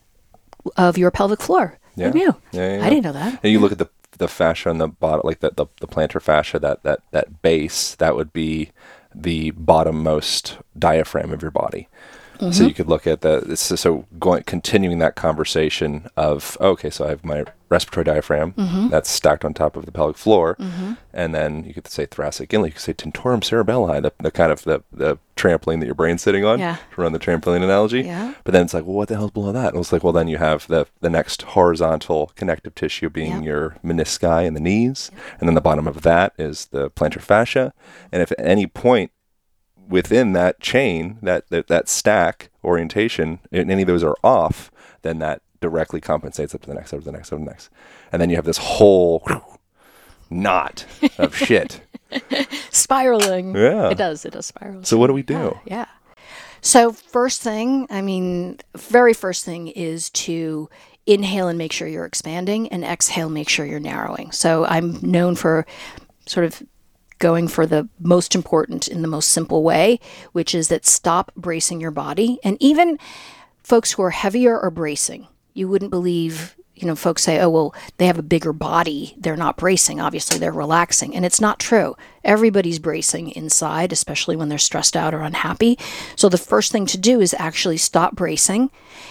of 0.76 0.98
your 0.98 1.10
pelvic 1.12 1.40
floor. 1.40 1.78
Yeah. 1.94 2.10
Who 2.10 2.18
knew? 2.18 2.36
Yeah, 2.52 2.78
yeah, 2.78 2.86
I 2.86 2.90
didn't 2.90 3.04
know 3.04 3.12
that. 3.12 3.38
And 3.42 3.52
you 3.52 3.60
look 3.60 3.72
at 3.72 3.78
the 3.78 3.88
the 4.18 4.26
fascia 4.28 4.68
on 4.70 4.78
the 4.78 4.88
bottom, 4.88 5.20
like 5.24 5.38
the, 5.40 5.52
the 5.54 5.66
the 5.80 5.86
plantar 5.86 6.20
fascia, 6.20 6.58
that 6.58 6.82
that 6.82 7.00
that 7.12 7.42
base, 7.42 7.94
that 7.96 8.16
would 8.16 8.32
be 8.32 8.70
the 9.14 9.52
bottommost 9.52 10.58
diaphragm 10.76 11.32
of 11.32 11.42
your 11.42 11.50
body. 11.52 11.88
So 12.40 12.46
Mm-hmm. 12.46 12.64
you 12.66 12.74
could 12.74 12.88
look 12.88 13.06
at 13.08 13.22
the 13.22 13.56
so, 13.56 13.74
so 13.74 14.06
going 14.20 14.44
continuing 14.44 14.98
that 15.00 15.16
conversation 15.16 16.08
of 16.16 16.56
okay, 16.60 16.88
so 16.90 17.04
I 17.06 17.08
have 17.08 17.24
my 17.24 17.44
respiratory 17.70 18.04
diaphragm 18.04 18.52
Mm-hmm. 18.52 18.88
that's 18.88 19.10
stacked 19.10 19.44
on 19.44 19.52
top 19.54 19.76
of 19.76 19.84
the 19.86 19.92
pelvic 19.92 20.16
floor, 20.16 20.56
and 21.12 21.34
then 21.34 21.64
you 21.64 21.74
could 21.74 21.86
say 21.88 22.06
thoracic 22.06 22.52
inlet, 22.54 22.68
you 22.68 22.72
could 22.72 22.82
say 22.82 22.94
tentorium 22.94 23.40
cerebelli, 23.40 24.00
the, 24.02 24.12
the 24.20 24.30
kind 24.30 24.50
of 24.52 24.62
the, 24.64 24.82
the 24.92 25.18
trampoline 25.36 25.80
that 25.80 25.86
your 25.86 25.94
brain's 25.94 26.22
sitting 26.22 26.44
on, 26.44 26.58
Yeah. 26.58 26.76
to 26.94 27.00
run 27.00 27.12
the 27.12 27.18
trampoline 27.18 27.62
analogy. 27.62 28.02
Yeah. 28.02 28.34
But 28.44 28.52
then 28.52 28.64
it's 28.64 28.74
like, 28.74 28.84
well, 28.84 28.96
what 28.96 29.08
the 29.08 29.16
hell's 29.16 29.30
below 29.30 29.52
that? 29.52 29.72
And 29.74 29.78
it's 29.80 29.92
like, 29.92 30.02
well, 30.02 30.12
then 30.12 30.28
you 30.28 30.38
have 30.38 30.66
the 30.68 30.86
the 31.00 31.10
next 31.10 31.42
horizontal 31.42 32.32
connective 32.36 32.74
tissue 32.74 33.08
being 33.10 33.42
Yeah. 33.42 33.50
your 33.50 33.76
menisci 33.84 34.46
and 34.46 34.56
the 34.56 34.60
knees, 34.60 35.10
and 35.38 35.48
then 35.48 35.54
the 35.54 35.60
bottom 35.60 35.86
of 35.86 36.02
that 36.02 36.32
is 36.38 36.66
the 36.66 36.90
plantar 36.90 37.20
fascia. 37.20 37.72
And 38.12 38.22
if 38.22 38.32
at 38.32 38.40
any 38.40 38.66
point 38.66 39.10
within 39.88 40.32
that 40.34 40.60
chain, 40.60 41.18
that 41.22 41.48
that, 41.50 41.66
that 41.68 41.88
stack 41.88 42.50
orientation, 42.64 43.38
and 43.52 43.70
any 43.70 43.82
of 43.82 43.88
those 43.88 44.04
are 44.04 44.16
off, 44.22 44.70
then 45.02 45.18
that 45.20 45.40
directly 45.60 46.00
compensates 46.00 46.54
up 46.54 46.62
to 46.62 46.68
the 46.68 46.74
next, 46.74 46.92
up 46.92 47.00
to 47.00 47.04
the 47.04 47.12
next, 47.12 47.32
up 47.32 47.38
to 47.38 47.44
the 47.44 47.50
next, 47.50 47.70
and 48.12 48.20
then 48.20 48.30
you 48.30 48.36
have 48.36 48.44
this 48.44 48.58
whole 48.58 49.22
knot 50.30 50.84
of 51.18 51.36
shit. 51.46 51.80
Spiraling. 52.70 53.54
Yeah. 53.54 53.90
It 53.90 53.98
does. 53.98 54.24
It 54.24 54.32
does 54.32 54.46
spiral. 54.46 54.84
So 54.84 54.96
what 54.96 55.08
do 55.08 55.12
we 55.12 55.22
do? 55.22 55.58
Yeah. 55.66 55.86
So, 56.60 56.92
first 56.92 57.40
thing, 57.40 57.86
I 57.88 58.02
mean, 58.02 58.58
very 58.76 59.14
first 59.14 59.44
thing 59.44 59.68
is 59.68 60.10
to 60.10 60.68
inhale 61.06 61.48
and 61.48 61.56
make 61.56 61.72
sure 61.72 61.86
you're 61.86 62.04
expanding, 62.04 62.68
and 62.68 62.84
exhale, 62.84 63.30
make 63.30 63.48
sure 63.48 63.64
you're 63.64 63.78
narrowing. 63.78 64.32
So, 64.32 64.64
I'm 64.64 64.98
known 65.00 65.36
for 65.36 65.66
sort 66.26 66.44
of 66.44 66.62
going 67.18 67.48
for 67.48 67.66
the 67.66 67.88
most 68.00 68.34
important 68.34 68.88
in 68.88 69.02
the 69.02 69.08
most 69.08 69.30
simple 69.30 69.62
way, 69.62 70.00
which 70.32 70.54
is 70.54 70.68
that 70.68 70.86
stop 70.86 71.32
bracing 71.36 71.80
your 71.80 71.90
body. 71.90 72.38
And 72.44 72.56
even 72.60 72.98
folks 73.62 73.92
who 73.92 74.02
are 74.02 74.10
heavier 74.10 74.58
are 74.58 74.70
bracing. 74.70 75.28
You 75.58 75.66
wouldn't 75.68 75.90
believe, 75.90 76.56
you 76.76 76.86
know, 76.86 76.94
folks 76.94 77.24
say, 77.24 77.40
oh, 77.40 77.50
well, 77.50 77.74
they 77.96 78.06
have 78.06 78.18
a 78.18 78.22
bigger 78.22 78.52
body. 78.52 79.16
They're 79.18 79.36
not 79.36 79.56
bracing. 79.56 80.00
Obviously, 80.00 80.38
they're 80.38 80.52
relaxing. 80.52 81.16
And 81.16 81.24
it's 81.24 81.40
not 81.40 81.58
true. 81.58 81.96
Everybody's 82.22 82.78
bracing 82.78 83.30
inside, 83.32 83.92
especially 83.92 84.36
when 84.36 84.48
they're 84.48 84.58
stressed 84.58 84.96
out 84.96 85.14
or 85.14 85.22
unhappy. 85.22 85.76
So 86.14 86.28
the 86.28 86.38
first 86.38 86.70
thing 86.70 86.86
to 86.86 86.96
do 86.96 87.20
is 87.20 87.34
actually 87.38 87.76
stop 87.76 88.14
bracing. 88.14 88.70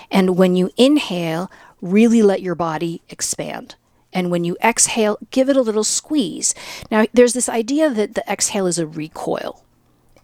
And 0.09 0.37
when 0.37 0.55
you 0.55 0.71
inhale, 0.77 1.51
really 1.81 2.21
let 2.21 2.41
your 2.41 2.55
body 2.55 3.01
expand. 3.09 3.75
And 4.13 4.31
when 4.31 4.45
you 4.45 4.55
exhale, 4.63 5.17
give 5.31 5.49
it 5.49 5.57
a 5.57 5.61
little 5.61 5.83
squeeze. 5.83 6.55
Now, 6.89 7.05
there's 7.11 7.33
this 7.33 7.49
idea 7.49 7.89
that 7.89 8.15
the 8.15 8.23
exhale 8.31 8.67
is 8.67 8.79
a 8.79 8.87
recoil. 8.87 9.65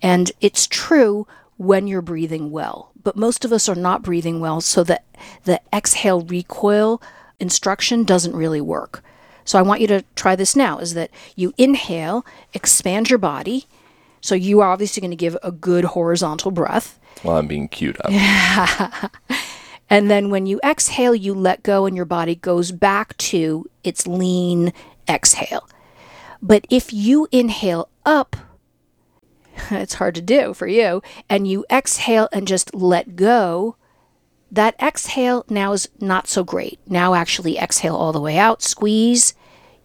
And 0.01 0.31
it's 0.39 0.67
true 0.67 1.27
when 1.57 1.87
you're 1.87 2.01
breathing 2.01 2.51
well, 2.51 2.91
but 3.01 3.15
most 3.15 3.45
of 3.45 3.51
us 3.51 3.69
are 3.69 3.75
not 3.75 4.03
breathing 4.03 4.39
well, 4.39 4.61
so 4.61 4.83
that 4.83 5.05
the 5.43 5.61
exhale 5.73 6.21
recoil 6.21 7.01
instruction 7.39 8.03
doesn't 8.03 8.35
really 8.35 8.61
work. 8.61 9.03
So 9.45 9.59
I 9.59 9.63
want 9.63 9.81
you 9.81 9.87
to 9.87 10.03
try 10.15 10.35
this 10.35 10.55
now 10.55 10.79
is 10.79 10.93
that 10.93 11.11
you 11.35 11.53
inhale, 11.57 12.25
expand 12.53 13.09
your 13.09 13.19
body. 13.19 13.65
So 14.21 14.35
you 14.35 14.61
are 14.61 14.71
obviously 14.71 15.01
going 15.01 15.11
to 15.11 15.17
give 15.17 15.37
a 15.43 15.51
good 15.51 15.83
horizontal 15.83 16.51
breath. 16.51 16.97
Well, 17.23 17.37
I'm 17.37 17.47
being 17.47 17.67
cute 17.67 17.97
up. 18.03 19.11
And 19.93 20.09
then 20.09 20.31
when 20.31 20.47
you 20.47 20.59
exhale, 20.63 21.13
you 21.13 21.35
let 21.35 21.61
go 21.61 21.85
and 21.85 21.95
your 21.95 22.05
body 22.05 22.33
goes 22.33 22.71
back 22.71 23.15
to 23.17 23.69
its 23.83 24.07
lean 24.07 24.73
exhale. 25.07 25.69
But 26.41 26.65
if 26.71 26.91
you 26.91 27.27
inhale 27.31 27.89
up, 28.03 28.35
it's 29.71 29.95
hard 29.95 30.15
to 30.15 30.21
do 30.21 30.53
for 30.53 30.67
you, 30.67 31.01
and 31.29 31.47
you 31.47 31.65
exhale 31.71 32.29
and 32.31 32.47
just 32.47 32.73
let 32.73 33.15
go, 33.15 33.75
that 34.51 34.75
exhale 34.81 35.45
now 35.49 35.73
is 35.73 35.89
not 35.99 36.27
so 36.27 36.43
great. 36.43 36.79
Now, 36.87 37.15
actually, 37.15 37.57
exhale 37.57 37.95
all 37.95 38.13
the 38.13 38.21
way 38.21 38.37
out, 38.37 38.61
squeeze. 38.61 39.33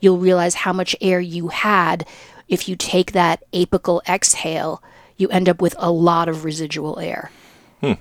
You'll 0.01 0.19
realize 0.19 0.57
how 0.57 0.73
much 0.73 0.95
air 1.01 1.21
you 1.21 1.49
had. 1.49 2.07
If 2.49 2.69
you 2.69 2.77
take 2.77 3.13
that 3.13 3.43
apical 3.53 4.07
exhale, 4.07 4.83
you 5.17 5.29
end 5.29 5.49
up 5.49 5.63
with 5.63 5.75
a 5.79 5.91
lot 5.91 6.29
of 6.29 6.45
residual 6.45 6.99
air. 6.99 7.31
Hmm. 7.81 7.95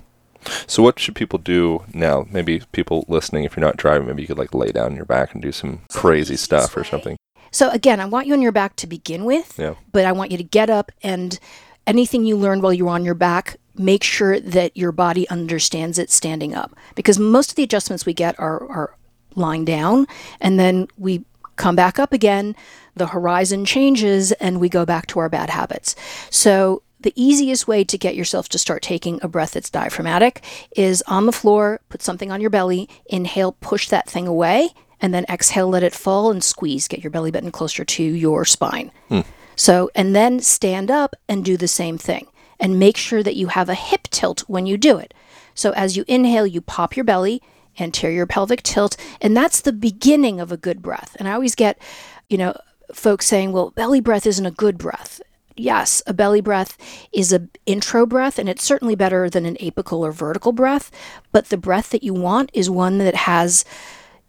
So 0.66 0.82
what 0.82 0.98
should 0.98 1.14
people 1.14 1.38
do 1.38 1.84
now? 1.92 2.26
Maybe 2.30 2.62
people 2.72 3.04
listening, 3.08 3.44
if 3.44 3.56
you're 3.56 3.66
not 3.66 3.76
driving, 3.76 4.06
maybe 4.06 4.22
you 4.22 4.28
could 4.28 4.38
like 4.38 4.54
lay 4.54 4.70
down 4.70 4.86
on 4.92 4.96
your 4.96 5.04
back 5.04 5.32
and 5.32 5.42
do 5.42 5.52
some 5.52 5.80
crazy 5.90 6.36
stuff 6.36 6.76
or 6.76 6.84
something. 6.84 7.16
So, 7.50 7.70
again, 7.70 8.00
I 8.00 8.04
want 8.06 8.26
you 8.26 8.32
on 8.34 8.42
your 8.42 8.52
back 8.52 8.76
to 8.76 8.86
begin 8.86 9.24
with, 9.24 9.58
Yeah. 9.58 9.74
but 9.92 10.04
I 10.04 10.12
want 10.12 10.30
you 10.30 10.36
to 10.38 10.44
get 10.44 10.70
up 10.70 10.92
and 11.02 11.38
anything 11.86 12.24
you 12.24 12.36
learn 12.36 12.60
while 12.60 12.72
you're 12.72 12.88
on 12.88 13.04
your 13.04 13.14
back, 13.14 13.56
make 13.76 14.02
sure 14.04 14.38
that 14.40 14.76
your 14.76 14.92
body 14.92 15.28
understands 15.30 15.98
it 15.98 16.10
standing 16.10 16.54
up. 16.54 16.74
Because 16.94 17.18
most 17.18 17.50
of 17.50 17.56
the 17.56 17.62
adjustments 17.62 18.04
we 18.04 18.12
get 18.12 18.38
are, 18.38 18.66
are 18.70 18.94
lying 19.34 19.64
down, 19.64 20.06
and 20.40 20.58
then 20.58 20.88
we 20.98 21.24
come 21.56 21.74
back 21.76 21.98
up 21.98 22.12
again, 22.12 22.54
the 22.94 23.06
horizon 23.08 23.64
changes, 23.64 24.32
and 24.32 24.60
we 24.60 24.68
go 24.68 24.84
back 24.84 25.06
to 25.06 25.18
our 25.18 25.28
bad 25.28 25.50
habits. 25.50 25.94
So, 26.30 26.82
the 27.00 27.12
easiest 27.14 27.68
way 27.68 27.84
to 27.84 27.96
get 27.96 28.16
yourself 28.16 28.48
to 28.48 28.58
start 28.58 28.82
taking 28.82 29.20
a 29.22 29.28
breath 29.28 29.52
that's 29.52 29.70
diaphragmatic 29.70 30.42
is 30.76 31.00
on 31.06 31.26
the 31.26 31.32
floor, 31.32 31.80
put 31.88 32.02
something 32.02 32.32
on 32.32 32.40
your 32.40 32.50
belly, 32.50 32.88
inhale, 33.06 33.52
push 33.52 33.88
that 33.88 34.10
thing 34.10 34.26
away, 34.26 34.70
and 35.00 35.14
then 35.14 35.24
exhale, 35.28 35.68
let 35.68 35.82
it 35.82 35.94
fall 35.94 36.30
and 36.30 36.42
squeeze. 36.42 36.88
Get 36.88 37.02
your 37.02 37.10
belly 37.10 37.30
button 37.30 37.50
closer 37.50 37.84
to 37.84 38.02
your 38.02 38.44
spine. 38.44 38.90
Hmm. 39.08 39.20
So, 39.56 39.90
and 39.94 40.14
then 40.14 40.40
stand 40.40 40.90
up 40.90 41.16
and 41.28 41.44
do 41.44 41.56
the 41.56 41.68
same 41.68 41.98
thing. 41.98 42.28
And 42.60 42.78
make 42.78 42.96
sure 42.96 43.22
that 43.22 43.36
you 43.36 43.48
have 43.48 43.68
a 43.68 43.74
hip 43.74 44.08
tilt 44.10 44.40
when 44.48 44.66
you 44.66 44.76
do 44.76 44.98
it. 44.98 45.14
So, 45.54 45.72
as 45.72 45.96
you 45.96 46.04
inhale, 46.08 46.46
you 46.46 46.60
pop 46.60 46.96
your 46.96 47.04
belly, 47.04 47.40
anterior 47.78 48.26
pelvic 48.26 48.62
tilt, 48.62 48.96
and 49.20 49.36
that's 49.36 49.60
the 49.60 49.72
beginning 49.72 50.40
of 50.40 50.50
a 50.50 50.56
good 50.56 50.82
breath. 50.82 51.16
And 51.18 51.28
I 51.28 51.32
always 51.32 51.54
get, 51.54 51.80
you 52.28 52.38
know, 52.38 52.56
folks 52.92 53.26
saying, 53.26 53.52
well, 53.52 53.70
belly 53.70 54.00
breath 54.00 54.26
isn't 54.26 54.46
a 54.46 54.50
good 54.50 54.78
breath. 54.78 55.20
Yes, 55.56 56.02
a 56.06 56.14
belly 56.14 56.40
breath 56.40 56.78
is 57.12 57.32
a 57.32 57.48
intro 57.66 58.06
breath 58.06 58.38
and 58.38 58.48
it's 58.48 58.62
certainly 58.62 58.94
better 58.94 59.28
than 59.28 59.44
an 59.44 59.56
apical 59.56 59.98
or 59.98 60.12
vertical 60.12 60.52
breath, 60.52 60.90
but 61.32 61.48
the 61.48 61.56
breath 61.56 61.90
that 61.90 62.04
you 62.04 62.14
want 62.14 62.50
is 62.54 62.70
one 62.70 62.98
that 62.98 63.16
has 63.16 63.64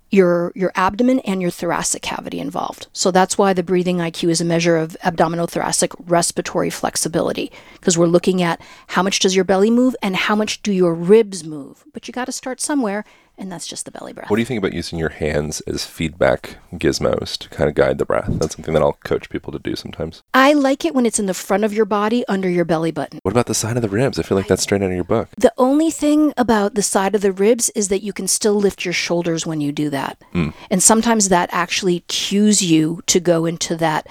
your 0.10 0.52
your 0.56 0.72
abdomen 0.76 1.20
and 1.20 1.42
your 1.42 1.52
thoracic 1.52 2.02
cavity 2.02 2.40
involved. 2.40 2.88
So 2.94 3.12
that's 3.12 3.38
why 3.38 3.54
the 3.54 3.64
breathing 3.64 3.98
IQ 3.98 4.30
is 4.30 4.42
a 4.42 4.46
measure 4.46 4.78
of 4.78 4.98
abdominal 5.04 5.48
thoracic 5.48 5.92
respiratory 6.00 6.70
flexibility 6.70 7.52
because 7.74 7.98
we're 7.98 8.08
looking 8.08 8.42
at 8.42 8.62
how 8.88 9.04
much 9.04 9.20
does 9.20 9.36
your 9.36 9.46
belly 9.46 9.70
move 9.70 9.96
and 10.02 10.16
how 10.16 10.36
much 10.36 10.62
do 10.62 10.72
your 10.72 10.94
ribs 10.94 11.44
move. 11.44 11.84
But 11.94 12.08
you 12.08 12.12
got 12.12 12.26
to 12.26 12.32
start 12.32 12.60
somewhere 12.60 13.06
and 13.40 13.52
that's 13.52 13.66
just 13.66 13.86
the 13.86 13.92
belly 13.92 14.14
breath. 14.14 14.30
What 14.30 14.36
do 14.36 14.42
you 14.42 14.46
think 14.46 14.60
about 14.60 14.74
using 14.74 15.00
your 15.00 15.10
hands 15.10 15.62
as 15.62 15.86
feedback 15.86 16.58
gizmos 16.74 17.38
to 17.38 17.50
kind 17.50 17.70
of 17.70 17.76
guide 17.76 17.98
the 17.98 18.06
breath? 18.06 18.28
That's 18.30 18.56
something 18.56 18.74
that 18.74 18.84
I'll 18.84 18.94
coach 19.04 19.30
people 19.30 19.52
to 19.54 19.60
do 19.60 19.76
sometimes. 19.76 20.22
I 20.34 20.54
like 20.54 20.86
it 20.86 20.94
when 20.94 21.06
it's 21.06 21.20
in 21.20 21.26
the 21.26 21.34
front 21.34 21.64
of 21.64 21.74
your 21.74 21.86
body 21.86 22.26
under 22.28 22.50
your 22.50 22.66
belly 22.66 22.92
button. 22.92 23.20
What 23.24 23.32
about 23.32 23.48
the 23.48 23.54
side 23.54 23.78
of 23.78 23.82
the 23.82 23.90
ribs? 23.90 24.20
I 24.20 24.24
feel 24.24 24.38
like 24.38 24.48
that's 24.48 24.64
straight 24.64 24.82
out 24.82 24.90
of 24.90 24.96
your 24.96 25.04
book. 25.04 25.30
The 25.38 25.54
only 25.58 25.90
thing 25.90 26.34
about 26.38 26.76
the 26.76 26.84
side 26.84 27.16
of 27.16 27.22
the 27.22 27.32
ribs 27.32 27.70
is 27.72 27.88
that 27.88 28.04
you 28.04 28.14
can 28.14 28.28
still 28.28 28.56
lift 28.56 28.86
your 28.86 28.94
shoulders 28.94 29.48
when 29.48 29.62
you 29.62 29.72
do 29.72 29.90
that. 29.90 30.22
Hmm. 30.34 30.50
And 30.70 30.84
sometimes 30.84 31.30
that 31.30 31.50
actually 31.52 32.02
cues 32.02 32.62
you 32.62 33.02
to 33.08 33.20
go 33.20 33.46
into 33.46 33.76
that 33.78 34.08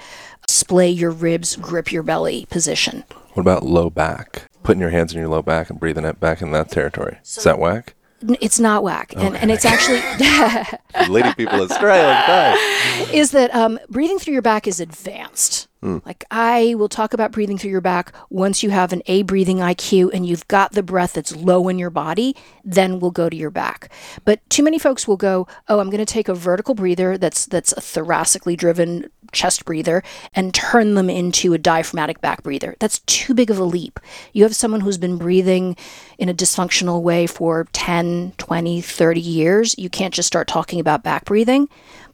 splay 0.47 0.89
your 0.89 1.11
ribs, 1.11 1.55
grip 1.55 1.91
your 1.91 2.03
belly 2.03 2.47
position. 2.49 3.03
What 3.33 3.41
about 3.41 3.63
low 3.63 3.89
back? 3.89 4.49
Putting 4.63 4.81
your 4.81 4.89
hands 4.89 5.13
in 5.13 5.19
your 5.19 5.29
low 5.29 5.41
back 5.41 5.69
and 5.69 5.79
breathing 5.79 6.05
it 6.05 6.19
back 6.19 6.41
in 6.41 6.51
that 6.51 6.71
territory. 6.71 7.19
Is 7.23 7.43
that 7.43 7.59
whack? 7.59 7.93
It's 8.41 8.59
not 8.59 8.83
whack. 8.83 9.13
And, 9.15 9.35
and 9.37 9.49
it's 9.51 9.65
actually 9.65 10.01
Leading 11.09 11.33
people 11.35 11.61
astray 11.61 12.01
all 12.01 12.09
the 12.09 12.25
time. 12.25 13.15
is 13.15 13.31
that 13.31 13.53
um, 13.55 13.79
breathing 13.89 14.19
through 14.19 14.33
your 14.33 14.41
back 14.41 14.67
is 14.67 14.79
advanced. 14.79 15.68
Mm. 15.83 16.05
Like 16.05 16.25
I 16.29 16.75
will 16.77 16.89
talk 16.89 17.13
about 17.13 17.31
breathing 17.31 17.57
through 17.57 17.71
your 17.71 17.79
back 17.79 18.13
once 18.29 18.63
you 18.63 18.69
have 18.69 18.91
an 18.91 19.01
A 19.05 19.21
breathing 19.21 19.57
IQ 19.59 20.09
and 20.13 20.25
you've 20.25 20.47
got 20.49 20.73
the 20.73 20.83
breath 20.83 21.13
that's 21.13 21.35
low 21.35 21.69
in 21.69 21.79
your 21.79 21.89
body, 21.89 22.35
then 22.65 22.99
we'll 22.99 23.11
go 23.11 23.29
to 23.29 23.35
your 23.35 23.49
back. 23.49 23.89
But 24.25 24.47
too 24.49 24.61
many 24.61 24.77
folks 24.77 25.07
will 25.07 25.15
go, 25.15 25.47
"Oh, 25.69 25.79
I'm 25.79 25.89
going 25.89 26.05
to 26.05 26.13
take 26.13 26.27
a 26.27 26.33
vertical 26.33 26.75
breather 26.75 27.17
that's 27.17 27.45
that's 27.45 27.71
a 27.71 27.81
thoracically 27.81 28.57
driven 28.57 29.09
chest 29.31 29.63
breather 29.63 30.03
and 30.33 30.53
turn 30.53 30.95
them 30.95 31.09
into 31.09 31.53
a 31.53 31.57
diaphragmatic 31.57 32.19
back 32.19 32.43
breather." 32.43 32.75
That's 32.79 32.99
too 32.99 33.33
big 33.33 33.49
of 33.49 33.57
a 33.57 33.63
leap. 33.63 34.01
You 34.33 34.43
have 34.43 34.55
someone 34.55 34.81
who's 34.81 34.97
been 34.97 35.17
breathing 35.17 35.77
in 36.17 36.27
a 36.27 36.33
dysfunctional 36.33 37.01
way 37.01 37.25
for 37.25 37.67
10, 37.71 38.33
20, 38.37 38.81
30 38.81 39.21
years. 39.21 39.75
You 39.77 39.89
can't 39.89 40.13
just 40.13 40.27
start 40.27 40.49
talking 40.49 40.81
about 40.81 41.03
back 41.03 41.23
breathing. 41.23 41.69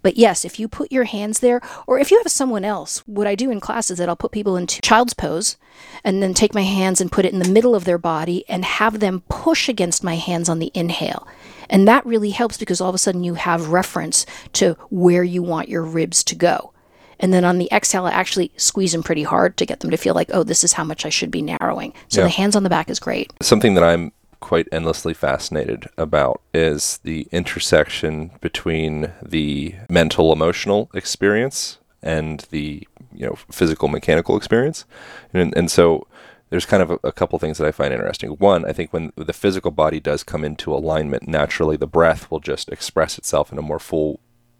But 0.05 0.17
yes, 0.17 0.45
if 0.45 0.59
you 0.59 0.67
put 0.67 0.91
your 0.91 1.05
hands 1.05 1.39
there, 1.39 1.59
or 1.87 1.97
if 1.97 2.11
you 2.11 2.19
have 2.19 2.31
someone 2.31 2.63
else, 2.63 2.99
what 3.07 3.25
I 3.25 3.33
do 3.33 3.49
in 3.49 3.59
class 3.59 3.89
is 3.89 3.97
that 3.97 4.07
I'll 4.07 4.15
put 4.15 4.31
people 4.31 4.55
into 4.55 4.79
child's 4.83 5.15
pose 5.15 5.57
and 6.03 6.21
then 6.21 6.35
take 6.35 6.53
my 6.53 6.61
hands 6.61 7.01
and 7.01 7.11
put 7.11 7.25
it 7.25 7.33
in 7.33 7.39
the 7.39 7.49
middle 7.49 7.73
of 7.73 7.85
their 7.85 7.97
body 7.97 8.47
and 8.47 8.63
have 8.63 8.99
them 8.99 9.23
push 9.29 9.67
against 9.67 10.03
my 10.03 10.13
hands 10.13 10.47
on 10.47 10.59
the 10.59 10.69
inhale. 10.75 11.27
And 11.71 11.87
that 11.87 12.05
really 12.05 12.29
helps 12.29 12.55
because 12.55 12.79
all 12.79 12.89
of 12.89 12.93
a 12.93 12.99
sudden 12.99 13.23
you 13.23 13.33
have 13.33 13.69
reference 13.69 14.27
to 14.53 14.75
where 14.91 15.23
you 15.23 15.41
want 15.41 15.69
your 15.69 15.81
ribs 15.81 16.23
to 16.25 16.35
go. 16.35 16.71
And 17.19 17.33
then 17.33 17.43
on 17.43 17.57
the 17.57 17.69
exhale, 17.71 18.05
I 18.05 18.11
actually 18.11 18.51
squeeze 18.57 18.91
them 18.91 19.01
pretty 19.01 19.23
hard 19.23 19.57
to 19.57 19.65
get 19.65 19.79
them 19.79 19.89
to 19.89 19.97
feel 19.97 20.13
like, 20.13 20.29
oh, 20.31 20.43
this 20.43 20.63
is 20.63 20.73
how 20.73 20.83
much 20.83 21.03
I 21.07 21.09
should 21.09 21.31
be 21.31 21.41
narrowing. 21.41 21.95
So 22.09 22.21
Yeah. 22.21 22.25
the 22.25 22.29
hands 22.29 22.55
on 22.55 22.61
the 22.61 22.69
back 22.69 22.91
is 22.91 22.99
great. 22.99 23.33
Something 23.41 23.73
that 23.73 23.83
I'm 23.83 24.11
quite 24.45 24.67
endlessly 24.71 25.11
fascinated 25.15 25.89
about 25.97 26.39
is 26.53 26.99
the 27.03 27.27
intersection 27.31 28.29
between 28.41 29.11
the 29.19 29.73
mental 29.89 30.31
emotional 30.31 30.87
experience 30.93 31.79
and 32.03 32.41
the 32.51 32.87
you 33.11 33.25
know 33.25 33.35
physical 33.51 33.87
mechanical 33.87 34.37
experience 34.37 34.85
and, 35.33 35.57
and 35.57 35.71
so 35.71 36.05
there's 36.51 36.67
kind 36.67 36.83
of 36.83 36.91
a, 36.91 36.99
a 37.03 37.11
couple 37.11 37.39
things 37.39 37.57
that 37.57 37.67
I 37.67 37.71
find 37.71 37.91
interesting. 37.91 38.29
One, 38.29 38.65
I 38.65 38.71
think 38.71 38.93
when 38.93 39.11
the 39.15 39.33
physical 39.33 39.71
body 39.71 39.99
does 39.99 40.23
come 40.23 40.45
into 40.45 40.75
alignment, 40.75 41.27
naturally 41.27 41.75
the 41.75 41.87
breath 41.87 42.29
will 42.29 42.39
just 42.39 42.69
express 42.69 43.17
itself 43.17 43.51
in 43.51 43.57
a 43.57 43.63
more 43.63 43.79
full 43.79 44.19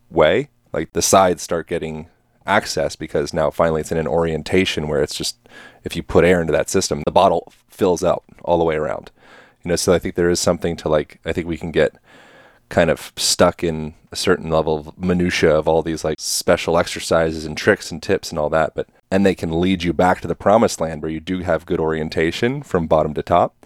way. 0.10 0.50
Like 0.74 0.94
the 0.94 1.04
sides 1.04 1.44
start 1.44 1.68
getting 1.68 2.10
access 2.48 2.96
because 2.96 3.36
now 3.36 3.52
finally 3.52 3.82
it's 3.82 3.92
in 3.92 4.00
an 4.00 4.08
orientation 4.08 4.88
where 4.88 5.04
it's 5.04 5.16
just 5.16 5.38
if 5.84 5.96
you 5.96 6.02
put 6.02 6.26
air 6.26 6.42
into 6.42 6.54
that 6.54 6.72
system, 6.72 7.04
the 7.06 7.12
bottle 7.12 7.54
fills 7.70 8.04
out 8.04 8.24
all 8.44 8.58
the 8.58 8.64
way 8.64 8.76
around. 8.76 9.12
You 9.66 9.70
know, 9.70 9.76
so 9.76 9.94
I 9.94 10.00
think 10.00 10.14
there 10.14 10.30
is 10.30 10.40
something 10.40 10.78
to 10.78 10.90
like 10.90 11.20
I 11.26 11.34
think 11.34 11.48
we 11.48 11.58
can 11.58 11.72
get 11.72 11.98
kind 12.70 12.90
of 12.92 13.12
stuck 13.16 13.64
in 13.64 13.96
a 14.12 14.16
certain 14.16 14.50
level 14.50 14.78
of 14.78 14.98
minutia 14.98 15.56
of 15.56 15.68
all 15.68 15.82
these 15.82 16.04
like 16.04 16.20
special 16.20 16.78
exercises 16.78 17.46
and 17.46 17.58
tricks 17.58 17.92
and 17.92 18.02
tips 18.02 18.30
and 18.30 18.38
all 18.38 18.50
that, 18.52 18.74
but 18.76 18.88
and 19.10 19.26
they 19.26 19.34
can 19.34 19.60
lead 19.60 19.84
you 19.84 19.92
back 19.92 20.22
to 20.22 20.28
the 20.28 20.36
promised 20.36 20.80
land 20.80 21.02
where 21.02 21.12
you 21.12 21.20
do 21.20 21.40
have 21.40 21.66
good 21.66 21.80
orientation 21.80 22.62
from 22.62 22.86
bottom 22.86 23.16
to 23.16 23.24
top. 23.24 23.66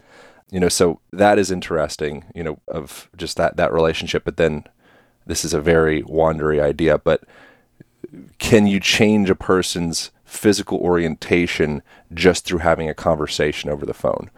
You 0.50 0.62
know, 0.62 0.70
so 0.70 1.02
that 1.12 1.38
is 1.38 1.52
interesting, 1.52 2.26
you 2.34 2.43
know, 2.43 2.60
of 2.68 3.10
just 3.18 3.36
that 3.36 3.58
that 3.58 3.74
relationship, 3.74 4.24
but 4.24 4.38
then 4.38 4.64
this 5.26 5.43
is 5.43 5.54
a 5.54 5.62
very 5.62 6.02
wandery 6.04 6.62
idea, 6.62 6.97
but 6.97 7.24
can 8.38 8.68
you 8.68 8.80
change 8.80 9.30
a 9.30 9.36
person's 9.36 10.12
physical 10.24 10.78
orientation 10.78 11.84
just 12.14 12.45
through 12.45 12.60
having 12.60 12.89
a 12.89 12.93
conversation 12.93 13.70
over 13.70 13.86
the 13.86 13.93
phone? 13.93 14.30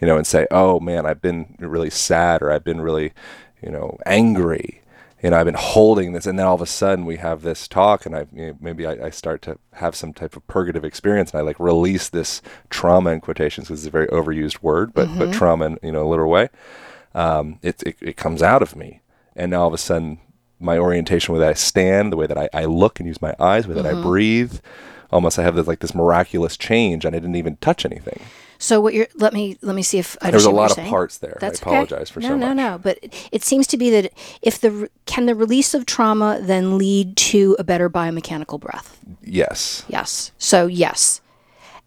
You 0.00 0.06
know, 0.06 0.16
and 0.16 0.26
say, 0.26 0.46
"Oh 0.50 0.80
man, 0.80 1.06
I've 1.06 1.22
been 1.22 1.56
really 1.58 1.90
sad 1.90 2.42
or 2.42 2.50
I've 2.50 2.64
been 2.64 2.80
really, 2.80 3.12
you 3.62 3.70
know, 3.70 3.98
angry. 4.06 4.82
You 5.22 5.30
know, 5.30 5.38
I've 5.38 5.46
been 5.46 5.54
holding 5.54 6.12
this." 6.12 6.26
And 6.26 6.38
then 6.38 6.46
all 6.46 6.54
of 6.54 6.60
a 6.62 6.66
sudden 6.66 7.06
we 7.06 7.16
have 7.16 7.42
this 7.42 7.66
talk 7.66 8.04
and 8.06 8.14
I 8.14 8.26
you 8.32 8.46
know, 8.48 8.58
maybe 8.60 8.86
I, 8.86 9.06
I 9.06 9.10
start 9.10 9.42
to 9.42 9.58
have 9.74 9.94
some 9.96 10.12
type 10.12 10.36
of 10.36 10.46
purgative 10.46 10.84
experience 10.84 11.30
and 11.30 11.40
I 11.40 11.42
like 11.42 11.58
release 11.58 12.08
this 12.08 12.42
trauma 12.68 13.10
in 13.10 13.20
quotations 13.20 13.68
because 13.68 13.80
it's 13.80 13.88
a 13.88 13.90
very 13.90 14.08
overused 14.08 14.62
word, 14.62 14.92
but 14.92 15.08
but 15.18 15.32
trauma 15.32 15.66
in, 15.66 15.78
you 15.82 15.92
know, 15.92 16.06
a 16.06 16.08
literal 16.08 16.30
way. 16.30 16.48
Um, 17.14 17.58
it, 17.62 17.82
it 17.84 17.96
it 18.00 18.16
comes 18.16 18.42
out 18.42 18.62
of 18.62 18.76
me. 18.76 19.00
And 19.34 19.50
now 19.50 19.62
all 19.62 19.68
of 19.68 19.74
a 19.74 19.78
sudden 19.78 20.20
my 20.58 20.78
orientation, 20.78 21.34
the 21.34 21.40
way 21.40 21.46
that 21.46 21.50
I 21.50 21.54
stand, 21.54 22.12
the 22.12 22.16
way 22.16 22.26
that 22.26 22.38
I, 22.38 22.48
I 22.52 22.64
look 22.64 22.98
and 22.98 23.06
use 23.06 23.20
my 23.20 23.34
eyes, 23.38 23.64
the 23.64 23.74
way 23.74 23.82
that 23.82 23.94
I 23.94 24.00
breathe, 24.00 24.60
almost 25.10 25.38
I 25.38 25.42
have 25.42 25.54
this 25.54 25.66
like 25.66 25.80
this 25.80 25.94
miraculous 25.94 26.56
change, 26.56 27.04
and 27.04 27.14
I 27.14 27.18
didn't 27.18 27.36
even 27.36 27.56
touch 27.56 27.84
anything. 27.84 28.20
So 28.58 28.80
what 28.80 28.94
you're 28.94 29.08
let 29.14 29.32
me 29.32 29.56
let 29.62 29.76
me 29.76 29.82
see 29.82 29.98
if 29.98 30.16
I 30.20 30.30
There 30.30 30.36
was 30.36 30.44
a 30.44 30.50
lot 30.50 30.70
of 30.70 30.76
saying. 30.76 30.88
parts 30.88 31.18
there. 31.18 31.36
That's 31.40 31.60
I 31.62 31.62
apologize 31.62 32.10
okay. 32.10 32.12
for 32.12 32.20
no, 32.20 32.28
so 32.28 32.36
no, 32.36 32.46
much. 32.48 32.56
No, 32.56 32.78
But 32.78 32.98
it, 33.02 33.28
it 33.32 33.42
seems 33.42 33.66
to 33.68 33.76
be 33.76 33.90
that 33.90 34.12
if 34.42 34.60
the 34.60 34.90
can 35.04 35.26
the 35.26 35.34
release 35.34 35.74
of 35.74 35.86
trauma 35.86 36.40
then 36.42 36.78
lead 36.78 37.16
to 37.16 37.56
a 37.58 37.64
better 37.64 37.90
biomechanical 37.90 38.60
breath? 38.60 38.98
Yes. 39.22 39.84
Yes. 39.88 40.32
So 40.38 40.66
yes, 40.66 41.20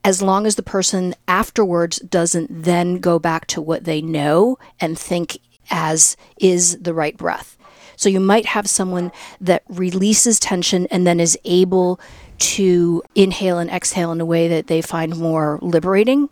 as 0.04 0.22
long 0.22 0.46
as 0.46 0.56
the 0.56 0.64
person 0.64 1.16
afterwards 1.28 2.00
doesn't 2.00 2.64
then 2.64 3.00
go 3.00 3.20
back 3.20 3.48
to 3.48 3.62
what 3.62 3.84
they 3.84 4.02
know 4.02 4.58
and 4.80 4.98
think 4.98 5.38
as 5.70 6.18
is 6.38 6.78
the 6.80 6.94
right 6.94 7.18
breath. 7.18 7.58
So 7.96 8.08
you 8.08 8.22
might 8.22 8.46
have 8.46 8.70
someone 8.70 9.12
that 9.42 9.64
releases 9.68 10.40
tension 10.40 10.88
and 10.90 11.06
then 11.06 11.20
is 11.20 11.38
able 11.44 12.00
to 12.40 13.04
inhale 13.14 13.60
and 13.60 13.70
exhale 13.70 14.14
in 14.14 14.22
a 14.22 14.26
way 14.26 14.48
that 14.48 14.68
they 14.68 14.82
find 14.82 15.18
more 15.18 15.60
liberating. 15.62 16.30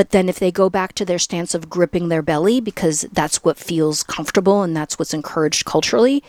But 0.00 0.12
then 0.12 0.30
if 0.30 0.38
they 0.38 0.50
go 0.50 0.70
back 0.70 0.94
to 0.94 1.04
their 1.04 1.18
stance 1.18 1.54
of 1.54 1.68
gripping 1.68 2.08
their 2.08 2.22
belly 2.22 2.58
because 2.58 3.02
that's 3.12 3.44
what 3.44 3.58
feels 3.58 4.02
comfortable 4.02 4.62
and 4.62 4.74
that's 4.74 4.98
what's 4.98 5.12
encouraged 5.12 5.66
culturally, 5.66 6.24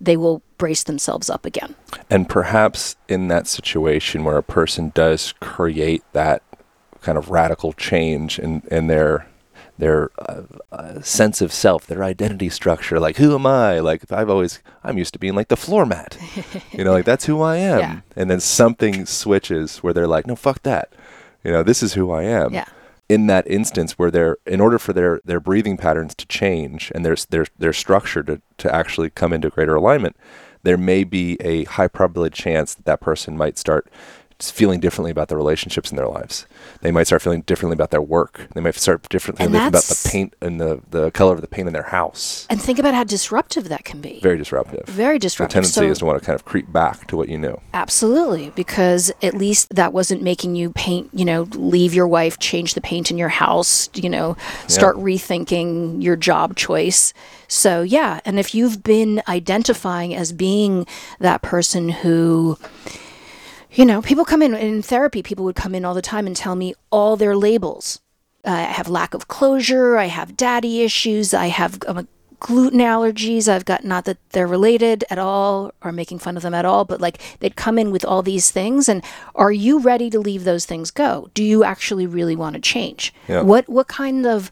they 0.00 0.16
will 0.16 0.42
brace 0.58 0.82
themselves 0.82 1.30
up 1.30 1.46
again. 1.46 1.76
And 2.10 2.28
perhaps 2.28 2.96
in 3.06 3.28
that 3.28 3.46
situation 3.46 4.24
where 4.24 4.38
a 4.38 4.42
person 4.42 4.90
does 4.92 5.34
create 5.38 6.02
that 6.14 6.42
kind 7.00 7.16
of 7.16 7.30
radical 7.30 7.72
change 7.74 8.40
in, 8.40 8.64
in 8.72 8.88
their 8.88 9.28
their 9.78 10.10
uh, 10.18 10.42
uh, 10.72 11.00
sense 11.02 11.40
of 11.40 11.52
self, 11.52 11.86
their 11.86 12.02
identity 12.02 12.48
structure, 12.48 12.98
like 12.98 13.18
who 13.18 13.36
am 13.36 13.46
I? 13.46 13.78
Like 13.78 14.10
I've 14.10 14.30
always 14.30 14.58
I'm 14.82 14.98
used 14.98 15.12
to 15.12 15.20
being 15.20 15.36
like 15.36 15.46
the 15.46 15.56
floor 15.56 15.86
mat. 15.86 16.18
you 16.72 16.82
know, 16.82 16.90
like 16.90 17.04
that's 17.04 17.26
who 17.26 17.40
I 17.40 17.58
am. 17.58 17.78
Yeah. 17.78 18.00
And 18.16 18.28
then 18.28 18.40
something 18.40 19.06
switches 19.06 19.76
where 19.78 19.92
they're 19.92 20.08
like, 20.08 20.26
no, 20.26 20.34
fuck 20.34 20.64
that. 20.64 20.92
You 21.44 21.52
know, 21.52 21.62
this 21.62 21.84
is 21.84 21.94
who 21.94 22.10
I 22.10 22.24
am. 22.24 22.52
Yeah. 22.52 22.64
In 23.12 23.26
that 23.26 23.46
instance 23.46 23.98
where 23.98 24.10
they're 24.10 24.38
in 24.46 24.58
order 24.58 24.78
for 24.78 24.94
their 24.94 25.20
their 25.22 25.38
breathing 25.38 25.76
patterns 25.76 26.14
to 26.14 26.26
change 26.26 26.90
and 26.94 27.04
their 27.04 27.16
their 27.28 27.44
their 27.58 27.74
structure 27.74 28.22
to 28.22 28.40
to 28.56 28.74
actually 28.74 29.10
come 29.10 29.34
into 29.34 29.50
greater 29.50 29.74
alignment, 29.74 30.16
there 30.62 30.78
may 30.78 31.04
be 31.04 31.36
a 31.40 31.64
high 31.64 31.88
probability 31.88 32.34
chance 32.42 32.72
that 32.72 32.86
that 32.86 33.02
person 33.02 33.36
might 33.36 33.58
start 33.58 33.90
feeling 34.50 34.80
differently 34.80 35.10
about 35.10 35.28
the 35.28 35.36
relationships 35.36 35.90
in 35.90 35.96
their 35.96 36.08
lives. 36.08 36.46
They 36.80 36.90
might 36.90 37.04
start 37.06 37.22
feeling 37.22 37.42
differently 37.42 37.74
about 37.74 37.90
their 37.90 38.02
work. 38.02 38.48
They 38.54 38.60
might 38.60 38.74
start 38.74 39.08
differently 39.08 39.46
about 39.46 39.72
the 39.72 40.08
paint 40.10 40.34
and 40.40 40.60
the, 40.60 40.80
the 40.90 41.10
color 41.12 41.34
of 41.34 41.40
the 41.40 41.46
paint 41.46 41.68
in 41.68 41.72
their 41.72 41.84
house. 41.84 42.46
And 42.50 42.60
think 42.60 42.78
about 42.78 42.94
how 42.94 43.04
disruptive 43.04 43.68
that 43.68 43.84
can 43.84 44.00
be. 44.00 44.20
Very 44.20 44.38
disruptive. 44.38 44.86
Very 44.86 45.18
disruptive. 45.18 45.50
the 45.50 45.54
tendency 45.54 45.80
So- 45.86 45.90
is 45.90 45.98
to 45.98 46.06
want 46.06 46.18
to 46.20 46.24
kind 46.26 46.34
of 46.34 46.44
creep 46.44 46.72
back 46.72 47.06
to 47.08 47.16
what 47.16 47.28
you 47.28 47.38
knew. 47.38 47.60
Absolutely, 47.74 48.50
because 48.50 49.12
at 49.22 49.34
least 49.34 49.74
that 49.74 49.92
wasn't 49.92 50.22
making 50.22 50.56
you 50.56 50.70
paint, 50.72 51.10
you 51.12 51.24
know, 51.24 51.42
leave 51.54 51.94
your 51.94 52.08
wife, 52.08 52.38
change 52.38 52.74
the 52.74 52.80
paint 52.80 53.10
in 53.10 53.18
your 53.18 53.28
house, 53.28 53.88
you 53.94 54.08
know, 54.08 54.36
start 54.66 54.96
rethinking 54.96 56.02
your 56.02 56.16
job 56.16 56.56
choice. 56.56 57.12
So, 57.48 57.82
yeah, 57.82 58.20
and 58.24 58.38
if 58.38 58.54
you've 58.54 58.82
been 58.82 59.22
identifying 59.28 60.14
as 60.14 60.32
being 60.32 60.86
that 61.18 61.42
person 61.42 61.90
who, 61.90 62.58
you 63.74 63.84
know, 63.84 64.02
people 64.02 64.24
come 64.24 64.42
in 64.42 64.54
in 64.54 64.82
therapy, 64.82 65.22
people 65.22 65.44
would 65.44 65.56
come 65.56 65.74
in 65.74 65.84
all 65.84 65.94
the 65.94 66.02
time 66.02 66.26
and 66.26 66.36
tell 66.36 66.54
me 66.54 66.74
all 66.90 67.16
their 67.16 67.36
labels. 67.36 68.00
Uh, 68.44 68.50
I 68.50 68.62
have 68.62 68.88
lack 68.88 69.14
of 69.14 69.28
closure, 69.28 69.96
I 69.96 70.06
have 70.06 70.36
daddy 70.36 70.82
issues, 70.82 71.32
I 71.32 71.46
have 71.46 71.78
um, 71.86 72.08
gluten 72.42 72.80
allergies. 72.80 73.46
I've 73.46 73.64
got 73.64 73.84
not 73.84 74.04
that 74.06 74.18
they're 74.30 74.48
related 74.48 75.04
at 75.10 75.18
all 75.18 75.72
or 75.80 75.92
making 75.92 76.18
fun 76.18 76.36
of 76.36 76.42
them 76.42 76.54
at 76.54 76.64
all, 76.64 76.84
but 76.84 77.00
like 77.00 77.20
they'd 77.38 77.54
come 77.54 77.78
in 77.78 77.92
with 77.92 78.04
all 78.04 78.20
these 78.20 78.50
things 78.50 78.88
and 78.88 79.04
are 79.36 79.52
you 79.52 79.78
ready 79.78 80.10
to 80.10 80.18
leave 80.18 80.42
those 80.42 80.66
things 80.66 80.90
go? 80.90 81.30
Do 81.34 81.44
you 81.44 81.62
actually 81.62 82.06
really 82.06 82.34
want 82.34 82.54
to 82.54 82.60
change? 82.60 83.14
Yeah. 83.28 83.42
What 83.42 83.68
what 83.68 83.86
kind 83.86 84.26
of 84.26 84.50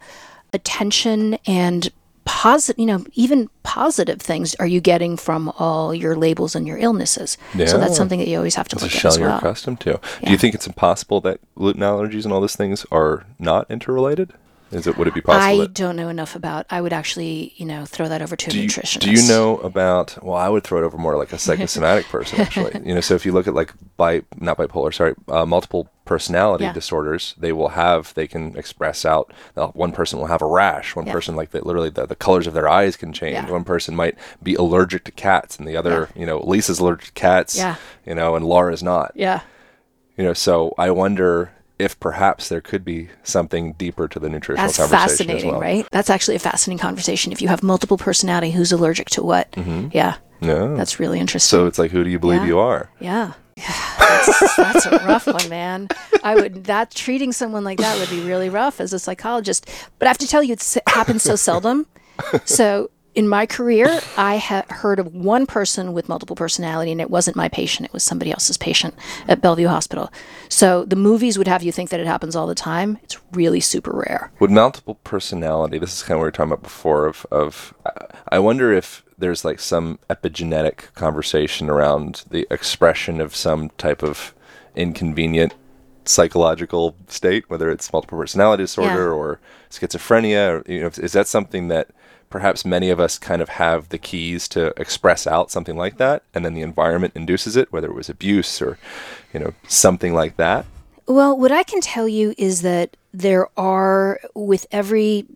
attention 0.52 1.34
and 1.46 1.90
positive, 2.24 2.78
you 2.78 2.86
know, 2.86 3.04
even 3.14 3.48
positive 3.62 4.20
things 4.20 4.54
are 4.56 4.66
you 4.66 4.80
getting 4.80 5.16
from 5.16 5.52
all 5.58 5.94
your 5.94 6.16
labels 6.16 6.54
and 6.54 6.66
your 6.66 6.78
illnesses? 6.78 7.36
Yeah. 7.54 7.66
So 7.66 7.78
that's 7.78 7.96
something 7.96 8.18
that 8.18 8.28
you 8.28 8.36
always 8.36 8.54
have 8.54 8.68
to 8.68 8.76
It's 8.76 8.82
a 8.82 8.86
look 8.86 8.94
at 8.94 9.00
shell 9.00 9.12
as 9.12 9.18
you're 9.18 9.28
well. 9.28 9.38
accustomed 9.38 9.80
to. 9.80 10.00
Do 10.24 10.30
you 10.30 10.38
think 10.38 10.54
it's 10.54 10.66
impossible 10.66 11.20
that 11.22 11.40
gluten 11.54 11.82
allergies 11.82 12.24
and 12.24 12.32
all 12.32 12.40
those 12.40 12.56
things 12.56 12.86
are 12.90 13.26
not 13.38 13.70
interrelated? 13.70 14.32
Is 14.72 14.86
it 14.86 14.96
would 14.96 15.08
it 15.08 15.14
be 15.14 15.20
possible? 15.20 15.62
I 15.62 15.66
don't 15.66 15.96
know 15.96 16.08
enough 16.08 16.36
about. 16.36 16.64
I 16.70 16.80
would 16.80 16.92
actually, 16.92 17.54
you 17.56 17.66
know, 17.66 17.84
throw 17.84 18.08
that 18.08 18.22
over 18.22 18.36
to 18.36 18.46
a 18.46 18.52
do 18.52 18.60
you, 18.62 18.68
nutritionist. 18.68 19.00
do 19.00 19.10
you 19.10 19.26
know 19.26 19.56
about 19.58 20.16
well 20.24 20.36
i 20.36 20.48
would 20.48 20.62
throw 20.62 20.78
it 20.78 20.84
over 20.84 20.96
more 20.96 21.16
like 21.16 21.32
a 21.32 21.38
psychosomatic 21.46 22.06
person 22.06 22.40
actually 22.40 22.80
you 22.86 22.94
know 22.94 23.00
so 23.00 23.16
if 23.16 23.26
you 23.26 23.32
look 23.32 23.48
at 23.48 23.54
like 23.54 23.74
bi 23.96 24.22
not 24.38 24.56
bipolar 24.58 24.94
sorry 24.94 25.14
uh, 25.26 25.44
multiple 25.44 25.88
personality 26.10 26.64
Yeah. 26.64 26.72
disorders 26.72 27.34
they 27.38 27.52
will 27.52 27.68
have 27.84 28.12
they 28.14 28.26
can 28.26 28.56
express 28.58 29.04
out 29.04 29.32
uh, 29.56 29.68
one 29.68 29.92
person 29.92 30.18
will 30.18 30.26
have 30.34 30.42
a 30.42 30.46
rash 30.62 30.96
one 30.96 31.06
Yeah. 31.06 31.12
person 31.12 31.36
like 31.36 31.50
that 31.52 31.64
literally 31.64 31.88
the, 31.88 32.04
the 32.04 32.16
colors 32.26 32.48
of 32.48 32.52
their 32.52 32.68
eyes 32.68 32.96
can 32.96 33.12
change 33.12 33.34
Yeah. 33.34 33.48
one 33.48 33.62
person 33.62 33.94
might 33.94 34.16
be 34.42 34.56
allergic 34.56 35.04
to 35.04 35.12
cats 35.12 35.56
and 35.56 35.68
the 35.68 35.76
other 35.76 36.08
you 36.16 36.26
know 36.26 36.38
lisa's 36.40 36.80
allergic 36.80 37.06
to 37.06 37.12
cats 37.12 37.56
Yeah. 37.56 37.76
you 38.04 38.16
know 38.16 38.34
and 38.34 38.44
laura's 38.44 38.82
not 38.82 39.12
Yeah. 39.14 39.42
you 40.16 40.24
know 40.24 40.32
so 40.34 40.74
i 40.76 40.90
wonder 40.90 41.52
if 41.80 41.98
perhaps 41.98 42.48
there 42.48 42.60
could 42.60 42.84
be 42.84 43.08
something 43.22 43.72
deeper 43.74 44.06
to 44.08 44.18
the 44.18 44.28
nutritional 44.28 44.66
That's 44.66 44.76
conversation 44.76 44.98
That's 44.98 45.12
fascinating, 45.12 45.48
as 45.48 45.52
well 45.52 45.60
right? 45.60 45.86
That's 45.90 46.10
actually 46.10 46.36
a 46.36 46.40
fascinating 46.40 46.80
conversation. 46.80 47.32
If 47.32 47.40
you 47.42 47.48
have 47.48 47.62
multiple 47.62 47.96
personality, 47.96 48.50
who's 48.50 48.70
allergic 48.72 49.08
to 49.10 49.22
what? 49.22 49.50
Mm-hmm. 49.52 49.88
Yeah, 49.92 50.16
yeah 50.40 50.74
that's 50.76 51.00
really 51.00 51.18
interesting. 51.18 51.48
so 51.58 51.66
it's 51.66 51.78
like 51.78 51.90
who 51.90 52.04
do 52.04 52.10
you 52.10 52.18
believe 52.18 52.42
Yeah. 52.42 52.46
you 52.48 52.58
are 52.58 52.90
yeah, 53.00 53.32
that's, 53.98 54.56
that's 54.56 54.86
a 54.86 54.90
rough 55.06 55.26
one, 55.26 55.48
man. 55.48 55.88
I 56.22 56.34
would 56.34 56.64
that 56.64 56.90
treating 56.90 57.32
someone 57.32 57.64
like 57.64 57.78
that 57.78 57.98
would 57.98 58.08
be 58.10 58.20
really 58.20 58.48
rough 58.48 58.80
as 58.80 58.92
a 58.92 58.98
psychologist. 58.98 59.68
But 59.98 60.06
I 60.06 60.10
have 60.10 60.18
to 60.18 60.26
tell 60.26 60.42
you, 60.42 60.54
it 60.54 60.76
happens 60.86 61.22
so 61.22 61.36
seldom. 61.36 61.86
So 62.44 62.90
in 63.14 63.28
my 63.28 63.44
career, 63.44 64.00
I 64.16 64.36
have 64.36 64.66
heard 64.70 64.98
of 65.00 65.12
one 65.14 65.44
person 65.46 65.92
with 65.92 66.08
multiple 66.08 66.36
personality, 66.36 66.92
and 66.92 67.00
it 67.00 67.10
wasn't 67.10 67.36
my 67.36 67.48
patient; 67.48 67.86
it 67.86 67.92
was 67.92 68.04
somebody 68.04 68.30
else's 68.30 68.56
patient 68.56 68.94
at 69.26 69.40
Bellevue 69.40 69.66
Hospital. 69.68 70.12
So 70.48 70.84
the 70.84 70.96
movies 70.96 71.36
would 71.36 71.48
have 71.48 71.62
you 71.62 71.72
think 71.72 71.90
that 71.90 72.00
it 72.00 72.06
happens 72.06 72.36
all 72.36 72.46
the 72.46 72.54
time. 72.54 72.98
It's 73.02 73.18
really 73.32 73.60
super 73.60 73.90
rare. 73.92 74.30
with 74.40 74.50
multiple 74.50 74.96
personality 75.04 75.78
this 75.78 75.92
is 75.94 76.02
kind 76.02 76.12
of 76.12 76.18
what 76.18 76.22
we 76.24 76.26
were 76.28 76.30
talking 76.32 76.52
about 76.52 76.62
before 76.64 77.06
of, 77.06 77.24
of 77.30 77.72
i 78.28 78.38
wonder 78.40 78.72
if 78.72 79.04
there's 79.16 79.44
like 79.44 79.60
some 79.60 79.98
epigenetic 80.08 80.92
conversation 80.94 81.70
around 81.70 82.24
the 82.30 82.44
expression 82.50 83.20
of 83.20 83.36
some 83.36 83.70
type 83.78 84.02
of 84.02 84.34
inconvenient 84.74 85.54
psychological 86.04 86.96
state 87.06 87.48
whether 87.48 87.70
it's 87.70 87.92
multiple 87.92 88.18
personality 88.18 88.64
disorder 88.64 89.08
Yeah. 89.10 89.14
or 89.20 89.40
schizophrenia 89.70 90.50
or, 90.66 90.72
you 90.72 90.80
know 90.80 90.90
is 90.98 91.12
that 91.12 91.28
something 91.28 91.68
that 91.68 91.88
perhaps 92.30 92.64
many 92.64 92.88
of 92.90 92.98
us 93.00 93.18
kind 93.18 93.42
of 93.42 93.48
have 93.50 93.88
the 93.90 93.98
keys 93.98 94.48
to 94.48 94.72
express 94.80 95.26
out 95.26 95.50
something 95.50 95.76
like 95.76 95.98
that 95.98 96.22
and 96.32 96.44
then 96.44 96.54
the 96.54 96.62
environment 96.62 97.12
induces 97.16 97.56
it 97.56 97.72
whether 97.72 97.88
it 97.88 97.94
was 97.94 98.08
abuse 98.08 98.62
or 98.62 98.78
you 99.34 99.40
know 99.40 99.52
something 99.68 100.14
like 100.14 100.36
that 100.36 100.64
Well, 101.06 101.36
what 101.36 101.50
I 101.50 101.64
can 101.64 101.80
tell 101.80 102.06
you 102.08 102.34
is 102.38 102.62
that 102.62 102.96
there 103.12 103.48
are, 103.58 104.20
with 104.34 104.64
every 104.70 105.26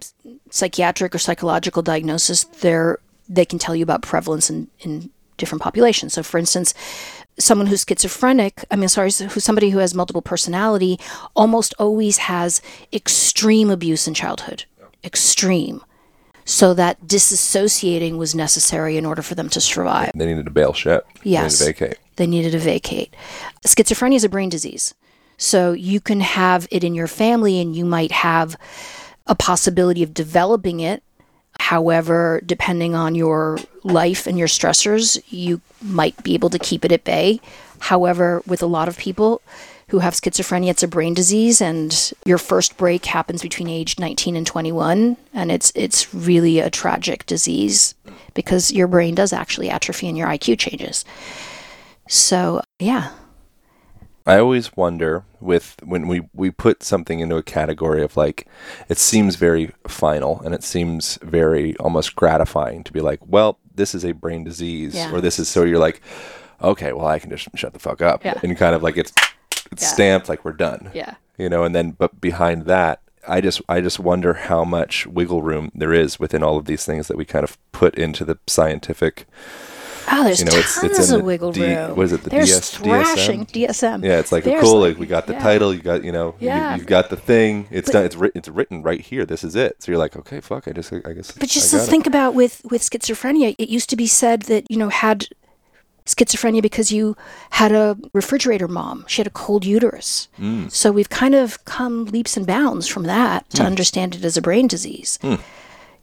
psychiatric 0.51 1.15
or 1.15 1.19
psychological 1.19 1.83
diagnosis, 1.83 2.45
there 2.61 2.99
they 3.29 3.45
can 3.45 3.59
tell 3.59 3.75
you 3.75 3.83
about 3.83 4.03
prevalence 4.03 4.49
in, 4.51 4.69
in 4.81 5.11
different 5.37 5.63
populations. 5.63 6.13
So, 6.15 6.23
for 6.23 6.39
instance, 6.39 6.75
someone 7.39 7.67
who's 7.67 7.85
schizophrenic, 7.89 8.65
I 8.71 8.77
mean, 8.77 8.89
sorry, 8.89 9.11
so- 9.11 9.27
who's 9.27 9.43
somebody 9.43 9.71
who 9.71 9.79
has 9.81 9.95
multiple 9.95 10.23
personality, 10.23 11.01
almost 11.35 11.75
always 11.81 12.19
has 12.19 12.63
extreme 12.93 13.69
abuse 13.71 14.07
in 14.07 14.15
childhood, 14.15 14.67
extreme. 15.03 15.83
So 16.45 16.75
that 16.75 17.07
disassociating 17.07 18.19
was 18.19 18.35
necessary 18.35 18.97
in 18.97 19.07
order 19.07 19.23
for 19.23 19.35
them 19.35 19.49
to 19.51 19.61
survive. 19.61 20.11
they 20.15 20.27
needed 20.27 20.45
to 20.45 20.51
bail 20.51 20.73
ship 20.73 21.07
Yes. 21.23 21.59
they 21.59 21.67
needed 21.67 21.79
to 21.79 21.83
vacate 21.85 21.99
They 22.17 22.27
needed 22.27 22.53
to 22.53 22.59
vacate. 22.59 23.17
Schizophrenia 23.67 24.17
is 24.17 24.25
a 24.25 24.29
brain 24.29 24.49
disease. 24.51 24.95
So 25.37 25.73
you 25.73 26.01
can 26.01 26.21
have 26.21 26.69
it 26.71 26.85
in 26.85 26.95
your 26.95 27.07
family 27.09 27.61
and 27.61 27.75
you 27.75 27.85
might 27.85 28.13
have 28.13 28.57
a 29.27 29.35
possibility 29.35 30.03
of 30.03 30.15
developing 30.15 30.81
it. 30.81 31.03
However, 31.59 32.41
depending 32.45 32.95
on 32.95 33.15
your 33.15 33.59
life 33.83 34.27
and 34.27 34.39
your 34.39 34.49
stressors, 34.49 35.23
you 35.29 35.61
might 35.81 36.23
be 36.23 36.35
able 36.35 36.51
to 36.51 36.59
keep 36.59 36.85
it 36.85 36.93
at 36.93 37.05
bay. 37.05 37.41
However, 37.81 38.43
with 38.47 38.63
a 38.63 38.67
lot 38.67 38.89
of 38.89 38.97
people 38.99 39.43
who 39.89 39.99
have 39.99 40.15
schizophrenia, 40.15 40.71
it's 40.71 40.83
a 40.83 40.89
brain 40.89 41.15
disease 41.15 41.61
and 41.61 42.13
your 42.25 42.39
first 42.39 42.77
break 42.77 43.05
happens 43.05 43.43
between 43.43 43.69
age 43.69 43.99
19 43.99 44.35
and 44.37 44.47
21 44.47 45.17
and 45.35 45.53
it's 45.53 45.71
it's 45.75 46.13
really 46.15 46.59
a 46.59 46.71
tragic 46.71 47.27
disease 47.27 47.95
because 48.33 48.73
your 48.73 48.87
brain 48.89 49.15
does 49.15 49.33
actually 49.33 49.69
atrophy 49.71 50.09
and 50.09 50.17
your 50.17 50.29
IQ 50.29 50.59
changes. 50.59 51.05
So, 52.09 52.61
yeah. 52.79 53.11
I 54.27 54.39
always 54.39 54.75
wonder 54.75 55.25
with 55.41 55.77
when 55.85 56.09
we 56.09 56.23
we 56.33 56.51
put 56.51 56.83
something 56.83 57.21
into 57.21 57.37
a 57.37 57.43
category 57.43 58.03
of 58.03 58.17
like 58.17 58.47
it 58.89 58.97
seems 58.97 59.37
very 59.37 59.71
final 59.87 60.41
and 60.41 60.55
it 60.55 60.63
seems 60.63 61.19
very 61.21 61.77
almost 61.77 62.17
gratifying 62.17 62.85
to 62.85 62.93
be 62.93 63.03
like, 63.03 63.21
well, 63.27 63.59
this 63.75 63.95
is 63.95 64.03
a 64.03 64.13
brain 64.13 64.43
disease 64.45 64.95
Yeah. 64.95 65.13
or 65.13 65.21
this 65.21 65.39
is 65.39 65.49
so 65.49 65.65
you're 65.65 65.79
like, 65.79 66.01
okay, 66.63 66.93
well, 66.93 67.07
I 67.07 67.19
can 67.19 67.31
just 67.31 67.49
shut 67.57 67.73
the 67.73 67.79
fuck 67.79 68.01
up 68.03 68.25
Yeah. 68.25 68.39
and 68.43 68.57
kind 68.57 68.75
of 68.75 68.83
like 68.83 68.97
it's 68.97 69.13
it's 69.73 69.83
Yeah. 69.83 69.89
stamped 69.89 70.29
like 70.29 70.45
we're 70.45 70.53
done. 70.53 70.91
Yeah. 70.95 71.15
You 71.39 71.49
know, 71.49 71.65
and 71.65 71.75
then 71.75 71.93
but 71.93 72.21
behind 72.21 72.67
that, 72.67 73.01
I 73.27 73.41
just 73.41 73.63
I 73.69 73.81
just 73.81 73.99
wonder 73.99 74.35
how 74.35 74.65
much 74.65 75.07
wiggle 75.07 75.43
room 75.43 75.71
there 75.75 75.93
is 75.93 76.21
within 76.21 76.43
all 76.43 76.57
of 76.59 76.67
these 76.67 76.85
things 76.85 77.09
that 77.09 77.17
we 77.17 77.25
kind 77.25 77.43
of 77.45 77.57
put 77.73 77.95
into 77.97 78.25
the 78.25 78.39
scientific 78.47 79.27
Oh, 80.13 80.23
there's 80.23 80.39
You 80.41 80.45
know, 80.45 80.53
it's- 80.53 80.75
tons 80.75 80.99
it's 80.99 81.09
in 81.09 81.15
of 81.15 81.21
the 81.21 81.25
wiggle 81.25 81.53
D- 81.53 81.63
room. 81.63 81.97
what 81.97 82.03
is 82.05 82.13
it, 82.13 82.25
the 82.25 82.29
There's 82.31 82.49
DS 82.51 82.71
thrashing 82.73 83.47
DSM. 83.47 84.05
Yeah, 84.05 84.19
it's 84.19 84.31
like 84.33 84.45
There's 84.45 84.61
cool. 84.63 84.81
Like, 84.81 84.99
we 84.99 85.07
got 85.07 85.27
the 85.27 85.33
yeah. 85.33 85.39
title. 85.43 85.73
You 85.73 85.81
got 85.81 86.05
you 86.05 86.13
know. 86.13 86.35
Yeah. 86.41 86.73
You, 86.73 86.77
you've 86.81 86.87
got 86.87 87.09
the 87.09 87.17
thing. 87.17 87.67
It's 87.71 87.91
done. 87.91 88.05
It's 88.05 88.15
written. 88.15 88.39
It's 88.39 88.49
written 88.51 88.83
right 88.83 89.01
here. 89.01 89.25
This 89.25 89.43
is 89.43 89.57
it. 89.57 89.83
So 89.83 89.91
you're 89.91 89.99
like, 89.99 90.15
okay, 90.15 90.41
fuck. 90.41 90.69
I 90.69 90.73
just. 90.73 90.93
I 90.93 91.15
guess. 91.15 91.31
But 91.31 91.49
just 91.49 91.73
I 91.73 91.79
to 91.79 91.85
it. 91.85 91.87
think 91.89 92.07
about 92.07 92.35
with 92.35 92.61
with 92.71 92.83
schizophrenia, 92.83 93.55
it 93.59 93.71
used 93.71 93.89
to 93.91 93.97
be 93.97 94.07
said 94.07 94.43
that 94.43 94.71
you 94.71 94.77
know 94.77 94.91
had 94.91 95.27
schizophrenia 96.07 96.61
because 96.61 96.93
you 96.93 97.17
had 97.51 97.73
a 97.73 97.97
refrigerator 98.13 98.69
mom. 98.69 99.05
She 99.09 99.21
had 99.21 99.27
a 99.27 99.31
cold 99.31 99.65
uterus. 99.65 100.29
Mm. 100.39 100.71
So 100.71 100.93
we've 100.93 101.09
kind 101.09 101.35
of 101.35 101.65
come 101.65 102.05
leaps 102.07 102.37
and 102.37 102.47
bounds 102.47 102.87
from 102.87 103.05
that 103.05 103.49
to 103.51 103.63
mm. 103.63 103.67
understand 103.67 104.15
it 104.15 104.25
as 104.25 104.37
a 104.37 104.43
brain 104.43 104.67
disease. 104.67 105.19
Mm. 105.23 105.41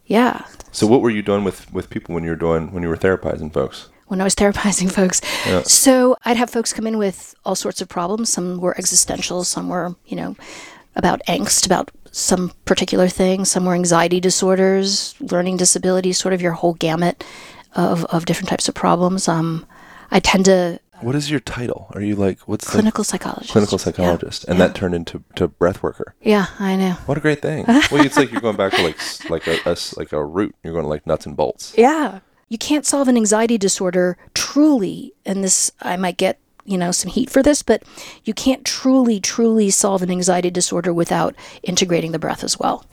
Yeah. 0.06 0.44
So 0.72 0.86
what 0.86 1.00
were 1.00 1.10
you 1.10 1.22
doing 1.22 1.44
with 1.44 1.72
with 1.72 1.88
people 1.90 2.14
when 2.14 2.24
you 2.24 2.30
were 2.30 2.36
doing 2.36 2.72
when 2.72 2.82
you 2.82 2.88
were 2.88 2.96
therapizing 2.96 3.52
folks? 3.52 3.88
when 4.12 4.20
I 4.20 4.24
was 4.24 4.34
therapizing 4.34 4.92
folks. 5.00 5.22
So 5.72 6.16
I'd 6.26 6.36
have 6.36 6.50
folks 6.50 6.74
come 6.74 6.86
in 6.86 6.98
with 6.98 7.34
all 7.46 7.54
sorts 7.54 7.80
of 7.80 7.88
problems. 7.88 8.30
Some 8.30 8.60
were 8.60 8.76
existential, 8.76 9.42
some 9.42 9.70
were, 9.70 9.96
you 10.04 10.16
know, 10.16 10.36
about 10.94 11.22
angst, 11.26 11.64
about 11.64 11.90
some 12.10 12.52
particular 12.66 13.08
thing, 13.08 13.46
some 13.46 13.64
were 13.64 13.72
anxiety 13.72 14.20
disorders, 14.20 15.14
learning 15.18 15.56
disabilities, 15.56 16.18
sort 16.18 16.34
of 16.34 16.42
your 16.42 16.52
whole 16.52 16.74
gamut 16.74 17.24
of, 17.74 18.04
of 18.06 18.26
different 18.26 18.50
types 18.50 18.68
of 18.68 18.74
problems. 18.74 19.28
Um, 19.28 19.66
I 20.12 20.20
tend 20.20 20.44
to 20.44 20.78
What 21.00 21.16
is 21.16 21.30
your 21.30 21.40
title? 21.40 21.88
Are 21.94 22.00
you 22.00 22.14
like 22.14 22.38
what's 22.42 22.66
the 22.66 22.72
clinical 22.72 23.02
psychologist. 23.02 23.50
clinical 23.52 23.78
Yeah. 23.78 23.84
psychologist? 23.84 24.44
And 24.46 24.60
that 24.60 24.74
turned 24.76 24.94
into 24.94 25.24
to 25.34 25.48
breath 25.48 25.82
worker. 25.82 26.14
Yeah, 26.20 26.46
I 26.60 26.76
know. 26.76 26.92
What 27.06 27.18
a 27.18 27.20
great 27.20 27.42
thing. 27.42 27.64
well, 27.66 28.04
it's 28.06 28.16
like 28.16 28.30
you're 28.30 28.40
going 28.40 28.56
back 28.56 28.72
to 28.74 28.82
like 28.82 28.98
like 29.30 29.46
a, 29.48 29.58
a 29.66 29.76
like 29.96 30.12
a 30.12 30.24
root. 30.24 30.54
You're 30.62 30.74
going 30.74 30.84
to 30.84 30.88
like 30.88 31.06
nuts 31.06 31.26
and 31.26 31.36
bolts. 31.36 31.74
Yeah. 31.76 32.20
You 32.48 32.58
can't 32.58 32.84
solve 32.86 33.08
an 33.08 33.16
anxiety 33.16 33.56
disorder 33.56 34.18
truly, 34.34 35.14
and 35.24 35.42
this, 35.42 35.72
I 35.80 35.96
might 35.96 36.18
get, 36.18 36.38
you 36.66 36.76
know, 36.76 36.92
some 36.92 37.10
heat 37.10 37.30
for 37.30 37.42
this, 37.42 37.62
but 37.62 37.82
you 38.24 38.34
can't 38.34 38.62
truly, 38.66 39.20
truly 39.20 39.70
solve 39.70 40.02
an 40.02 40.10
anxiety 40.10 40.50
disorder 40.50 40.92
without 40.92 41.34
integrating 41.62 42.12
the 42.12 42.18
breath 42.18 42.44
as 42.44 42.58
well. 42.58 42.84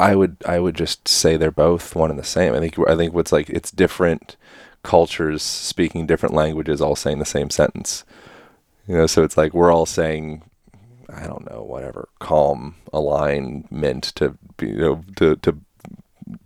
I 0.00 0.16
would 0.16 0.36
I 0.44 0.58
would 0.58 0.74
just 0.74 1.06
say 1.06 1.36
they're 1.36 1.52
both 1.52 1.94
one 1.94 2.10
and 2.10 2.18
the 2.18 2.24
same. 2.24 2.54
I 2.54 2.58
think 2.58 2.76
I 2.88 2.96
think 2.96 3.14
what's 3.14 3.30
like 3.30 3.48
it's 3.48 3.70
different 3.70 4.36
cultures 4.84 5.42
speaking 5.42 6.06
different 6.06 6.34
languages 6.34 6.80
all 6.80 6.94
saying 6.94 7.18
the 7.18 7.24
same 7.24 7.50
sentence. 7.50 8.04
You 8.86 8.96
know, 8.96 9.06
so 9.06 9.24
it's 9.24 9.36
like 9.36 9.52
we're 9.52 9.72
all 9.72 9.86
saying 9.86 10.42
I 11.08 11.26
don't 11.26 11.48
know, 11.50 11.62
whatever, 11.62 12.08
calm, 12.18 12.76
align, 12.92 13.66
alignment 13.70 14.04
to 14.16 14.38
be 14.56 14.68
you 14.68 14.78
know 14.78 15.04
to 15.16 15.36
to 15.36 15.58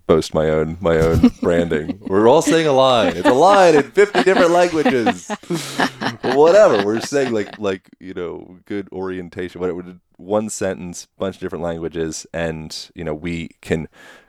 boast 0.07 0.34
my 0.34 0.49
own 0.49 0.78
my 0.80 0.97
own 0.99 1.30
branding. 1.43 1.99
We're 2.01 2.28
all 2.28 2.43
saying 2.43 2.66
a 2.66 2.72
line. 2.72 3.16
It's 3.16 3.28
a 3.28 3.32
line 3.34 3.74
in 3.76 3.82
50 3.82 4.22
different 4.24 4.51
languages. 4.51 5.28
whatever. 6.22 6.84
We're 6.84 7.01
saying 7.01 7.32
like 7.32 7.59
like, 7.59 7.89
you 8.01 8.14
know, 8.14 8.59
good 8.64 8.89
orientation, 8.93 9.61
whatever 9.61 9.99
one 10.16 10.51
sentence, 10.51 11.07
bunch 11.18 11.36
of 11.36 11.41
different 11.41 11.62
languages 11.62 12.26
and, 12.34 12.91
you 12.95 13.05
know, 13.05 13.14
we 13.14 13.51
can 13.61 13.89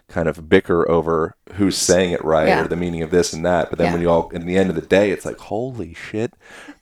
kind 0.10 0.28
of 0.28 0.50
bicker 0.50 0.90
over 0.90 1.36
who's 1.54 1.78
saying 1.78 2.12
it 2.12 2.24
right 2.26 2.48
Yeah. 2.48 2.64
or 2.66 2.68
the 2.68 2.76
meaning 2.76 3.04
of 3.04 3.12
this 3.12 3.32
and 3.32 3.46
that. 3.46 3.70
But 3.70 3.78
then 3.78 3.88
Yeah. 3.88 3.94
when 3.94 4.02
you 4.02 4.10
all 4.10 4.30
in 4.30 4.46
the 4.46 4.58
end 4.58 4.70
of 4.70 4.76
the 4.76 4.82
day 4.82 5.12
it's 5.12 5.26
like, 5.26 5.38
holy 5.38 5.94
shit, 5.94 6.34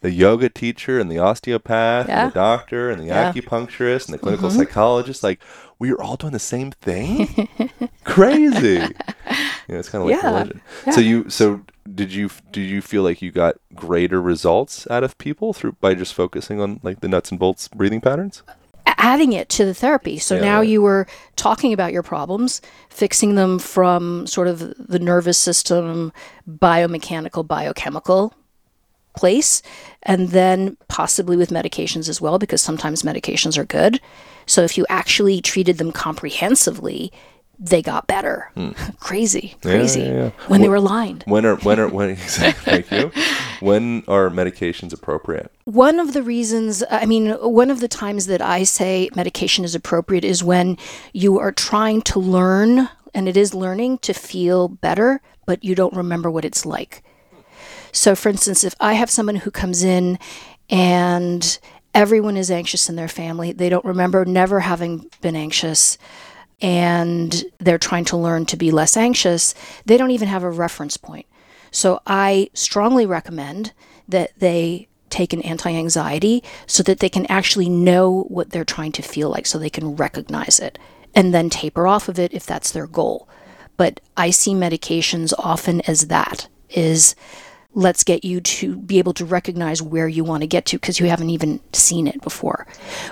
the 0.01 0.11
yoga 0.11 0.49
teacher 0.49 0.97
and 0.99 1.11
the 1.11 1.19
osteopath 1.19 2.07
Yeah. 2.07 2.23
and 2.23 2.31
the 2.31 2.35
doctor 2.35 2.89
and 2.89 3.01
the. 3.01 3.07
Mm-hmm. 3.07 3.37
acupuncturist 3.39 4.05
and 4.05 4.13
the 4.13 4.17
clinical 4.19 4.49
psychologist, 4.49 5.23
like 5.23 5.39
we 5.79 5.91
are 5.91 6.01
all 6.01 6.15
doing 6.15 6.33
the 6.33 6.39
same 6.39 6.71
thing. 6.71 7.47
Crazy. 8.03 8.81
You 9.67 9.73
know, 9.73 9.79
it's 9.79 9.89
kind 9.89 10.03
of 10.03 10.09
like 10.09 10.23
religion. 10.23 10.61
So 10.91 11.01
you, 11.01 11.29
so 11.29 11.61
did 11.93 12.13
you, 12.13 12.29
did 12.51 12.61
you 12.69 12.81
feel 12.81 13.03
like 13.03 13.21
you 13.21 13.31
got 13.31 13.55
greater 13.75 14.21
results 14.21 14.87
out 14.89 15.03
of 15.03 15.17
people 15.17 15.53
through 15.53 15.73
by 15.81 15.93
just 15.93 16.13
focusing 16.13 16.59
on 16.61 16.79
like 16.83 17.01
the 17.01 17.07
nuts 17.07 17.31
and 17.31 17.39
bolts 17.39 17.67
breathing 17.67 18.01
patterns? 18.01 18.43
Adding 18.97 19.33
it 19.33 19.49
to 19.49 19.65
the 19.65 19.73
therapy. 19.73 20.17
So 20.17 20.35
Yeah, 20.35 20.41
now 20.41 20.59
right. 20.59 20.67
you 20.67 20.81
were 20.81 21.07
talking 21.35 21.71
about 21.71 21.93
your 21.93 22.03
problems, 22.03 22.61
fixing 22.89 23.35
them 23.35 23.59
from 23.59 24.25
sort 24.25 24.47
of 24.47 24.59
the 24.77 24.99
nervous 24.99 25.37
system, 25.37 26.11
biomechanical, 26.49 27.47
biochemical 27.47 28.33
place, 29.15 29.61
and 30.03 30.29
then 30.29 30.77
possibly 30.87 31.35
with 31.37 31.49
medications 31.49 32.09
as 32.09 32.21
well, 32.21 32.39
because 32.39 32.61
sometimes 32.61 33.03
medications 33.03 33.57
are 33.57 33.65
good. 33.65 33.99
So 34.45 34.63
if 34.63 34.77
you 34.77 34.85
actually 34.89 35.41
treated 35.41 35.77
them 35.77 35.91
comprehensively, 35.91 37.11
they 37.59 37.81
got 37.81 38.07
better. 38.07 38.51
crazy, 38.99 39.55
crazy. 39.61 40.05
Hmm. 40.05 40.13
yeah, 40.13 40.23
yeah. 40.23 40.29
When 40.47 40.61
they 40.61 40.69
were 40.69 40.75
aligned. 40.75 41.23
When 41.25 41.45
are, 41.45 41.55
when 41.57 41.79
are, 41.79 41.87
when, 41.87 42.15
thank 42.15 42.91
you. 42.91 43.11
When 43.59 44.03
are 44.07 44.29
medications 44.29 44.93
appropriate? 44.93 45.51
One 45.65 45.99
of 45.99 46.13
the 46.13 46.23
reasons, 46.23 46.83
I 46.89 47.05
mean, 47.05 47.31
one 47.31 47.71
of 47.71 47.79
the 47.79 47.87
times 47.87 48.27
that 48.27 48.41
I 48.41 48.63
say 48.63 49.09
medication 49.15 49.65
is 49.65 49.75
appropriate 49.75 50.23
is 50.23 50.43
when 50.43 50.77
you 51.13 51.39
are 51.39 51.51
trying 51.51 52.01
to 52.03 52.19
learn, 52.19 52.89
and 53.13 53.27
it 53.27 53.37
is 53.37 53.53
learning 53.53 53.99
to 53.99 54.13
feel 54.13 54.67
better, 54.67 55.21
but 55.45 55.63
you 55.63 55.73
don't 55.73 55.95
remember 55.95 56.29
what 56.29 56.45
it's 56.45 56.65
like. 56.65 57.03
So, 57.91 58.15
for 58.15 58.29
instance, 58.29 58.63
if 58.63 58.75
I 58.79 58.93
have 58.93 59.09
someone 59.09 59.37
who 59.37 59.49
comes 59.49 59.83
in 59.83 60.19
and 60.69 61.57
everyone 61.95 62.37
is 62.37 62.51
anxious 62.51 62.89
in 62.89 62.95
their 62.95 63.07
family, 63.07 63.51
they 63.51 63.69
don't 63.69 63.85
remember 63.85 64.23
never 64.23 64.59
having 64.59 65.09
been 65.21 65.35
anxious, 65.35 65.97
and 66.61 67.43
they're 67.59 67.77
trying 67.77 68.05
to 68.05 68.17
learn 68.17 68.45
to 68.47 68.57
be 68.57 68.71
less 68.71 68.97
anxious, 68.97 69.53
they 69.85 69.97
don't 69.97 70.11
even 70.11 70.27
have 70.27 70.43
a 70.43 70.49
reference 70.49 70.97
point. 70.97 71.25
So 71.71 72.01
I 72.07 72.49
strongly 72.53 73.05
recommend 73.05 73.73
that 74.07 74.31
they 74.37 74.87
take 75.09 75.33
an 75.33 75.41
anti 75.43 75.71
anxiety 75.71 76.43
so 76.65 76.83
that 76.83 76.99
they 76.99 77.09
can 77.09 77.25
actually 77.27 77.69
know 77.69 78.23
what 78.23 78.49
they're 78.49 78.65
trying 78.65 78.91
to 78.93 79.01
feel 79.01 79.29
like, 79.29 79.45
so 79.45 79.57
they 79.57 79.69
can 79.69 79.95
recognize 79.95 80.59
it 80.59 80.79
and 81.15 81.33
then 81.33 81.49
taper 81.49 81.87
off 81.87 82.07
of 82.09 82.19
it 82.19 82.33
if 82.33 82.45
that's 82.45 82.71
their 82.71 82.87
goal. 82.87 83.27
But 83.75 83.99
I 84.15 84.31
see 84.31 84.53
medications 84.53 85.33
often 85.37 85.81
as 85.81 86.07
that 86.07 86.47
is 86.69 87.15
let's 87.77 88.03
get 88.03 88.25
you 88.25 88.41
to 88.41 88.75
be 88.75 88.97
able 88.97 89.13
to 89.13 89.23
recognize 89.23 89.83
where 89.83 90.07
you 90.07 90.23
want 90.23 90.41
to 90.41 90.47
get 90.47 90.65
to 90.65 90.77
because 90.77 90.99
you 90.99 91.05
haven't 91.05 91.29
even 91.29 91.59
seen 91.73 92.07
it 92.07 92.19
before. 92.21 92.65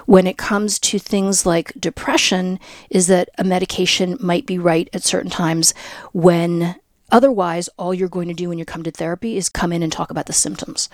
When 0.08 0.26
it 0.26 0.38
comes 0.38 0.80
to 0.80 0.98
things 0.98 1.46
like 1.46 1.72
depression, 1.80 2.60
is 2.90 3.06
that 3.06 3.30
a 3.38 3.44
medication 3.44 4.18
might 4.20 4.48
be 4.48 4.58
right 4.58 4.90
at 4.92 5.04
certain 5.04 5.30
times 5.30 5.76
when 6.14 6.78
otherwise 7.12 7.70
all 7.78 7.94
you're 7.94 8.10
going 8.10 8.28
to 8.28 8.34
do 8.34 8.50
when 8.50 8.58
you 8.58 8.66
come 8.66 8.82
to 8.82 8.90
therapy 8.90 9.38
is 9.38 9.50
come 9.50 9.72
in 9.72 9.84
and 9.84 9.92
talk 9.92 10.10
about 10.10 10.26
the 10.26 10.34
symptoms. 10.34 10.90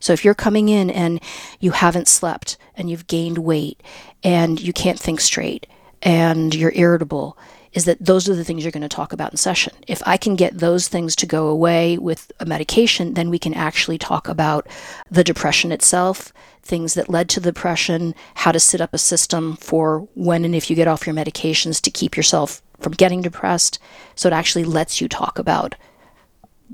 So 0.00 0.12
if 0.12 0.24
you're 0.24 0.34
coming 0.34 0.68
in 0.68 0.90
and 0.90 1.20
you 1.60 1.70
haven't 1.70 2.08
slept 2.08 2.58
and 2.76 2.90
you've 2.90 3.06
gained 3.06 3.38
weight 3.38 3.80
and 4.24 4.60
you 4.60 4.72
can't 4.72 4.98
think 4.98 5.20
straight 5.20 5.68
and 6.02 6.52
you're 6.52 6.72
irritable, 6.74 7.38
is 7.74 7.84
that 7.84 8.02
those 8.04 8.28
are 8.28 8.34
the 8.34 8.44
things 8.44 8.62
you're 8.62 8.72
going 8.72 8.82
to 8.82 8.88
talk 8.88 9.12
about 9.12 9.32
in 9.32 9.36
session. 9.36 9.74
If 9.86 10.02
I 10.06 10.16
can 10.16 10.36
get 10.36 10.58
those 10.58 10.88
things 10.88 11.14
to 11.16 11.26
go 11.26 11.48
away 11.48 11.98
with 11.98 12.32
a 12.40 12.46
medication, 12.46 13.14
then 13.14 13.30
we 13.30 13.38
can 13.38 13.52
actually 13.52 13.98
talk 13.98 14.28
about 14.28 14.66
the 15.10 15.24
depression 15.24 15.72
itself, 15.72 16.32
things 16.62 16.94
that 16.94 17.08
led 17.08 17.28
to 17.30 17.40
the 17.40 17.52
depression, 17.52 18.14
how 18.34 18.52
to 18.52 18.60
set 18.60 18.80
up 18.80 18.94
a 18.94 18.98
system 18.98 19.56
for 19.56 20.08
when 20.14 20.44
and 20.44 20.54
if 20.54 20.70
you 20.70 20.76
get 20.76 20.88
off 20.88 21.06
your 21.06 21.16
medications 21.16 21.80
to 21.82 21.90
keep 21.90 22.16
yourself 22.16 22.62
from 22.78 22.92
getting 22.92 23.22
depressed. 23.22 23.78
So 24.14 24.28
it 24.28 24.32
actually 24.32 24.64
lets 24.64 25.00
you 25.00 25.08
talk 25.08 25.38
about 25.38 25.74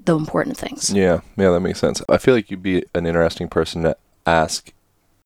the 0.05 0.17
important 0.17 0.57
things. 0.57 0.91
Yeah, 0.91 1.21
yeah, 1.37 1.51
that 1.51 1.61
makes 1.61 1.81
sense. 1.81 2.03
I 2.09 2.19
feel 2.19 2.35
like 2.35 2.51
you'd 2.51 2.63
be 2.63 2.85
an 2.95 3.07
interesting 3.07 3.49
person 3.49 3.83
to 3.83 3.97
ask. 4.27 4.73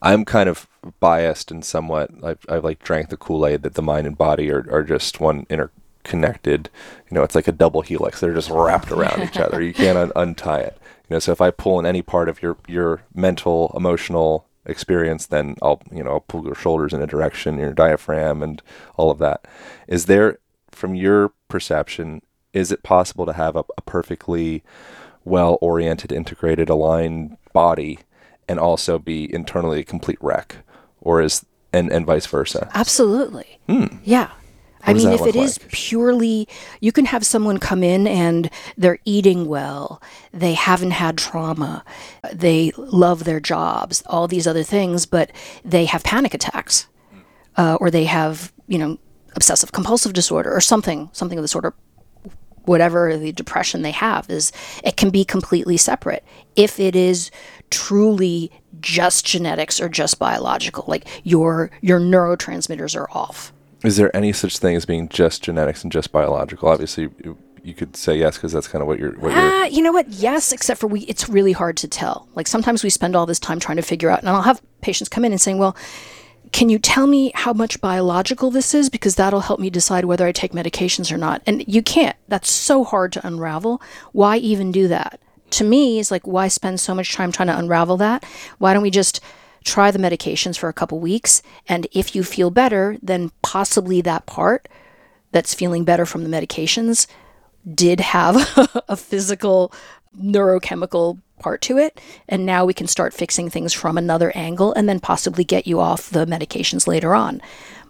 I'm 0.05 0.27
kind 0.27 0.49
of 0.51 0.69
biased 1.01 1.51
and 1.51 1.65
somewhat. 1.65 2.11
I've, 2.23 2.45
I've 2.49 2.63
like 2.63 2.83
drank 2.83 3.09
the 3.09 3.17
Kool 3.17 3.47
Aid 3.47 3.63
that 3.63 3.75
the 3.75 3.83
mind 3.83 4.07
and 4.07 4.17
body 4.17 4.51
are, 4.51 4.67
are 4.71 4.83
just 4.83 5.19
one 5.19 5.47
interconnected. 5.49 6.69
You 7.11 7.15
know, 7.15 7.23
it's 7.23 7.35
like 7.35 7.49
a 7.49 7.53
double 7.53 7.81
helix. 7.81 8.21
They're 8.21 8.35
just 8.35 8.51
wrapped 8.51 8.93
around 8.93 9.23
each 9.23 9.39
other. 9.39 9.63
You 9.63 9.73
can't 9.73 9.97
un- 9.97 10.13
untie 10.15 10.61
it. 10.61 10.79
You 11.09 11.15
know, 11.15 11.19
so 11.19 11.33
if 11.33 11.41
I 11.41 11.51
pull 11.51 11.79
in 11.79 11.87
any 11.87 12.03
part 12.03 12.29
of 12.29 12.43
your 12.43 12.59
your 12.69 13.03
mental, 13.15 13.73
emotional 13.75 14.47
experience, 14.67 15.27
then 15.27 15.57
I'll 15.63 15.83
you 15.91 16.05
know 16.05 16.13
I'll 16.13 16.21
pull 16.21 16.45
your 16.45 16.55
shoulders 16.55 16.93
in 16.93 17.01
a 17.01 17.07
direction, 17.07 17.59
your 17.59 17.73
diaphragm, 17.73 18.43
and 18.43 18.63
all 18.97 19.11
of 19.11 19.19
that. 19.19 19.47
Is 19.89 20.05
there, 20.05 20.39
from 20.71 20.95
your 20.95 21.33
perception, 21.49 22.21
is 22.53 22.71
it 22.71 22.83
possible 22.83 23.25
to 23.25 23.33
have 23.33 23.57
a, 23.57 23.65
a 23.79 23.83
perfectly 23.83 24.63
well 25.25 25.57
oriented, 25.63 26.13
integrated, 26.13 26.69
aligned 26.69 27.39
body 27.55 28.01
and 28.49 28.59
also 28.59 28.99
be 28.99 29.33
internally 29.33 29.81
a 29.81 29.85
complete 29.85 30.19
wreck? 30.21 30.57
Or 31.01 31.21
is 31.21 31.45
and, 31.73 31.91
and 31.93 32.07
vice 32.07 32.27
versa? 32.27 32.71
Absolutely. 32.75 33.59
Yeah. 34.05 34.31
I 34.87 34.93
mean, 34.93 35.09
if 35.09 35.23
it 35.23 35.35
is 35.35 35.59
like? 35.61 35.73
purely, 35.73 36.47
you 36.81 36.93
can 36.93 37.07
have 37.07 37.25
someone 37.25 37.59
come 37.59 37.83
in 37.83 38.07
and 38.07 38.51
they're 38.77 38.99
eating 39.05 39.47
well, 39.47 40.03
they 40.33 40.53
haven't 40.53 40.91
had 40.91 41.17
trauma, 41.17 41.85
they 42.33 42.71
love 42.77 43.25
their 43.25 43.41
jobs, 43.41 44.03
all 44.07 44.29
these 44.29 44.47
other 44.47 44.63
things, 44.63 45.07
but 45.07 45.33
they 45.65 45.87
have 45.87 46.05
panic 46.05 46.35
attacks, 46.35 46.87
uh, 47.57 47.79
or 47.81 47.91
they 47.91 48.05
have, 48.05 48.53
you 48.67 48.79
know, 48.79 48.99
obsessive 49.35 49.73
compulsive 49.73 50.13
disorder 50.13 50.53
or 50.55 50.61
something, 50.61 51.09
something 51.13 51.39
of 51.39 51.43
the 51.43 51.49
sort 51.49 51.65
of 51.65 51.73
whatever 52.67 53.17
the 53.17 53.33
depression 53.33 53.83
they 53.83 53.91
have 53.91 54.29
is 54.31 54.53
it 54.83 54.97
can 54.97 55.11
be 55.11 55.25
completely 55.25 55.77
separate 55.77 56.25
if 56.57 56.81
it 56.81 56.97
is 56.97 57.31
truly 57.75 58.51
just 58.81 59.27
genetics 59.27 59.81
or 59.81 59.89
just 59.89 60.19
biological 60.19 60.85
like 60.87 61.05
your 61.25 61.71
your 61.81 61.99
neurotransmitters 61.99 62.95
are 63.01 63.11
off 63.11 63.53
Is 63.83 63.97
there 63.97 64.15
any 64.21 64.33
such 64.33 64.55
thing 64.59 64.75
as 64.77 64.85
being 64.87 65.09
just 65.09 65.43
genetics 65.43 65.83
and 65.85 65.93
just 65.93 66.11
biological? 66.13 66.69
Obviously, 66.75 67.05
you, 67.25 67.37
you 67.63 67.75
could 67.75 67.97
say 67.97 68.15
yes 68.17 68.37
because 68.37 68.53
that's 68.53 68.69
kind 68.69 68.83
of 68.83 68.89
what 68.89 68.99
you're. 68.99 69.13
What 69.23 69.33
you're 69.33 69.41
Ah, 69.41 69.65
you 69.77 69.83
know 69.83 69.93
what? 69.93 70.09
Yes, 70.09 70.53
except 70.53 70.79
for 70.81 70.87
we. 70.87 71.01
It's 71.13 71.29
really 71.29 71.53
hard 71.53 71.77
to 71.79 71.89
tell. 71.89 72.17
Like 72.35 72.47
sometimes 72.47 72.85
we 72.85 72.91
spend 72.91 73.17
all 73.17 73.27
this 73.27 73.41
time 73.41 73.59
trying 73.59 73.77
to 73.77 73.83
figure 73.83 74.11
out, 74.11 74.21
and 74.21 74.29
I'll 74.29 74.49
have 74.51 74.63
patients 74.81 75.09
come 75.09 75.25
in 75.25 75.33
and 75.33 75.41
saying, 75.41 75.59
"Well, 75.59 75.75
can 76.53 76.69
you 76.69 76.79
tell 76.79 77.07
me 77.07 77.33
how 77.35 77.53
much 77.53 77.81
biological 77.81 78.51
this 78.51 78.75
is? 78.75 78.89
Because 78.91 79.17
that'll 79.17 79.41
help 79.49 79.61
me 79.61 79.71
decide 79.71 80.05
whether 80.05 80.27
I 80.27 80.33
take 80.33 80.53
medications 80.53 81.11
or 81.13 81.19
not." 81.19 81.43
And 81.47 81.65
you 81.67 81.83
can't. 81.83 82.17
That's 82.29 82.51
so 82.51 82.85
hard 82.85 83.13
to 83.13 83.27
unravel. 83.27 83.81
Why 84.13 84.37
even 84.37 84.71
do 84.73 84.89
that? 84.89 85.21
To 85.55 85.65
me, 85.65 86.01
it's 86.01 86.11
like 86.11 86.27
why 86.27 86.49
spend 86.49 86.81
so 86.81 86.95
much 86.95 87.13
time 87.13 87.31
trying 87.31 87.47
to 87.49 87.59
unravel 87.59 87.97
that? 87.99 88.25
Why 88.59 88.73
don't 88.73 88.83
we 88.83 88.91
just 88.91 89.21
try 89.65 89.91
the 89.91 90.01
medications 90.01 90.59
for 90.59 90.69
a 90.69 90.73
couple 90.73 90.99
weeks, 90.99 91.43
and 91.69 91.87
if 91.93 92.17
you 92.17 92.25
feel 92.25 92.51
better, 92.51 92.99
then 93.01 93.31
possibly 93.43 94.01
that 94.01 94.27
part 94.27 94.69
that's 95.31 95.55
feeling 95.55 95.85
better 95.85 96.05
from 96.07 96.25
the 96.25 96.29
medications 96.29 97.07
did 97.73 98.01
have 98.01 98.37
a 98.89 98.97
physical 98.97 99.73
neurochemical 100.21 101.21
part 101.39 101.61
to 101.63 101.79
it. 101.79 102.01
And 102.29 102.45
now 102.45 102.65
we 102.65 102.75
can 102.75 102.87
start 102.87 103.15
fixing 103.15 103.49
things 103.49 103.73
from 103.73 103.97
another 103.97 104.33
angle 104.35 104.73
and 104.75 104.89
then 104.89 104.99
possibly 104.99 105.45
get 105.45 105.67
you 105.67 105.81
off 105.81 106.11
the 106.11 106.27
medications 106.27 106.87
later 106.87 107.15
on. 107.15 107.41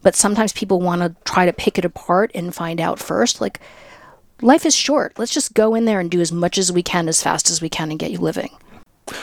But 0.03 0.15
sometimes 0.15 0.53
people 0.53 0.81
want 0.81 1.01
to 1.03 1.15
try 1.25 1.47
to 1.47 1.53
pick 1.53 1.79
it 1.79 1.85
apart 1.85 2.31
and 2.35 2.55
find 2.55 2.81
out 2.81 2.99
first 2.99 3.41
like 3.41 3.61
life 4.45 4.65
is 4.65 4.75
short 4.75 5.19
let's 5.19 5.35
just 5.35 5.55
go 5.55 5.75
in 5.75 5.85
there 5.85 6.01
and 6.01 6.11
do 6.11 6.21
as 6.21 6.31
much 6.31 6.59
as 6.59 6.71
we 6.71 6.83
can 6.83 7.09
as 7.09 7.23
fast 7.23 7.51
as 7.51 7.61
we 7.61 7.69
can 7.69 7.91
and 7.91 7.99
get 7.99 8.11
you 8.11 8.19
living 8.19 8.51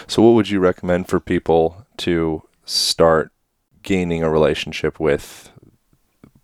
So, 0.07 0.21
what 0.21 0.33
would 0.35 0.49
you 0.49 0.59
recommend 0.59 1.07
for 1.07 1.19
people 1.19 1.85
to 1.97 2.43
start 2.65 3.31
gaining 3.83 4.23
a 4.23 4.29
relationship 4.29 4.99
with 4.99 5.49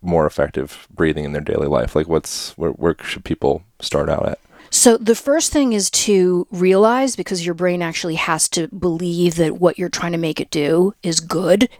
more 0.00 0.26
effective 0.26 0.86
breathing 0.90 1.24
in 1.24 1.32
their 1.32 1.42
daily 1.42 1.66
life? 1.68 1.94
Like, 1.94 2.08
what's 2.08 2.56
where, 2.58 2.70
where 2.70 2.96
should 3.02 3.24
people 3.24 3.62
start 3.80 4.08
out 4.08 4.28
at? 4.28 4.38
So 4.70 4.98
the 4.98 5.14
first 5.14 5.50
thing 5.50 5.72
is 5.72 5.90
to 5.90 6.46
realize 6.50 7.16
because 7.16 7.44
your 7.44 7.54
brain 7.54 7.80
actually 7.80 8.16
has 8.16 8.50
to 8.50 8.68
believe 8.68 9.36
that 9.36 9.58
what 9.58 9.78
you're 9.78 9.88
trying 9.88 10.12
to 10.12 10.18
make 10.18 10.40
it 10.40 10.50
do 10.50 10.94
is 11.02 11.20
good. 11.20 11.70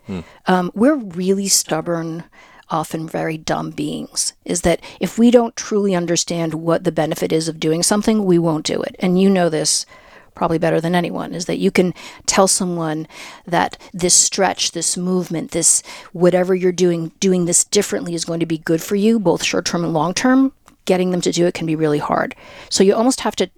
Um, 0.46 0.70
we're 0.74 0.96
really 0.96 1.48
stubborn, 1.48 2.24
often 2.70 3.08
very 3.08 3.38
dumb 3.38 3.70
beings. 3.70 4.34
Is 4.44 4.62
that 4.62 4.80
if 5.00 5.18
we 5.18 5.30
don't 5.30 5.56
truly 5.56 5.94
understand 5.94 6.54
what 6.54 6.84
the 6.84 6.92
benefit 6.92 7.32
is 7.32 7.48
of 7.48 7.60
doing 7.60 7.82
something, 7.82 8.24
we 8.24 8.38
won't 8.38 8.66
do 8.66 8.82
it. 8.82 8.96
And 8.98 9.20
you 9.20 9.30
know 9.30 9.48
this 9.48 9.86
probably 10.34 10.58
better 10.58 10.80
than 10.80 10.94
anyone 10.94 11.34
is 11.34 11.46
that 11.46 11.58
you 11.58 11.70
can 11.70 11.92
tell 12.26 12.46
someone 12.46 13.08
that 13.44 13.76
this 13.92 14.14
stretch, 14.14 14.70
this 14.70 14.96
movement, 14.96 15.50
this 15.50 15.82
whatever 16.12 16.54
you're 16.54 16.70
doing, 16.70 17.10
doing 17.18 17.44
this 17.44 17.64
differently 17.64 18.14
is 18.14 18.24
going 18.24 18.38
to 18.40 18.46
be 18.46 18.58
good 18.58 18.80
for 18.80 18.94
you, 18.94 19.18
both 19.18 19.42
short 19.42 19.66
term 19.66 19.84
and 19.84 19.92
long 19.92 20.14
term. 20.14 20.52
Getting 20.84 21.10
them 21.10 21.20
to 21.22 21.32
do 21.32 21.46
it 21.46 21.54
can 21.54 21.66
be 21.66 21.76
really 21.76 21.98
hard. 21.98 22.34
So 22.70 22.82
you 22.82 22.94
almost 22.94 23.20
have 23.20 23.36
to 23.36 23.50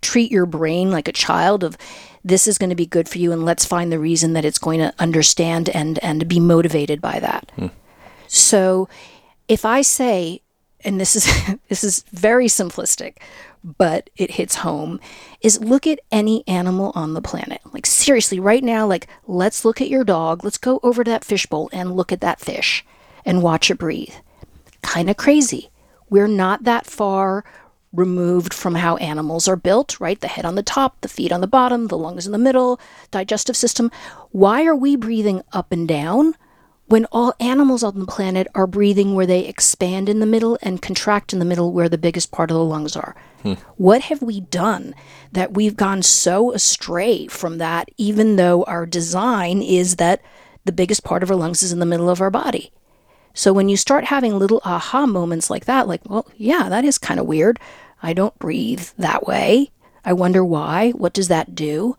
treat 0.00 0.30
your 0.30 0.46
brain 0.46 0.92
like 0.92 1.08
a 1.08 1.12
child 1.12 1.64
of 1.64 1.76
this 2.22 2.46
is 2.46 2.58
going 2.58 2.70
to 2.70 2.76
be 2.76 2.86
good 2.86 3.08
for 3.08 3.18
you 3.18 3.32
and 3.32 3.44
let's 3.44 3.64
find 3.64 3.90
the 3.90 3.98
reason 3.98 4.34
that 4.34 4.44
it's 4.44 4.58
going 4.58 4.78
to 4.78 4.92
understand 4.98 5.68
and 5.70 5.98
and 6.00 6.28
be 6.28 6.38
motivated 6.38 7.00
by 7.00 7.18
that. 7.20 7.50
Hmm. 7.56 7.66
So 8.28 8.88
if 9.48 9.64
I 9.64 9.82
say 9.82 10.42
and 10.84 11.00
this 11.00 11.16
is 11.16 11.26
this 11.68 11.84
is 11.84 12.04
very 12.12 12.46
simplistic, 12.46 13.16
but 13.64 14.10
it 14.16 14.32
hits 14.32 14.56
home 14.56 15.00
is 15.40 15.60
look 15.60 15.86
at 15.86 16.00
any 16.10 16.46
animal 16.46 16.92
on 16.94 17.14
the 17.14 17.22
planet. 17.22 17.60
Like 17.72 17.86
seriously, 17.86 18.40
right 18.40 18.62
now 18.62 18.86
like 18.86 19.06
let's 19.26 19.64
look 19.64 19.80
at 19.80 19.88
your 19.88 20.04
dog. 20.04 20.44
Let's 20.44 20.58
go 20.58 20.80
over 20.82 21.04
to 21.04 21.10
that 21.10 21.24
fishbowl 21.24 21.70
and 21.72 21.96
look 21.96 22.12
at 22.12 22.20
that 22.20 22.40
fish 22.40 22.84
and 23.24 23.42
watch 23.42 23.70
it 23.70 23.78
breathe. 23.78 24.14
Kind 24.82 25.10
of 25.10 25.16
crazy. 25.16 25.70
We're 26.10 26.28
not 26.28 26.64
that 26.64 26.86
far 26.86 27.44
removed 27.92 28.52
from 28.52 28.74
how 28.74 28.96
animals 28.96 29.48
are 29.48 29.56
built, 29.56 29.98
right? 29.98 30.20
The 30.20 30.28
head 30.28 30.44
on 30.44 30.54
the 30.54 30.62
top, 30.62 31.00
the 31.00 31.08
feet 31.08 31.32
on 31.32 31.40
the 31.40 31.46
bottom, 31.46 31.86
the 31.86 31.96
lungs 31.96 32.26
in 32.26 32.32
the 32.32 32.38
middle, 32.38 32.78
digestive 33.10 33.56
system. 33.56 33.90
Why 34.30 34.64
are 34.66 34.76
we 34.76 34.94
breathing 34.94 35.42
up 35.52 35.72
and 35.72 35.88
down 35.88 36.34
when 36.88 37.04
all 37.12 37.34
animals 37.38 37.82
on 37.82 37.98
the 37.98 38.06
planet 38.06 38.48
are 38.54 38.66
breathing 38.66 39.14
where 39.14 39.26
they 39.26 39.44
expand 39.46 40.08
in 40.08 40.20
the 40.20 40.26
middle 40.26 40.58
and 40.62 40.80
contract 40.80 41.34
in 41.34 41.38
the 41.38 41.44
middle 41.44 41.70
where 41.70 41.88
the 41.88 41.98
biggest 41.98 42.32
part 42.32 42.50
of 42.50 42.56
the 42.56 42.64
lungs 42.64 42.96
are? 42.96 43.14
Hmm. 43.42 43.54
What 43.76 44.02
have 44.02 44.22
we 44.22 44.40
done 44.40 44.94
that 45.32 45.52
we've 45.52 45.76
gone 45.76 46.02
so 46.02 46.52
astray 46.52 47.26
from 47.26 47.58
that, 47.58 47.90
even 47.98 48.36
though 48.36 48.64
our 48.64 48.86
design 48.86 49.60
is 49.60 49.96
that 49.96 50.22
the 50.64 50.72
biggest 50.72 51.04
part 51.04 51.22
of 51.22 51.30
our 51.30 51.36
lungs 51.36 51.62
is 51.62 51.72
in 51.72 51.78
the 51.78 51.86
middle 51.86 52.08
of 52.08 52.22
our 52.22 52.30
body? 52.30 52.72
So 53.34 53.52
when 53.52 53.68
you 53.68 53.76
start 53.76 54.06
having 54.06 54.38
little 54.38 54.62
aha 54.64 55.06
moments 55.06 55.50
like 55.50 55.66
that, 55.66 55.86
like, 55.86 56.00
well, 56.08 56.26
yeah, 56.36 56.70
that 56.70 56.86
is 56.86 56.96
kind 56.96 57.20
of 57.20 57.26
weird. 57.26 57.60
I 58.02 58.14
don't 58.14 58.38
breathe 58.38 58.88
that 58.96 59.26
way. 59.26 59.70
I 60.04 60.14
wonder 60.14 60.42
why. 60.42 60.92
What 60.92 61.12
does 61.12 61.28
that 61.28 61.54
do? 61.54 61.96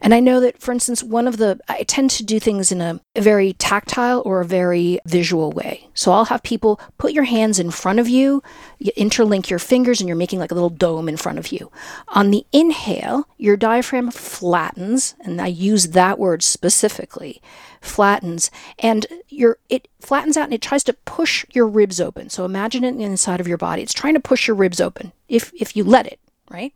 And 0.00 0.14
I 0.14 0.20
know 0.20 0.40
that, 0.40 0.60
for 0.60 0.72
instance, 0.72 1.02
one 1.02 1.26
of 1.26 1.38
the, 1.38 1.60
I 1.68 1.82
tend 1.82 2.10
to 2.10 2.24
do 2.24 2.38
things 2.38 2.70
in 2.70 2.80
a, 2.80 3.00
a 3.16 3.20
very 3.20 3.52
tactile 3.54 4.22
or 4.24 4.40
a 4.40 4.44
very 4.44 5.00
visual 5.06 5.50
way. 5.50 5.88
So 5.94 6.12
I'll 6.12 6.26
have 6.26 6.42
people 6.42 6.80
put 6.98 7.12
your 7.12 7.24
hands 7.24 7.58
in 7.58 7.70
front 7.70 7.98
of 7.98 8.08
you, 8.08 8.42
you 8.78 8.92
interlink 8.96 9.50
your 9.50 9.58
fingers, 9.58 10.00
and 10.00 10.08
you're 10.08 10.16
making 10.16 10.38
like 10.38 10.50
a 10.50 10.54
little 10.54 10.70
dome 10.70 11.08
in 11.08 11.16
front 11.16 11.38
of 11.38 11.50
you. 11.52 11.70
On 12.08 12.30
the 12.30 12.46
inhale, 12.52 13.28
your 13.36 13.56
diaphragm 13.56 14.10
flattens, 14.10 15.14
and 15.20 15.40
I 15.40 15.48
use 15.48 15.88
that 15.88 16.18
word 16.18 16.42
specifically 16.42 17.42
flattens 17.80 18.50
and 18.78 19.06
your 19.28 19.58
it 19.68 19.88
flattens 20.00 20.36
out 20.36 20.44
and 20.44 20.54
it 20.54 20.62
tries 20.62 20.84
to 20.84 20.92
push 20.92 21.44
your 21.52 21.66
ribs 21.66 22.00
open 22.00 22.28
so 22.28 22.44
imagine 22.44 22.84
it 22.84 22.96
inside 22.96 23.40
of 23.40 23.48
your 23.48 23.56
body 23.56 23.82
it's 23.82 23.92
trying 23.92 24.14
to 24.14 24.20
push 24.20 24.48
your 24.48 24.56
ribs 24.56 24.80
open 24.80 25.12
if 25.28 25.52
if 25.54 25.76
you 25.76 25.84
let 25.84 26.06
it 26.06 26.18
right? 26.50 26.72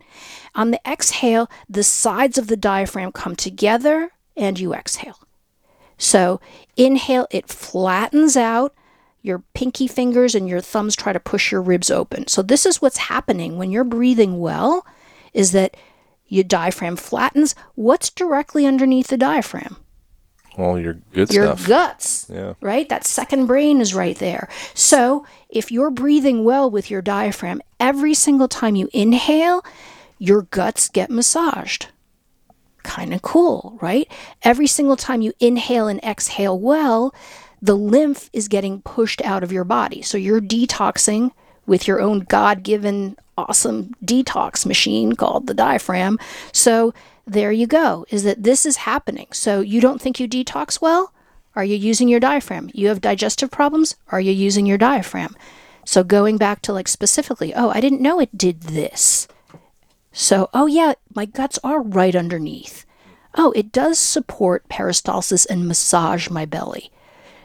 On 0.55 0.70
the 0.70 0.81
exhale 0.87 1.51
the 1.68 1.83
sides 1.83 2.39
of 2.39 2.47
the 2.47 2.57
diaphragm 2.57 3.12
come 3.12 3.37
together 3.37 4.12
and 4.37 4.59
you 4.59 4.75
exhale. 4.75 5.18
So 5.99 6.41
inhale 6.77 7.27
it 7.31 7.49
flattens 7.49 8.37
out. 8.37 8.75
Your 9.23 9.45
pinky 9.55 9.87
fingers 9.87 10.35
and 10.35 10.49
your 10.49 10.61
thumbs 10.61 10.97
try 10.97 11.12
to 11.12 11.20
push 11.20 11.53
your 11.53 11.62
ribs 11.62 11.91
open. 11.91 12.27
So 12.27 12.43
this 12.43 12.66
is 12.66 12.83
what's 12.83 12.97
happening 12.97 13.57
when 13.57 13.70
you're 13.70 13.85
breathing 13.85 14.41
well 14.41 14.85
is 15.33 15.53
that 15.53 15.77
your 16.27 16.45
diaphragm 16.45 16.97
flattens. 16.97 17.55
What's 17.75 18.11
directly 18.11 18.66
underneath 18.66 19.09
the 19.09 19.16
diaphragm 19.16 19.77
Well, 20.59 20.78
your 20.78 20.94
good 21.12 21.32
your 21.32 21.57
stuff. 21.57 21.66
guts, 21.66 22.26
Yeah. 22.32 22.55
right? 22.61 22.88
That 22.88 23.05
second 23.07 23.46
brain 23.46 23.80
is 23.80 23.94
right 23.94 24.18
there. 24.18 24.48
So 24.74 25.24
if 25.48 25.72
you're 25.72 25.90
breathing 25.90 26.44
well 26.44 26.70
with 26.70 26.90
your 26.90 27.00
diaphragm, 27.03 27.62
every 27.80 28.14
single 28.14 28.48
time 28.48 28.76
you 28.76 28.88
inhale, 28.92 29.64
your 30.18 30.42
guts 30.42 30.88
get 30.88 31.11
massaged. 31.11 31.86
Kind 32.82 33.14
of 33.14 33.22
cool, 33.22 33.78
right? 33.80 34.09
Every 34.42 34.66
single 34.66 34.96
time 34.96 35.22
you 35.22 35.32
inhale 35.40 35.86
and 35.88 36.03
exhale 36.03 36.59
well, 36.59 37.14
the 37.61 37.76
lymph 37.76 38.28
is 38.32 38.48
getting 38.48 38.82
pushed 38.82 39.22
out 39.22 39.42
of 39.44 39.53
your 39.53 39.64
body. 39.64 40.03
So 40.03 40.18
you're 40.18 40.40
detoxing 40.40 41.30
with 41.64 41.86
your 41.86 42.00
own 42.00 42.20
God 42.20 42.64
given 42.64 43.16
awesome 43.38 43.94
detox 44.05 44.66
machine 44.66 45.14
called 45.14 45.46
the 45.46 45.55
diaphragm. 45.55 46.18
So 46.53 46.92
there 47.27 47.53
you 47.53 47.66
go, 47.66 48.05
is 48.11 48.25
that 48.25 48.43
this 48.43 48.66
is 48.66 48.79
happening. 48.79 49.29
So 49.33 49.61
you 49.61 49.81
don't 49.81 50.01
think 50.01 50.18
you 50.18 50.29
detox 50.29 50.81
well? 50.81 51.12
Are 51.55 51.64
you 51.64 51.77
using 51.77 52.09
your 52.09 52.20
diaphragm? 52.20 52.70
You 52.73 52.89
have 52.89 53.01
digestive 53.01 53.51
problems? 53.51 53.97
Are 54.09 54.20
you 54.20 54.33
using 54.33 54.66
your 54.66 54.79
diaphragm? 54.79 55.37
So 55.85 56.03
going 56.03 56.39
back 56.39 56.62
to 56.62 56.73
like 56.73 56.89
specifically, 56.89 57.55
oh, 57.55 57.70
I 57.70 57.81
didn't 57.81 58.01
know 58.01 58.20
it 58.20 58.37
did 58.37 58.62
this. 58.62 59.29
So, 60.12 60.51
oh 60.53 60.66
yeah, 60.66 60.93
my 61.14 61.25
guts 61.25 61.59
are 61.64 61.83
right 61.83 62.14
underneath. 62.14 62.85
Oh, 63.35 63.53
it 63.53 63.73
does 63.73 63.99
support 63.99 64.68
peristalsis 64.68 65.47
and 65.49 65.66
massage 65.66 66.29
my 66.29 66.45
belly. 66.45 66.91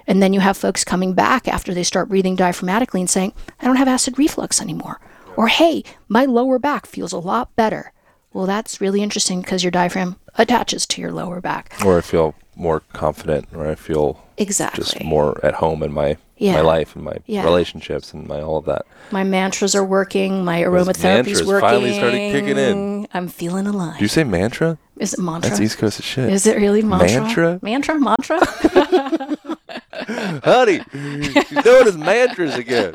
And 0.05 0.21
then 0.21 0.33
you 0.33 0.39
have 0.39 0.57
folks 0.57 0.83
coming 0.83 1.13
back 1.13 1.47
after 1.47 1.73
they 1.73 1.83
start 1.83 2.09
breathing 2.09 2.37
diaphragmatically 2.37 2.99
and 2.99 3.09
saying, 3.09 3.33
I 3.59 3.65
don't 3.65 3.75
have 3.77 3.87
acid 3.87 4.17
reflux 4.17 4.61
anymore. 4.61 4.99
Or, 5.35 5.47
hey, 5.47 5.83
my 6.07 6.25
lower 6.25 6.59
back 6.59 6.85
feels 6.85 7.13
a 7.13 7.19
lot 7.19 7.55
better. 7.55 7.93
Well, 8.33 8.45
that's 8.45 8.79
really 8.81 9.01
interesting 9.01 9.41
because 9.41 9.63
your 9.63 9.71
diaphragm 9.71 10.17
attaches 10.35 10.85
to 10.87 11.01
your 11.01 11.11
lower 11.11 11.41
back. 11.41 11.73
Or 11.85 11.97
I 11.97 12.01
feel 12.01 12.35
more 12.55 12.81
confident, 12.93 13.47
or 13.55 13.67
I 13.67 13.75
feel 13.75 14.23
Exactly. 14.37 14.83
just 14.83 15.03
more 15.03 15.39
at 15.43 15.55
home 15.55 15.81
in 15.83 15.91
my 15.93 16.17
Yeah. 16.37 16.53
my 16.53 16.61
life 16.61 16.95
and 16.95 17.03
my 17.03 17.17
Yeah. 17.25 17.43
relationships 17.43 18.13
and 18.13 18.27
my 18.27 18.41
all 18.41 18.57
of 18.57 18.65
that. 18.65 18.85
My 19.11 19.23
mantras 19.23 19.73
are 19.73 19.83
working. 19.83 20.45
My 20.45 20.61
aromatherapy's 20.61 21.43
working. 21.43 21.67
finally 21.67 21.93
started 21.93 22.31
kicking 22.31 22.57
in. 22.57 23.07
I'm 23.13 23.27
feeling 23.27 23.65
alive. 23.65 23.97
Do 23.97 24.03
you 24.03 24.07
say 24.09 24.23
mantra? 24.23 24.77
Is 24.99 25.13
it 25.13 25.19
mantra? 25.19 25.49
That's 25.49 25.61
East 25.61 25.77
Coast 25.77 25.99
as 25.99 26.05
shit. 26.05 26.31
Is 26.31 26.47
it 26.47 26.57
really 26.57 26.81
mantra? 26.81 27.21
Mantra? 27.21 27.59
Mantra? 27.61 27.99
Mantra? 27.99 29.37
Honey, 30.43 30.79
she's 30.91 31.63
doing 31.63 31.85
his 31.85 31.97
mantras 31.97 32.55
again. 32.55 32.91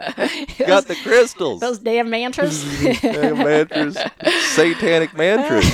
Got 0.66 0.86
the 0.86 0.96
crystals. 1.02 1.60
Those 1.60 1.78
damn 1.78 2.10
mantras? 2.10 2.62
Yeah, 3.02 3.32
mantras, 3.32 3.98
satanic 4.54 5.14
mantras. 5.14 5.64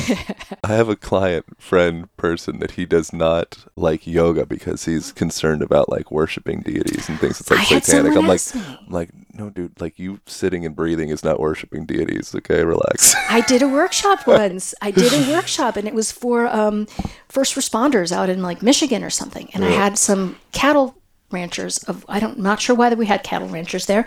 I 0.64 0.68
have 0.68 0.89
a 0.89 0.97
client, 0.97 1.45
friend, 1.61 2.14
person 2.16 2.59
that 2.61 2.72
he 2.72 2.87
does 2.87 3.12
not 3.12 3.66
like 3.76 4.07
yoga 4.07 4.47
because 4.47 4.85
he's 4.85 5.12
concerned 5.12 5.62
about 5.62 5.89
like 5.89 6.11
worshiping 6.11 6.61
deities 6.61 7.09
and 7.09 7.18
things. 7.20 7.41
It's 7.41 7.51
like 7.51 7.61
I 7.61 7.81
satanic. 7.81 8.16
I'm 8.16 8.26
like, 8.26 8.55
me. 8.55 8.61
I'm 8.61 8.93
like, 8.93 9.11
no, 9.39 9.51
dude, 9.51 9.80
like 9.80 9.99
you 9.99 10.20
sitting 10.26 10.66
and 10.66 10.74
breathing 10.74 11.11
is 11.11 11.22
not 11.22 11.39
worshiping 11.39 11.86
deities. 11.86 12.34
Okay, 12.34 12.64
relax. 12.64 13.14
I 13.30 13.41
did 13.43 13.62
a 13.62 13.68
workshop 13.68 14.26
once. 14.26 14.74
I 14.82 14.91
did 14.91 15.12
a 15.12 15.32
workshop, 15.32 15.76
and 15.76 15.86
it 15.86 15.95
was 15.95 16.11
for 16.11 16.49
um, 16.49 16.86
first 17.28 17.55
responders 17.55 18.11
out 18.11 18.28
in 18.28 18.43
like 18.43 18.62
Michigan 18.62 19.05
or 19.05 19.11
something. 19.11 19.49
And 19.55 19.64
I 19.64 19.70
had 19.70 19.97
some 19.97 20.36
cattle 20.53 20.97
ranchers 21.30 21.78
of 21.84 22.05
I 22.09 22.20
don't 22.20 22.39
not 22.39 22.61
sure 22.61 22.74
why 22.74 22.93
we 22.95 23.07
had 23.07 23.22
cattle 23.22 23.49
ranchers 23.49 23.86
there, 23.86 24.07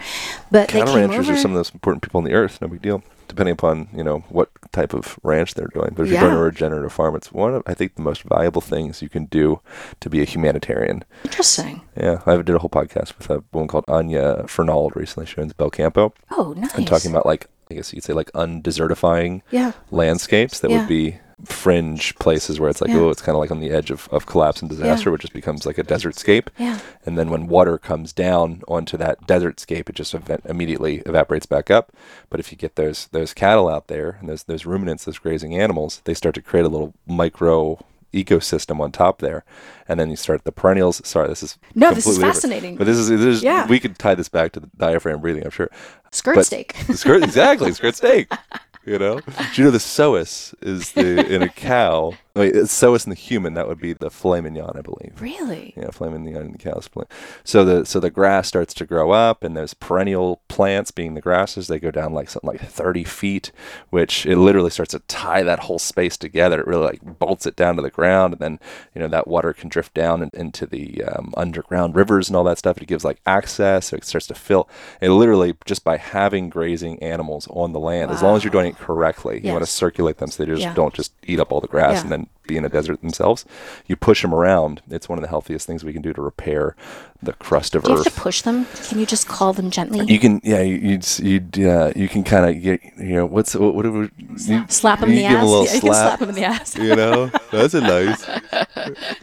but 0.52 0.68
Cattle 0.68 0.94
they 0.94 1.02
came 1.02 1.10
ranchers 1.10 1.30
over. 1.30 1.38
are 1.38 1.42
some 1.42 1.52
of 1.52 1.56
the 1.56 1.60
most 1.60 1.74
important 1.74 2.04
people 2.04 2.18
on 2.18 2.26
the 2.26 2.34
earth. 2.34 2.60
No 2.62 2.68
big 2.68 2.82
deal. 2.82 3.02
Depending 3.32 3.54
upon 3.54 3.88
you 3.96 4.04
know 4.04 4.20
what 4.28 4.50
type 4.74 4.94
of 4.94 5.18
ranch 5.24 5.54
they're 5.54 5.72
doing. 5.74 5.94
But 5.96 6.04
if 6.04 6.12
you're 6.12 6.20
doing 6.20 6.34
a 6.34 6.36
Yeah. 6.36 6.42
regenerative 6.44 6.92
farm, 6.92 7.16
it's 7.16 7.32
one 7.32 7.56
of 7.56 7.64
I 7.66 7.74
think 7.74 7.96
the 7.96 8.02
most 8.02 8.24
valuable 8.24 8.60
things 8.62 9.02
you 9.02 9.08
can 9.08 9.26
do 9.26 9.62
to 10.02 10.10
be 10.10 10.22
a 10.22 10.26
humanitarian. 10.26 11.06
Interesting. 11.24 11.82
Yeah, 11.96 12.20
I 12.26 12.36
did 12.36 12.50
a 12.50 12.60
whole 12.60 12.70
podcast 12.70 13.18
with 13.18 13.30
a 13.30 13.42
woman 13.54 13.70
called 13.70 13.86
Anya 13.88 14.44
Fernald 14.48 14.96
recently. 14.98 15.26
She 15.28 15.40
owns 15.40 15.54
Belcampo. 15.54 16.12
Oh, 16.32 16.54
nice. 16.58 16.76
and 16.76 16.86
talking 16.86 17.10
about 17.12 17.26
like 17.26 17.48
I 17.70 17.74
guess 17.76 17.94
you 17.94 17.98
could 18.02 18.04
say 18.04 18.14
like 18.14 18.30
undesertifying 18.34 19.42
Yeah. 19.50 19.72
landscapes 19.92 20.60
that 20.60 20.70
Yeah. 20.72 20.80
would 20.80 20.90
be 20.90 21.20
fringe 21.46 22.16
places 22.16 22.60
where 22.60 22.70
it's 22.70 22.82
like 22.82 22.90
Yeah. 22.92 22.98
oh 23.00 23.10
it's 23.10 23.22
kind 23.22 23.36
of 23.36 23.40
like 23.40 23.52
on 23.52 23.60
the 23.60 23.72
edge 23.72 23.92
of, 23.92 24.08
of 24.12 24.26
collapse 24.26 24.62
and 24.62 24.70
disaster 24.70 25.10
Yeah. 25.10 25.16
it 25.16 25.22
just 25.22 25.34
becomes 25.34 25.66
like 25.66 25.78
a 25.78 25.84
desert 25.84 26.16
scape 26.18 26.50
Yeah. 26.58 26.80
and 27.06 27.18
then 27.18 27.30
when 27.30 27.48
water 27.48 27.78
comes 27.78 28.14
down 28.14 28.62
onto 28.68 28.98
that 28.98 29.26
desert 29.28 29.60
scape 29.60 29.90
it 29.90 29.96
just 29.96 30.14
event- 30.14 30.42
immediately 30.46 30.98
evaporates 31.06 31.46
back 31.46 31.72
up 31.72 31.92
but 32.30 32.40
if 32.40 32.52
you 32.52 32.58
get 32.58 32.76
those 32.76 33.08
those 33.12 33.34
cattle 33.34 33.68
out 33.70 33.88
there 33.88 34.18
and 34.20 34.30
those 34.30 34.44
those 34.44 34.66
ruminants 34.66 35.06
those 35.06 35.18
grazing 35.20 35.56
animals 35.56 36.02
they 36.06 36.14
start 36.14 36.36
to 36.36 36.42
create 36.42 36.66
a 36.66 36.70
little 36.70 36.94
micro 37.08 37.84
ecosystem 38.14 38.82
on 38.82 38.92
top 38.92 39.20
there 39.20 39.46
and 39.88 39.98
then 39.98 40.10
you 40.10 40.18
start 40.18 40.44
the 40.44 40.52
perennials 40.52 41.02
sorry 41.08 41.30
this 41.30 41.42
is 41.42 41.58
No, 41.76 41.90
this 41.94 42.00
is 42.00 42.18
completely 42.18 42.20
different. 42.20 42.36
fascinating. 42.36 42.76
but 42.76 42.86
this 42.86 42.98
is, 42.98 43.08
this 43.08 43.22
is 43.22 43.42
Yeah. 43.42 43.66
we 43.68 43.80
could 43.80 43.98
tie 43.98 44.16
this 44.16 44.28
back 44.30 44.52
to 44.52 44.60
the 44.60 44.70
diaphragm 44.78 45.22
breathing 45.22 45.46
i'm 45.46 45.50
sure 45.52 45.70
Skirt 46.12 46.36
but 46.36 46.46
steak. 46.46 46.76
skirt, 46.94 47.24
exactly, 47.24 47.72
skirt 47.72 47.96
steak. 47.96 48.30
You 48.84 48.98
know, 48.98 49.20
do 49.20 49.62
you 49.62 49.64
know 49.66 49.72
the 49.72 49.78
psoas 49.78 50.56
is 50.62 50.94
the 50.94 51.26
in 51.32 51.44
a 51.44 51.50
cow? 51.50 52.14
Wait, 52.34 52.56
it's 52.56 52.82
in 52.82 53.10
the 53.10 53.16
human. 53.16 53.56
That 53.56 53.68
would 53.68 53.80
be 53.82 53.94
the 53.94 54.10
filet 54.10 54.40
mignon, 54.42 54.72
I 54.76 54.82
believe. 54.82 55.20
Really? 55.20 55.74
Yeah, 55.76 55.90
filet 55.92 56.12
mignon 56.18 56.46
in 56.46 56.52
the 56.54 56.58
cow's 56.58 56.88
filet. 56.88 57.08
So 57.44 57.66
the 57.66 57.86
so 57.86 58.00
the 58.00 58.10
grass 58.10 58.48
starts 58.48 58.74
to 58.76 58.86
grow 58.86 59.12
up, 59.12 59.44
and 59.44 59.56
those 59.56 59.74
perennial 59.74 60.42
plants, 60.48 60.92
being 60.92 61.14
the 61.14 61.22
grasses, 61.22 61.68
they 61.68 61.80
go 61.80 61.92
down 61.92 62.14
like 62.14 62.30
something 62.30 62.48
like 62.50 62.62
thirty 62.62 63.04
feet, 63.04 63.52
which 63.90 64.26
it 64.26 64.38
literally 64.38 64.70
starts 64.70 64.92
to 64.92 65.00
tie 65.00 65.44
that 65.44 65.60
whole 65.60 65.80
space 65.80 66.16
together. 66.16 66.62
It 66.62 66.68
really 66.68 66.86
like 66.86 67.20
bolts 67.20 67.46
it 67.46 67.56
down 67.58 67.76
to 67.76 67.82
the 67.82 67.90
ground, 67.90 68.34
and 68.34 68.42
then 68.42 68.60
you 68.96 69.02
know 69.02 69.08
that 69.10 69.28
water 69.28 69.52
can 69.52 69.68
drift 69.70 69.94
down 69.94 70.24
in, 70.24 70.30
into 70.34 70.66
the 70.66 71.04
um, 71.04 71.34
underground 71.36 71.96
rivers 71.96 72.30
and 72.30 72.38
all 72.38 72.46
that 72.46 72.58
stuff. 72.58 72.78
It 72.78 72.88
gives 72.88 73.04
like 73.04 73.20
access, 73.26 73.88
so 73.88 73.98
it 73.98 74.06
starts 74.06 74.28
to 74.28 74.36
fill. 74.36 74.70
It 75.02 75.10
literally 75.10 75.56
just 75.66 75.84
by 75.84 75.98
having 75.98 76.50
grazing 76.50 77.02
animals 77.04 77.48
on 77.50 77.74
the 77.74 77.80
land, 77.80 78.10
as 78.12 78.22
long 78.24 78.38
as 78.38 78.44
you're 78.44 78.52
doing 78.52 78.68
it 78.68 78.78
correctly, 78.78 79.42
you 79.44 79.52
want 79.52 79.64
to 79.66 79.70
circulate 79.70 80.18
them 80.18 80.30
so 80.30 80.44
they 80.46 80.50
just 80.52 80.62
Yeah. 80.62 80.74
don't 80.74 80.94
just 80.94 81.12
eat 81.24 81.40
up 81.40 81.52
all 81.52 81.60
the 81.60 81.68
grass 81.68 81.96
Yeah. 81.96 82.02
and 82.02 82.12
then 82.12 82.21
be 82.48 82.58
in 82.58 82.66
a 82.66 82.70
desert 82.70 83.02
themselves. 83.02 83.46
You 83.88 83.96
push 83.96 84.22
them 84.22 84.34
around. 84.34 84.82
It's 84.90 85.08
one 85.08 85.18
of 85.18 85.22
the 85.22 85.30
healthiest 85.30 85.68
things 85.68 85.84
we 85.84 85.94
can 85.94 86.02
do 86.02 86.14
to 86.14 86.22
repair 86.22 86.76
the 87.24 87.34
crust 87.34 87.76
of 87.76 87.84
Do 87.84 87.92
you 87.92 87.98
have 87.98 88.08
Earth. 88.08 88.16
to 88.16 88.20
push 88.22 88.42
them? 88.42 88.66
Can 88.88 89.00
you 89.00 89.06
just 89.06 89.28
call 89.28 89.54
them 89.54 89.70
gently? 89.70 90.06
You 90.12 90.20
can, 90.20 90.42
yeah, 90.44 90.62
you 90.62 91.00
you 91.22 91.42
you 91.54 91.70
uh, 91.70 91.94
you 91.96 92.08
can 92.10 92.24
kind 92.24 92.46
of 92.56 92.62
get, 92.62 92.82
you 92.98 93.14
know, 93.16 93.26
what's 93.26 93.56
what, 93.56 93.76
what 93.76 93.84
do 93.84 93.92
we 93.92 94.10
you, 94.38 94.66
slap 94.70 95.00
them 95.02 95.10
in 95.12 95.18
you 95.18 95.22
the 95.24 95.30
give 95.30 95.38
'em 95.38 95.38
ass. 95.38 95.44
a 95.44 95.48
little 95.50 95.66
yeah, 95.66 95.74
you 95.76 95.82
can 95.82 95.90
slap. 95.94 96.08
slap 96.08 96.20
them 96.20 96.30
in 96.30 96.36
the 96.36 96.44
ass. 96.44 96.76
You 96.78 96.96
know, 96.96 97.32
that's 97.52 97.74
a 97.74 97.82
nice. 97.82 98.28
Yeah, 98.28 98.66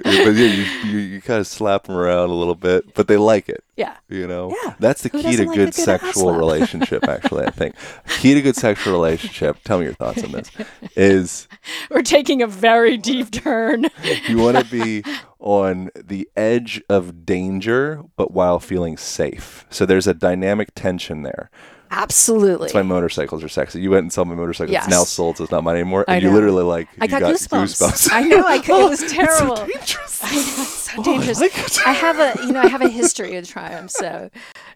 but 0.05 0.34
yeah, 0.34 0.46
you 0.46 0.62
you, 0.90 0.99
you 0.99 1.20
kind 1.22 1.40
of 1.40 1.46
slap 1.46 1.84
them 1.84 1.96
around 1.96 2.30
a 2.30 2.34
little 2.34 2.55
bit, 2.55 2.94
but 2.94 3.09
they 3.09 3.16
like 3.16 3.49
it. 3.49 3.64
Yeah. 3.76 3.96
You 4.09 4.26
know, 4.26 4.55
Yeah. 4.64 4.74
that's 4.80 5.03
the 5.03 5.09
Who 5.11 5.22
key 5.22 5.36
to 5.36 5.46
like 5.46 5.57
good 5.57 5.66
good 5.66 5.74
sexual 5.74 6.34
relationship. 6.34 7.07
Actually, 7.09 7.46
I 7.46 7.51
think 7.51 7.74
key 8.20 8.34
to 8.34 8.42
good 8.42 8.57
sexual 8.57 8.92
relationship. 8.92 9.59
Tell 9.64 9.78
me 9.78 9.84
your 9.84 9.94
thoughts 9.94 10.22
on 10.24 10.32
this. 10.32 10.51
Is 10.96 11.46
We're 11.90 12.03
taking 12.03 12.42
a 12.42 12.46
very 12.46 12.96
deep 12.96 13.30
turn. 13.30 13.86
you 14.28 14.38
want 14.38 14.57
to 14.59 14.64
be 14.64 15.03
on 15.41 15.91
the 15.95 16.28
edge 16.36 16.82
of 16.89 17.24
danger, 17.24 18.03
but 18.16 18.32
while 18.32 18.59
feeling 18.59 18.97
safe. 18.97 19.66
So 19.70 19.86
there's 19.86 20.07
a 20.07 20.14
dynamic 20.14 20.74
tension 20.74 21.22
there. 21.22 21.51
Absolutely. 21.91 22.66
That's 22.66 22.74
why 22.74 22.82
motorcycles 22.82 23.43
are 23.43 23.49
sexy. 23.49 23.80
You 23.80 23.91
went 23.91 24.03
and 24.03 24.12
saw 24.12 24.22
my 24.24 24.34
motorcycle. 24.34 24.74
It's 24.74 24.89
now 24.89 25.05
sold, 25.05 25.39
so 25.39 25.45
it's 25.45 25.51
not 25.51 25.64
mine 25.64 25.76
anymore. 25.76 26.05
I 26.07 26.16
And 26.16 26.22
you 26.22 26.30
literally 26.30 26.62
like 26.62 26.86
I 27.01 27.05
you 27.05 27.11
got, 27.11 27.22
goosebumps. 27.22 27.80
goosebumps. 27.80 28.12
I 28.12 28.22
know. 28.22 28.45
I 28.45 28.59
could, 28.62 28.84
it 28.84 28.91
was 28.91 29.03
It's 29.03 29.12
so 29.14 29.24
terrible. 29.24 29.57
dangerous. 29.57 30.20
I 30.22 30.30
know 30.34 30.41
it's 30.41 30.68
so 30.68 31.03
dangerous. 31.03 31.41
like 31.41 31.59
it. 31.59 31.78
I 31.86 31.93
have 31.93 32.18
a, 32.18 32.47
you 32.47 32.53
know, 32.53 32.61
I 32.61 32.66
have 32.68 32.82
a 32.82 32.89
history 32.91 33.36
of 33.36 33.49
triumph. 33.49 33.91
So, 33.91 34.28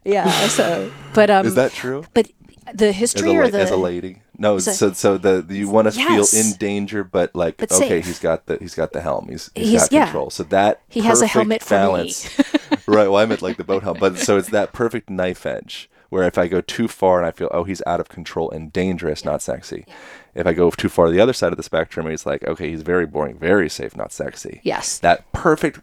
yeah. 0.05 0.31
So, 0.49 0.91
but 1.13 1.29
um, 1.29 1.45
Is 1.47 1.55
that 1.57 1.73
true? 1.73 2.05
But 2.15 2.31
the 2.73 2.87
As 2.87 2.91
a, 2.91 2.93
history 2.93 3.37
or 3.37 3.49
the 3.51 3.61
as 3.61 3.71
a 3.71 3.77
lady? 3.77 4.23
No, 4.39 4.57
a- 4.57 4.61
so 4.61 4.93
so 4.93 5.19
the 5.19 5.45
you 5.51 5.69
want 5.69 5.93
to 5.93 5.97
Yes. 5.99 6.31
feel 6.33 6.41
in 6.41 6.53
danger, 6.59 7.05
but 7.05 7.35
like 7.35 7.57
But 7.59 7.71
okay, 7.73 7.89
safe. 7.89 8.07
he's 8.07 8.19
got 8.19 8.47
the 8.47 8.57
he's 8.59 8.75
got 8.75 8.93
the 8.93 9.01
helm. 9.01 9.29
He's 9.29 9.51
he's 9.55 9.69
He's- 9.69 9.83
got 9.83 9.93
yeah. 9.93 10.05
control. 10.07 10.31
So 10.31 10.43
that 10.45 10.81
He 10.89 11.01
has 11.03 11.21
a 11.21 11.27
helmet 11.27 11.63
for 11.63 11.75
me. 11.75 11.79
balance. 11.79 12.29
right. 12.87 13.09
Well, 13.09 13.17
I 13.17 13.27
meant 13.27 13.43
like 13.43 13.57
the 13.59 13.65
boat 13.65 13.83
helm, 13.83 13.99
but 14.01 14.19
so 14.19 14.37
it's 14.39 14.49
that 14.51 14.73
perfect 14.73 15.11
knife 15.11 15.45
edge 15.47 15.89
where 16.09 16.25
if 16.25 16.37
I 16.37 16.47
go 16.47 16.61
too 16.61 16.89
far 16.89 17.19
and 17.19 17.27
I 17.27 17.31
feel 17.31 17.49
oh 17.53 17.65
he's 17.65 17.83
out 17.87 18.01
of 18.01 18.09
control 18.09 18.51
and 18.51 18.73
dangerous, 18.73 19.25
not 19.25 19.43
sexy. 19.43 19.87
If 20.35 20.47
I 20.47 20.55
go 20.55 20.71
too 20.71 20.89
far 20.89 21.07
to 21.07 21.13
the 21.13 21.21
other 21.21 21.33
side 21.35 21.53
of 21.53 21.57
the 21.59 21.63
spectrum, 21.63 22.09
he's 22.09 22.25
like 22.27 22.43
okay, 22.47 22.71
he's 22.71 22.83
very 22.83 23.07
boring, 23.07 23.39
very 23.39 23.69
safe, 23.69 23.97
not 23.97 24.13
sexy. 24.13 24.61
Yes. 24.63 24.99
That 24.99 25.31
perfect 25.33 25.81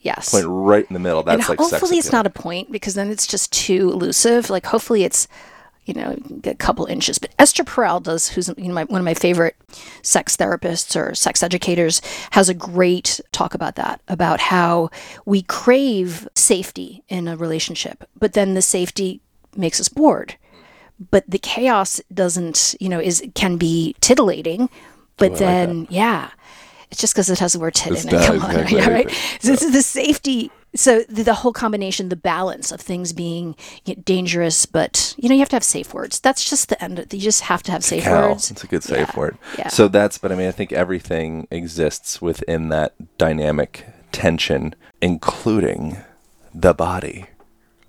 yes. 0.00 0.30
point 0.30 0.46
right 0.48 0.86
in 0.88 0.94
the 0.94 1.00
middle. 1.00 1.24
That's 1.24 1.48
and 1.48 1.48
like 1.48 1.58
hopefully 1.58 1.98
it's 1.98 2.12
not 2.12 2.26
a 2.26 2.30
point 2.30 2.70
because 2.70 2.94
then 2.94 3.10
it's 3.10 3.26
just 3.26 3.52
too 3.52 3.90
elusive. 3.90 4.50
Like 4.50 4.66
hopefully 4.66 5.02
it's 5.04 5.26
you 5.88 5.94
know 5.94 6.16
a 6.44 6.54
couple 6.54 6.84
inches. 6.86 7.18
But 7.18 7.34
Esther 7.38 7.64
Perel 7.64 8.02
does, 8.02 8.28
who's 8.28 8.48
you 8.56 8.68
know 8.68 8.74
my, 8.74 8.84
one 8.84 9.00
of 9.00 9.04
my 9.04 9.14
favorite 9.14 9.56
sex 10.02 10.36
therapists 10.36 10.94
or 10.94 11.14
sex 11.14 11.42
educators, 11.42 12.02
has 12.32 12.48
a 12.48 12.54
great 12.54 13.20
talk 13.32 13.54
about 13.54 13.76
that 13.76 14.00
about 14.06 14.38
how 14.40 14.90
we 15.24 15.42
crave 15.42 16.28
safety 16.34 17.02
in 17.08 17.26
a 17.26 17.36
relationship, 17.36 18.04
but 18.18 18.34
then 18.34 18.54
the 18.54 18.62
safety 18.62 19.20
makes 19.56 19.80
us 19.80 19.88
bored. 19.88 20.36
But 21.10 21.24
the 21.28 21.38
chaos 21.38 22.00
doesn't, 22.12 22.74
you 22.80 22.88
know, 22.88 23.00
is 23.00 23.22
can 23.34 23.56
be 23.56 23.96
titillating. 24.00 24.62
Oh, 24.62 24.70
but 25.16 25.36
then, 25.36 25.86
yeah, 25.90 26.30
it's 26.90 27.00
just 27.00 27.14
because 27.14 27.28
it 27.30 27.38
has 27.38 27.52
the 27.52 27.60
word 27.60 27.74
tit 27.74 27.92
This 27.92 28.04
in 28.04 28.14
it. 28.14 28.26
Come 28.26 28.42
on, 28.42 28.50
exactly. 28.50 28.78
yeah, 28.78 28.88
right. 28.88 29.10
So 29.40 29.48
this 29.52 29.62
is 29.62 29.72
the 29.72 29.82
safety. 29.82 30.50
So 30.74 31.02
the, 31.08 31.22
the 31.22 31.34
whole 31.34 31.52
combination, 31.52 32.08
the 32.10 32.16
balance 32.16 32.70
of 32.70 32.80
things 32.80 33.12
being 33.12 33.56
you 33.86 33.94
know, 33.96 34.02
dangerous, 34.04 34.66
but 34.66 35.14
you 35.18 35.28
know 35.28 35.34
you 35.34 35.40
have 35.40 35.48
to 35.50 35.56
have 35.56 35.64
safe 35.64 35.94
words. 35.94 36.20
That's 36.20 36.48
just 36.48 36.68
the 36.68 36.82
end. 36.82 36.98
You 37.10 37.20
just 37.20 37.42
have 37.42 37.62
to 37.64 37.72
have 37.72 37.82
safe 37.84 38.04
Cal. 38.04 38.30
words. 38.30 38.50
It's 38.50 38.64
a 38.64 38.66
good 38.66 38.82
safe 38.84 39.08
Yeah. 39.14 39.18
word. 39.18 39.38
Yeah. 39.58 39.68
So 39.68 39.88
that's, 39.88 40.18
but 40.18 40.30
I 40.30 40.34
mean, 40.34 40.48
I 40.48 40.52
think 40.52 40.72
everything 40.72 41.48
exists 41.50 42.20
within 42.20 42.68
that 42.68 42.94
dynamic 43.16 43.86
tension, 44.12 44.74
including 45.00 45.98
the 46.54 46.74
body. 46.74 47.26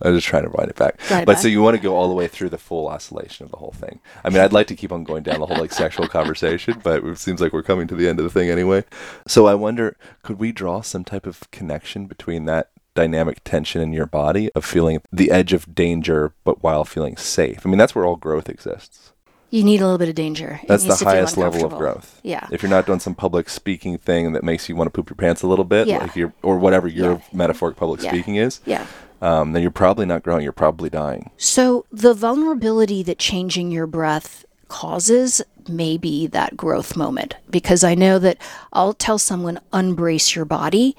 I 0.02 0.10
was 0.10 0.18
just 0.18 0.28
trying 0.28 0.44
to 0.44 0.50
write 0.50 0.70
it 0.70 0.76
back. 0.76 0.96
It 0.96 1.10
but 1.10 1.26
back. 1.26 1.38
so 1.38 1.48
you 1.48 1.62
want 1.62 1.76
to 1.76 1.82
go 1.82 1.96
all 1.96 2.08
the 2.08 2.14
way 2.14 2.28
through 2.28 2.50
the 2.50 2.58
full 2.58 2.88
oscillation 2.88 3.46
of 3.46 3.52
the 3.52 3.58
whole 3.58 3.72
thing. 3.72 4.00
I 4.24 4.30
mean, 4.30 4.40
I'd 4.40 4.54
like 4.54 4.68
to 4.68 4.76
keep 4.76 4.92
on 4.92 5.04
going 5.04 5.24
down 5.24 5.40
the 5.40 5.46
whole 5.46 5.58
like 5.58 5.74
sexual 5.74 6.08
conversation, 6.10 6.80
but 6.84 7.04
it 7.04 7.18
seems 7.18 7.42
like 7.42 7.54
we're 7.54 7.64
coming 7.64 7.88
to 7.88 7.96
the 7.96 8.08
end 8.08 8.20
of 8.20 8.24
the 8.24 8.32
thing 8.32 8.50
anyway. 8.50 8.84
So 9.28 9.48
I 9.48 9.56
wonder, 9.56 9.98
could 10.24 10.40
we 10.40 10.52
draw 10.52 10.82
some 10.82 11.04
type 11.04 11.26
of 11.26 11.50
connection 11.52 12.06
between 12.06 12.46
that 12.46 12.72
dynamic 12.96 13.44
tension 13.44 13.82
in 13.82 13.94
your 13.94 14.06
body 14.06 14.52
of 14.54 14.66
feeling 14.66 15.02
the 15.12 15.32
edge 15.32 15.54
of 15.54 15.74
danger, 15.76 16.34
but 16.44 16.64
while 16.64 16.86
feeling 16.86 17.18
safe? 17.18 17.66
I 17.66 17.70
mean, 17.70 17.78
that's 17.78 17.96
where 17.96 18.06
all 18.06 18.16
growth 18.16 18.50
exists. 18.50 19.14
You 19.52 19.64
need 19.64 19.82
a 19.82 19.84
little 19.86 19.98
bit 19.98 20.10
of 20.10 20.16
danger. 20.16 20.60
It 20.62 20.68
That's 20.68 20.84
the 20.84 20.90
needs 20.90 21.00
to 21.00 21.06
feel 21.06 21.14
highest 21.14 21.38
level 21.38 21.50
of 21.50 21.56
uncomfortable. 21.74 21.80
growth. 21.94 22.20
Yeah. 22.24 22.48
If 22.52 22.62
you're 22.62 22.70
not 22.70 22.86
doing 22.86 23.00
some 23.00 23.16
public 23.16 23.50
speaking 23.50 23.98
thing 23.98 24.34
that 24.34 24.44
makes 24.44 24.70
you 24.70 24.76
want 24.76 24.88
to 24.88 24.92
poop 24.92 25.10
your 25.10 25.16
pants 25.16 25.42
a 25.42 25.48
little 25.48 25.66
bit, 25.66 25.88
Yeah. 25.88 25.98
like 26.00 26.16
you're, 26.16 26.34
or 26.44 26.58
whatever 26.60 26.88
your 26.88 27.14
Yeah. 27.14 27.20
metaphoric 27.34 27.76
public 27.76 28.02
Yeah. 28.04 28.12
speaking 28.12 28.36
is, 28.36 28.60
Yeah. 28.66 28.86
um, 29.22 29.54
then 29.54 29.62
you're 29.64 29.72
probably 29.72 30.06
not 30.06 30.22
growing. 30.24 30.44
You're 30.44 30.52
probably 30.52 30.90
dying. 30.92 31.32
So 31.38 31.86
the 31.92 32.14
vulnerability 32.14 33.02
that 33.04 33.18
changing 33.18 33.72
your 33.72 33.88
breath 33.88 34.46
causes 34.68 35.42
may 35.68 35.98
be 35.98 36.28
that 36.28 36.56
growth 36.56 36.96
moment 36.96 37.36
because 37.50 37.84
I 37.84 37.96
know 37.96 38.20
that 38.20 38.38
I'll 38.72 38.94
tell 38.94 39.18
someone 39.18 39.60
unbrace 39.74 40.36
your 40.36 40.46
body 40.46 40.96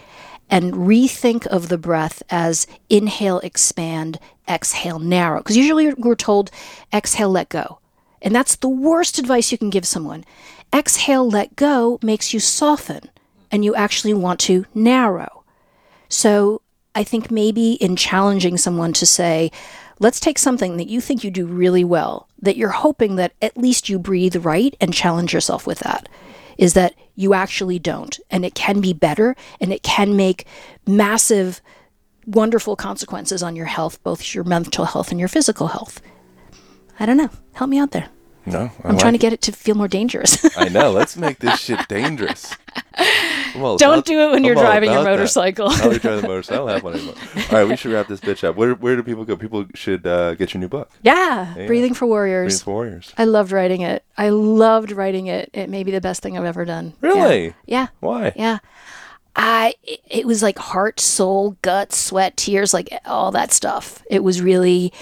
and 0.49 0.75
rethink 0.75 1.47
of 1.47 1.69
the 1.69 1.79
breath 1.79 2.23
as 2.31 2.67
inhale 2.89 3.39
expand 3.41 4.19
exhale 4.49 4.99
narrow 4.99 5.39
because 5.39 5.57
usually 5.57 5.95
we're 5.95 6.17
told 6.17 6.51
exhale 6.93 7.31
let 7.31 7.49
go 7.49 7.79
and 8.23 8.35
that's 8.35 8.57
the 8.57 8.69
worst 8.69 9.19
advice 9.19 9.51
you 9.51 9.59
can 9.59 9.71
give 9.71 9.85
someone 9.85 10.25
exhale 10.75 11.29
let 11.29 11.57
go 11.57 11.99
makes 12.03 12.33
you 12.33 12.41
soften 12.41 13.11
and 13.51 13.65
you 13.65 13.75
actually 13.75 14.15
want 14.15 14.39
to 14.39 14.65
narrow 14.75 15.41
so 16.09 16.61
I 16.95 17.05
think 17.05 17.31
maybe 17.31 17.75
in 17.75 17.97
challenging 17.97 18.57
someone 18.57 18.93
to 18.95 19.07
say, 19.07 19.51
let's 20.01 20.21
take 20.21 20.39
something 20.39 20.77
that 20.77 20.89
you 20.89 21.01
think 21.01 21.23
you 21.23 21.31
do 21.31 21.47
really 21.47 21.85
well, 21.85 22.29
that 22.43 22.57
you're 22.57 22.71
hoping 22.71 23.17
that 23.17 23.33
at 23.41 23.57
least 23.57 23.89
you 23.89 23.99
breathe 23.99 24.45
right 24.45 24.77
and 24.81 24.93
challenge 24.93 25.33
yourself 25.33 25.67
with 25.67 25.79
that, 25.81 26.09
is 26.59 26.75
that 26.75 26.95
you 27.15 27.33
actually 27.33 27.79
don't. 27.79 28.19
And 28.31 28.45
it 28.45 28.55
can 28.55 28.81
be 28.81 28.93
better 28.93 29.37
and 29.61 29.73
it 29.73 29.83
can 29.83 30.17
make 30.17 30.47
massive 30.87 31.61
wonderful 32.27 32.77
consequences 32.77 33.43
on 33.43 33.57
your 33.57 33.67
health, 33.67 34.03
both 34.03 34.35
your 34.35 34.45
mental 34.45 34.85
health 34.87 35.11
and 35.11 35.21
your 35.21 35.29
physical 35.29 35.69
health. 35.69 36.03
I 37.01 37.07
don't 37.07 37.17
know. 37.17 37.31
Help 37.55 37.71
me 37.71 37.79
out 37.79 37.91
there. 37.91 38.09
No, 38.47 38.71
I 38.85 38.89
I'm 38.89 38.97
trying 38.99 39.13
to 39.13 39.19
get 39.19 39.33
it 39.35 39.43
to 39.43 39.53
feel 39.53 39.75
more 39.75 39.87
dangerous. 39.89 40.57
I 40.57 40.69
know. 40.71 40.91
Let's 40.93 41.17
make 41.17 41.39
this 41.41 41.61
shit 41.67 41.87
dangerous. 41.89 42.55
Don't 43.55 43.81
about- 43.81 44.05
do 44.07 44.19
it 44.21 44.31
when 44.31 44.45
you're 44.45 44.55
driving 44.55 44.91
your 44.91 45.05
motorcycle. 45.05 45.69
I'll 45.71 45.91
be 45.91 45.99
driving 45.99 46.23
the 46.23 46.29
motorcycle. 46.29 46.69
I 46.69 46.73
don't 46.73 46.75
have 46.77 46.83
one 46.85 46.95
anymore. 46.95 47.15
All 47.37 47.59
right, 47.59 47.69
we 47.69 47.77
should 47.77 47.93
wrap 47.93 48.09
this 48.09 48.21
bitch 48.21 48.43
up. 48.43 48.57
Where 48.57 48.75
where 48.75 48.97
do 48.97 49.03
people 49.03 49.25
go? 49.25 49.37
People 49.37 49.67
should 49.75 50.07
uh, 50.07 50.35
get 50.35 50.55
your 50.55 50.61
new 50.61 50.69
book, 50.69 50.91
yeah, 51.03 51.55
Yeah. 51.57 51.67
Breathing 51.67 51.93
for 51.95 52.07
Warriors. 52.07 52.55
Breathing 52.55 52.65
for 52.65 52.71
Warriors. 52.73 53.13
I 53.19 53.25
loved 53.25 53.53
writing 53.53 53.83
it. 53.83 54.05
I 54.17 54.31
loved 54.31 54.91
writing 54.93 55.27
it. 55.27 55.51
It 55.53 55.69
may 55.69 55.85
be 55.85 55.91
the 55.91 56.01
best 56.01 56.23
thing 56.23 56.39
I've 56.39 56.45
ever 56.45 56.65
done. 56.65 56.95
Really? 57.01 57.55
Yeah. 57.67 57.89
Why? 58.01 58.33
Yeah. 58.37 58.59
I 59.37 59.75
it, 59.85 60.01
it 60.09 60.27
was 60.27 60.43
like 60.43 60.59
heart, 60.59 60.99
soul, 60.99 61.57
gut, 61.63 61.93
sweat, 61.93 62.37
tears, 62.37 62.73
like 62.75 62.89
all 63.05 63.31
that 63.33 63.53
stuff. 63.53 64.03
It 64.11 64.25
was 64.25 64.41
really 64.41 64.93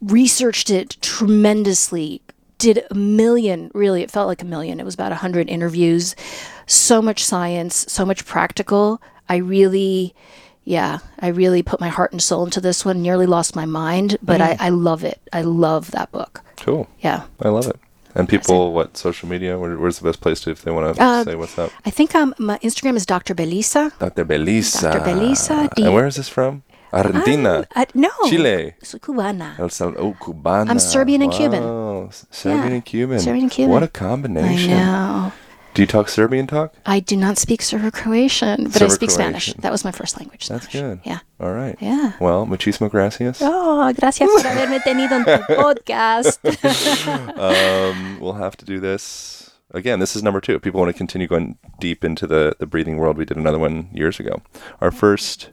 researched 0.00 0.70
it 0.70 0.96
tremendously. 1.00 2.22
Did 2.58 2.84
a 2.90 2.94
million, 2.94 3.70
really, 3.74 4.02
it 4.02 4.10
felt 4.10 4.28
like 4.28 4.40
a 4.42 4.46
million. 4.46 4.80
It 4.80 4.84
was 4.84 4.94
about 4.94 5.12
a 5.12 5.16
hundred 5.16 5.48
interviews. 5.50 6.14
So 6.66 7.02
much 7.02 7.24
science, 7.24 7.84
so 7.88 8.06
much 8.06 8.24
practical. 8.24 9.02
I 9.28 9.36
really, 9.36 10.14
yeah, 10.62 10.98
I 11.18 11.28
really 11.28 11.62
put 11.62 11.80
my 11.80 11.88
heart 11.88 12.12
and 12.12 12.22
soul 12.22 12.44
into 12.44 12.60
this 12.60 12.84
one. 12.84 13.02
Nearly 13.02 13.26
lost 13.26 13.56
my 13.56 13.66
mind, 13.66 14.16
but 14.22 14.40
I, 14.40 14.56
I 14.60 14.68
love 14.70 15.04
it. 15.04 15.20
I 15.32 15.42
love 15.42 15.90
that 15.90 16.10
book. 16.12 16.42
Cool. 16.58 16.88
Yeah. 17.00 17.24
I 17.40 17.48
love 17.48 17.66
it. 17.66 17.78
And 18.14 18.28
people, 18.28 18.72
what 18.72 18.96
social 18.96 19.28
media? 19.28 19.58
Where, 19.58 19.76
where's 19.76 19.98
the 19.98 20.04
best 20.04 20.20
place 20.20 20.40
to 20.42 20.50
if 20.50 20.62
they 20.62 20.70
want 20.70 20.94
to 20.96 21.02
Uh, 21.02 21.24
say 21.24 21.34
what's 21.34 21.58
up? 21.58 21.72
I 21.84 21.90
think 21.90 22.14
um, 22.14 22.32
my 22.38 22.58
Instagram 22.58 22.94
is 22.94 23.04
Dr. 23.04 23.34
Belisa. 23.34 23.90
Dr. 23.98 24.24
Belisa. 24.24 24.92
Dr. 24.92 25.00
Belisa. 25.00 25.68
And 25.76 25.92
where 25.92 26.06
is 26.06 26.14
this 26.14 26.28
from? 26.28 26.62
Argentina. 26.94 27.66
Uh, 27.74 27.84
no. 27.94 28.10
Chile. 28.28 28.74
Soy 28.82 28.98
cubana. 28.98 29.58
El 29.58 29.66
oh, 29.98 30.16
Cubana. 30.20 30.70
I'm 30.70 30.78
Serbian 30.78 31.22
and 31.22 31.32
Cuban. 31.32 31.62
Wow. 31.62 32.06
S- 32.08 32.26
Serbian 32.30 32.68
Yeah. 32.68 32.74
and 32.74 32.84
Cuban. 32.84 33.18
Serbian 33.20 33.44
and 33.44 33.50
Cuban. 33.50 33.72
What 33.72 33.82
a 33.82 33.88
combination. 33.88 34.72
I 34.72 34.76
know. 34.76 35.32
Do 35.74 35.82
you 35.82 35.88
talk 35.88 36.08
Serbian 36.08 36.46
talk? 36.46 36.72
I 36.86 37.00
do 37.00 37.16
not 37.16 37.36
speak 37.36 37.60
Serbo-Croatian, 37.60 38.70
but 38.70 38.80
I 38.80 38.86
speak 38.86 39.10
Spanish. 39.10 39.52
That 39.54 39.72
was 39.72 39.84
my 39.84 39.90
first 39.90 40.16
language. 40.16 40.46
That's 40.46 40.68
good. 40.68 41.00
Yeah. 41.02 41.18
All 41.40 41.52
right. 41.52 41.76
Yeah. 41.80 42.12
Well, 42.20 42.46
muchísimo 42.46 42.88
gracias. 42.88 43.40
Oh, 43.42 43.92
gracias 43.92 44.30
por 44.30 44.42
haberme 44.46 44.78
tenido 44.84 45.16
en 45.16 45.24
tu 45.24 45.54
podcast. 45.56 46.38
Um, 47.36 48.20
we'll 48.20 48.34
have 48.34 48.56
to 48.58 48.64
do 48.64 48.78
this 48.78 49.50
again. 49.72 49.98
This 49.98 50.14
is 50.14 50.22
number 50.22 50.40
two. 50.40 50.54
If 50.54 50.62
people 50.62 50.80
want 50.80 50.94
to 50.94 50.96
continue 50.96 51.26
going 51.26 51.58
deep 51.80 52.04
into 52.04 52.28
the, 52.28 52.54
the 52.60 52.66
breathing 52.66 52.96
world, 52.96 53.18
we 53.18 53.24
did 53.24 53.36
another 53.36 53.58
one 53.58 53.88
years 53.92 54.20
ago. 54.20 54.42
Our 54.80 54.92
first 54.92 55.50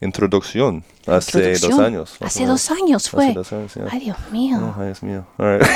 introducción 0.00 0.84
hace 1.06 1.52
dos 1.58 1.78
años. 1.78 2.16
Hace 2.20 2.46
dos 2.46 2.70
años 2.70 3.06
Hace 3.06 3.32
dos 3.34 3.52
años, 3.52 3.74
yeah. 3.74 3.88
Ay, 3.90 4.00
Dios 4.00 4.18
mío. 4.30 4.58
Oh, 4.60 4.80
ay, 4.80 4.86
Dios 4.86 5.02
mío. 5.02 5.26
All 5.38 5.46
right. 5.46 5.66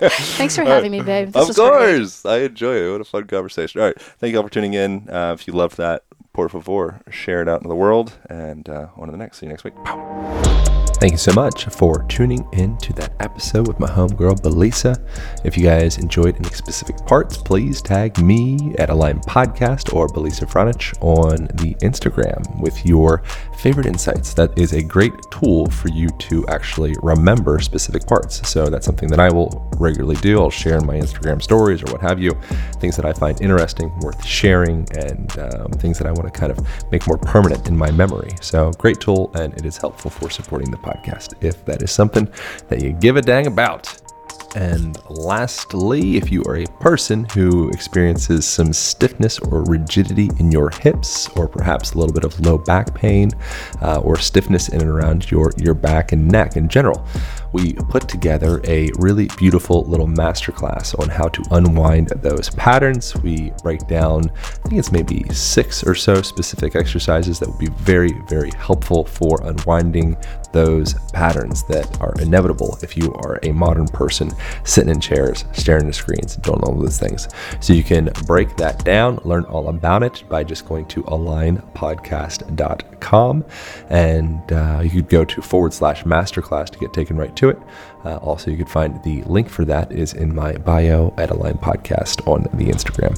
Thanks 0.36 0.54
for 0.56 0.64
having 0.64 0.90
me, 0.92 1.00
babe. 1.00 1.28
This 1.32 1.36
of 1.36 1.48
was 1.48 1.56
great. 1.56 1.68
course. 1.70 2.26
I 2.26 2.38
enjoy 2.44 2.74
it. 2.76 2.92
What 2.92 3.00
a 3.00 3.04
fun 3.04 3.26
conversation. 3.26 3.80
All 3.80 3.86
right. 3.86 4.00
Thank 4.18 4.32
you 4.32 4.38
all 4.38 4.44
for 4.44 4.50
tuning 4.50 4.74
in. 4.74 5.08
Uh, 5.08 5.32
if 5.32 5.46
you 5.46 5.54
loved 5.54 5.78
that, 5.78 6.02
por 6.34 6.48
favor, 6.50 7.00
share 7.10 7.40
it 7.40 7.48
out 7.48 7.62
in 7.62 7.68
the 7.68 7.74
world. 7.76 8.12
And 8.28 8.68
uh, 8.68 8.88
on 8.96 9.06
to 9.06 9.12
the 9.12 9.18
next. 9.18 9.38
See 9.38 9.46
you 9.46 9.50
next 9.50 9.64
week. 9.64 10.75
Thank 10.98 11.12
you 11.12 11.18
so 11.18 11.34
much 11.34 11.66
for 11.66 12.04
tuning 12.04 12.48
in 12.54 12.78
to 12.78 12.92
that 12.94 13.12
episode 13.20 13.68
with 13.68 13.78
my 13.78 13.86
homegirl, 13.86 14.40
Belisa. 14.40 14.98
If 15.44 15.54
you 15.58 15.62
guys 15.62 15.98
enjoyed 15.98 16.36
any 16.36 16.48
specific 16.48 16.96
parts, 17.04 17.36
please 17.36 17.82
tag 17.82 18.18
me 18.18 18.74
at 18.78 18.88
Align 18.88 19.20
Podcast 19.20 19.92
or 19.92 20.08
Belisa 20.08 20.50
Vranich 20.50 20.94
on 21.02 21.48
the 21.58 21.74
Instagram 21.82 22.60
with 22.62 22.86
your 22.86 23.22
favorite 23.58 23.84
insights. 23.84 24.32
That 24.32 24.58
is 24.58 24.72
a 24.72 24.82
great 24.82 25.12
tool 25.30 25.66
for 25.66 25.88
you 25.88 26.08
to 26.08 26.46
actually 26.48 26.94
remember 27.02 27.60
specific 27.60 28.06
parts. 28.06 28.48
So 28.48 28.70
that's 28.70 28.86
something 28.86 29.10
that 29.10 29.20
I 29.20 29.30
will 29.30 29.68
regularly 29.76 30.16
do. 30.16 30.40
I'll 30.40 30.48
share 30.48 30.78
in 30.78 30.86
my 30.86 30.96
Instagram 30.96 31.42
stories 31.42 31.82
or 31.82 31.92
what 31.92 32.00
have 32.00 32.18
you, 32.18 32.32
things 32.80 32.96
that 32.96 33.04
I 33.04 33.12
find 33.12 33.38
interesting, 33.42 33.94
worth 34.00 34.24
sharing, 34.24 34.88
and 34.96 35.38
um, 35.38 35.72
things 35.72 35.98
that 35.98 36.06
I 36.06 36.12
want 36.12 36.32
to 36.32 36.40
kind 36.40 36.50
of 36.50 36.66
make 36.90 37.06
more 37.06 37.18
permanent 37.18 37.68
in 37.68 37.76
my 37.76 37.90
memory. 37.90 38.30
So 38.40 38.72
great 38.78 38.98
tool, 38.98 39.30
and 39.34 39.52
it 39.54 39.66
is 39.66 39.76
helpful 39.76 40.10
for 40.10 40.30
supporting 40.30 40.70
the 40.70 40.85
podcast 40.86 41.34
if 41.42 41.64
that 41.64 41.82
is 41.82 41.90
something 41.90 42.28
that 42.68 42.82
you 42.82 42.92
give 42.92 43.16
a 43.16 43.22
dang 43.22 43.46
about. 43.46 44.00
And 44.54 44.96
lastly, 45.10 46.16
if 46.16 46.32
you 46.32 46.42
are 46.44 46.56
a 46.56 46.66
person 46.80 47.26
who 47.34 47.68
experiences 47.70 48.46
some 48.46 48.72
stiffness 48.72 49.38
or 49.38 49.64
rigidity 49.64 50.30
in 50.38 50.50
your 50.50 50.70
hips, 50.70 51.28
or 51.36 51.46
perhaps 51.46 51.92
a 51.92 51.98
little 51.98 52.14
bit 52.14 52.24
of 52.24 52.40
low 52.40 52.56
back 52.56 52.94
pain, 52.94 53.30
uh, 53.82 54.00
or 54.00 54.16
stiffness 54.16 54.70
in 54.70 54.80
and 54.80 54.88
around 54.88 55.30
your, 55.30 55.52
your 55.58 55.74
back 55.74 56.12
and 56.12 56.26
neck 56.26 56.56
in 56.56 56.70
general, 56.70 57.06
we 57.52 57.74
put 57.74 58.08
together 58.08 58.62
a 58.64 58.90
really 58.96 59.28
beautiful 59.36 59.84
little 59.84 60.06
masterclass 60.06 60.98
on 60.98 61.10
how 61.10 61.28
to 61.28 61.42
unwind 61.50 62.08
those 62.22 62.48
patterns. 62.50 63.14
We 63.16 63.52
break 63.62 63.86
down, 63.88 64.30
I 64.30 64.68
think 64.68 64.78
it's 64.78 64.92
maybe 64.92 65.24
six 65.34 65.84
or 65.84 65.94
so 65.94 66.22
specific 66.22 66.76
exercises 66.76 67.38
that 67.40 67.48
would 67.48 67.58
be 67.58 67.70
very, 67.80 68.12
very 68.26 68.52
helpful 68.56 69.04
for 69.04 69.38
unwinding 69.42 70.16
those 70.56 70.94
patterns 71.12 71.62
that 71.64 72.00
are 72.00 72.14
inevitable 72.18 72.78
if 72.82 72.96
you 72.96 73.12
are 73.16 73.38
a 73.42 73.52
modern 73.52 73.86
person 73.86 74.32
sitting 74.64 74.88
in 74.88 74.98
chairs, 74.98 75.44
staring 75.52 75.86
at 75.86 75.94
screens, 75.94 76.36
doing 76.36 76.62
all 76.62 76.74
those 76.74 76.98
things. 76.98 77.28
So 77.60 77.74
you 77.74 77.84
can 77.84 78.08
break 78.26 78.56
that 78.56 78.82
down, 78.82 79.18
learn 79.24 79.44
all 79.44 79.68
about 79.68 80.02
it 80.02 80.24
by 80.30 80.44
just 80.44 80.66
going 80.66 80.86
to 80.86 81.02
alignpodcast.com 81.02 83.44
and 83.90 84.52
uh, 84.52 84.80
you 84.82 84.88
could 84.88 85.10
go 85.10 85.26
to 85.26 85.42
forward 85.42 85.74
slash 85.74 86.04
masterclass 86.04 86.70
to 86.70 86.78
get 86.78 86.94
taken 86.94 87.18
right 87.18 87.36
to 87.36 87.50
it. 87.50 87.58
Uh, 88.06 88.16
also, 88.16 88.50
you 88.50 88.56
could 88.56 88.70
find 88.70 89.02
the 89.02 89.22
link 89.24 89.50
for 89.50 89.66
that 89.66 89.92
is 89.92 90.14
in 90.14 90.34
my 90.34 90.52
bio 90.52 91.12
at 91.18 91.28
Align 91.30 91.58
Podcast 91.58 92.26
on 92.26 92.44
the 92.56 92.72
Instagram. 92.72 93.14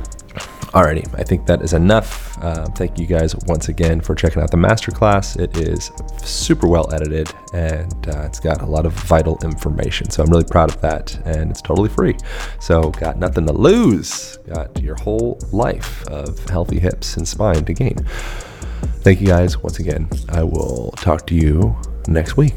Alrighty, 0.75 1.19
I 1.19 1.23
think 1.23 1.47
that 1.47 1.63
is 1.63 1.73
enough. 1.73 2.37
Uh, 2.43 2.67
thank 2.77 2.99
you 2.99 3.07
guys 3.07 3.35
once 3.47 3.71
again 3.71 4.03
for 4.03 4.15
checking 4.15 4.43
out 4.43 4.51
the 4.51 4.59
masterclass. 4.59 5.41
It 5.41 5.57
is 5.57 5.91
super 6.23 6.69
well 6.69 6.93
edited 6.93 7.33
and 7.55 7.93
uh, 8.09 8.21
it's 8.27 8.39
got 8.39 8.61
a 8.61 8.67
lot 8.67 8.85
of 8.85 8.93
vital 8.93 9.39
information. 9.43 10.11
So 10.11 10.23
I'm 10.23 10.31
really 10.31 10.45
proud 10.45 10.69
of 10.69 10.81
that 10.83 11.19
and 11.25 11.51
it's 11.51 11.63
totally 11.63 11.89
free. 11.89 12.17
So, 12.61 12.91
got 12.91 13.17
nothing 13.19 13.47
to 13.47 13.53
lose. 13.53 14.37
Got 14.47 14.79
your 14.83 14.97
whole 14.97 15.39
life 15.53 16.07
of 16.09 16.39
healthy 16.51 16.79
hips 16.79 17.17
and 17.17 17.27
spine 17.27 17.65
to 17.65 17.73
gain. 17.73 17.97
Thank 19.01 19.23
you 19.23 19.27
guys 19.27 19.63
once 19.63 19.79
again. 19.79 20.09
I 20.29 20.43
will 20.43 20.91
talk 20.97 21.27
to 21.29 21.35
you 21.35 21.75
next 22.09 22.37
week. 22.37 22.57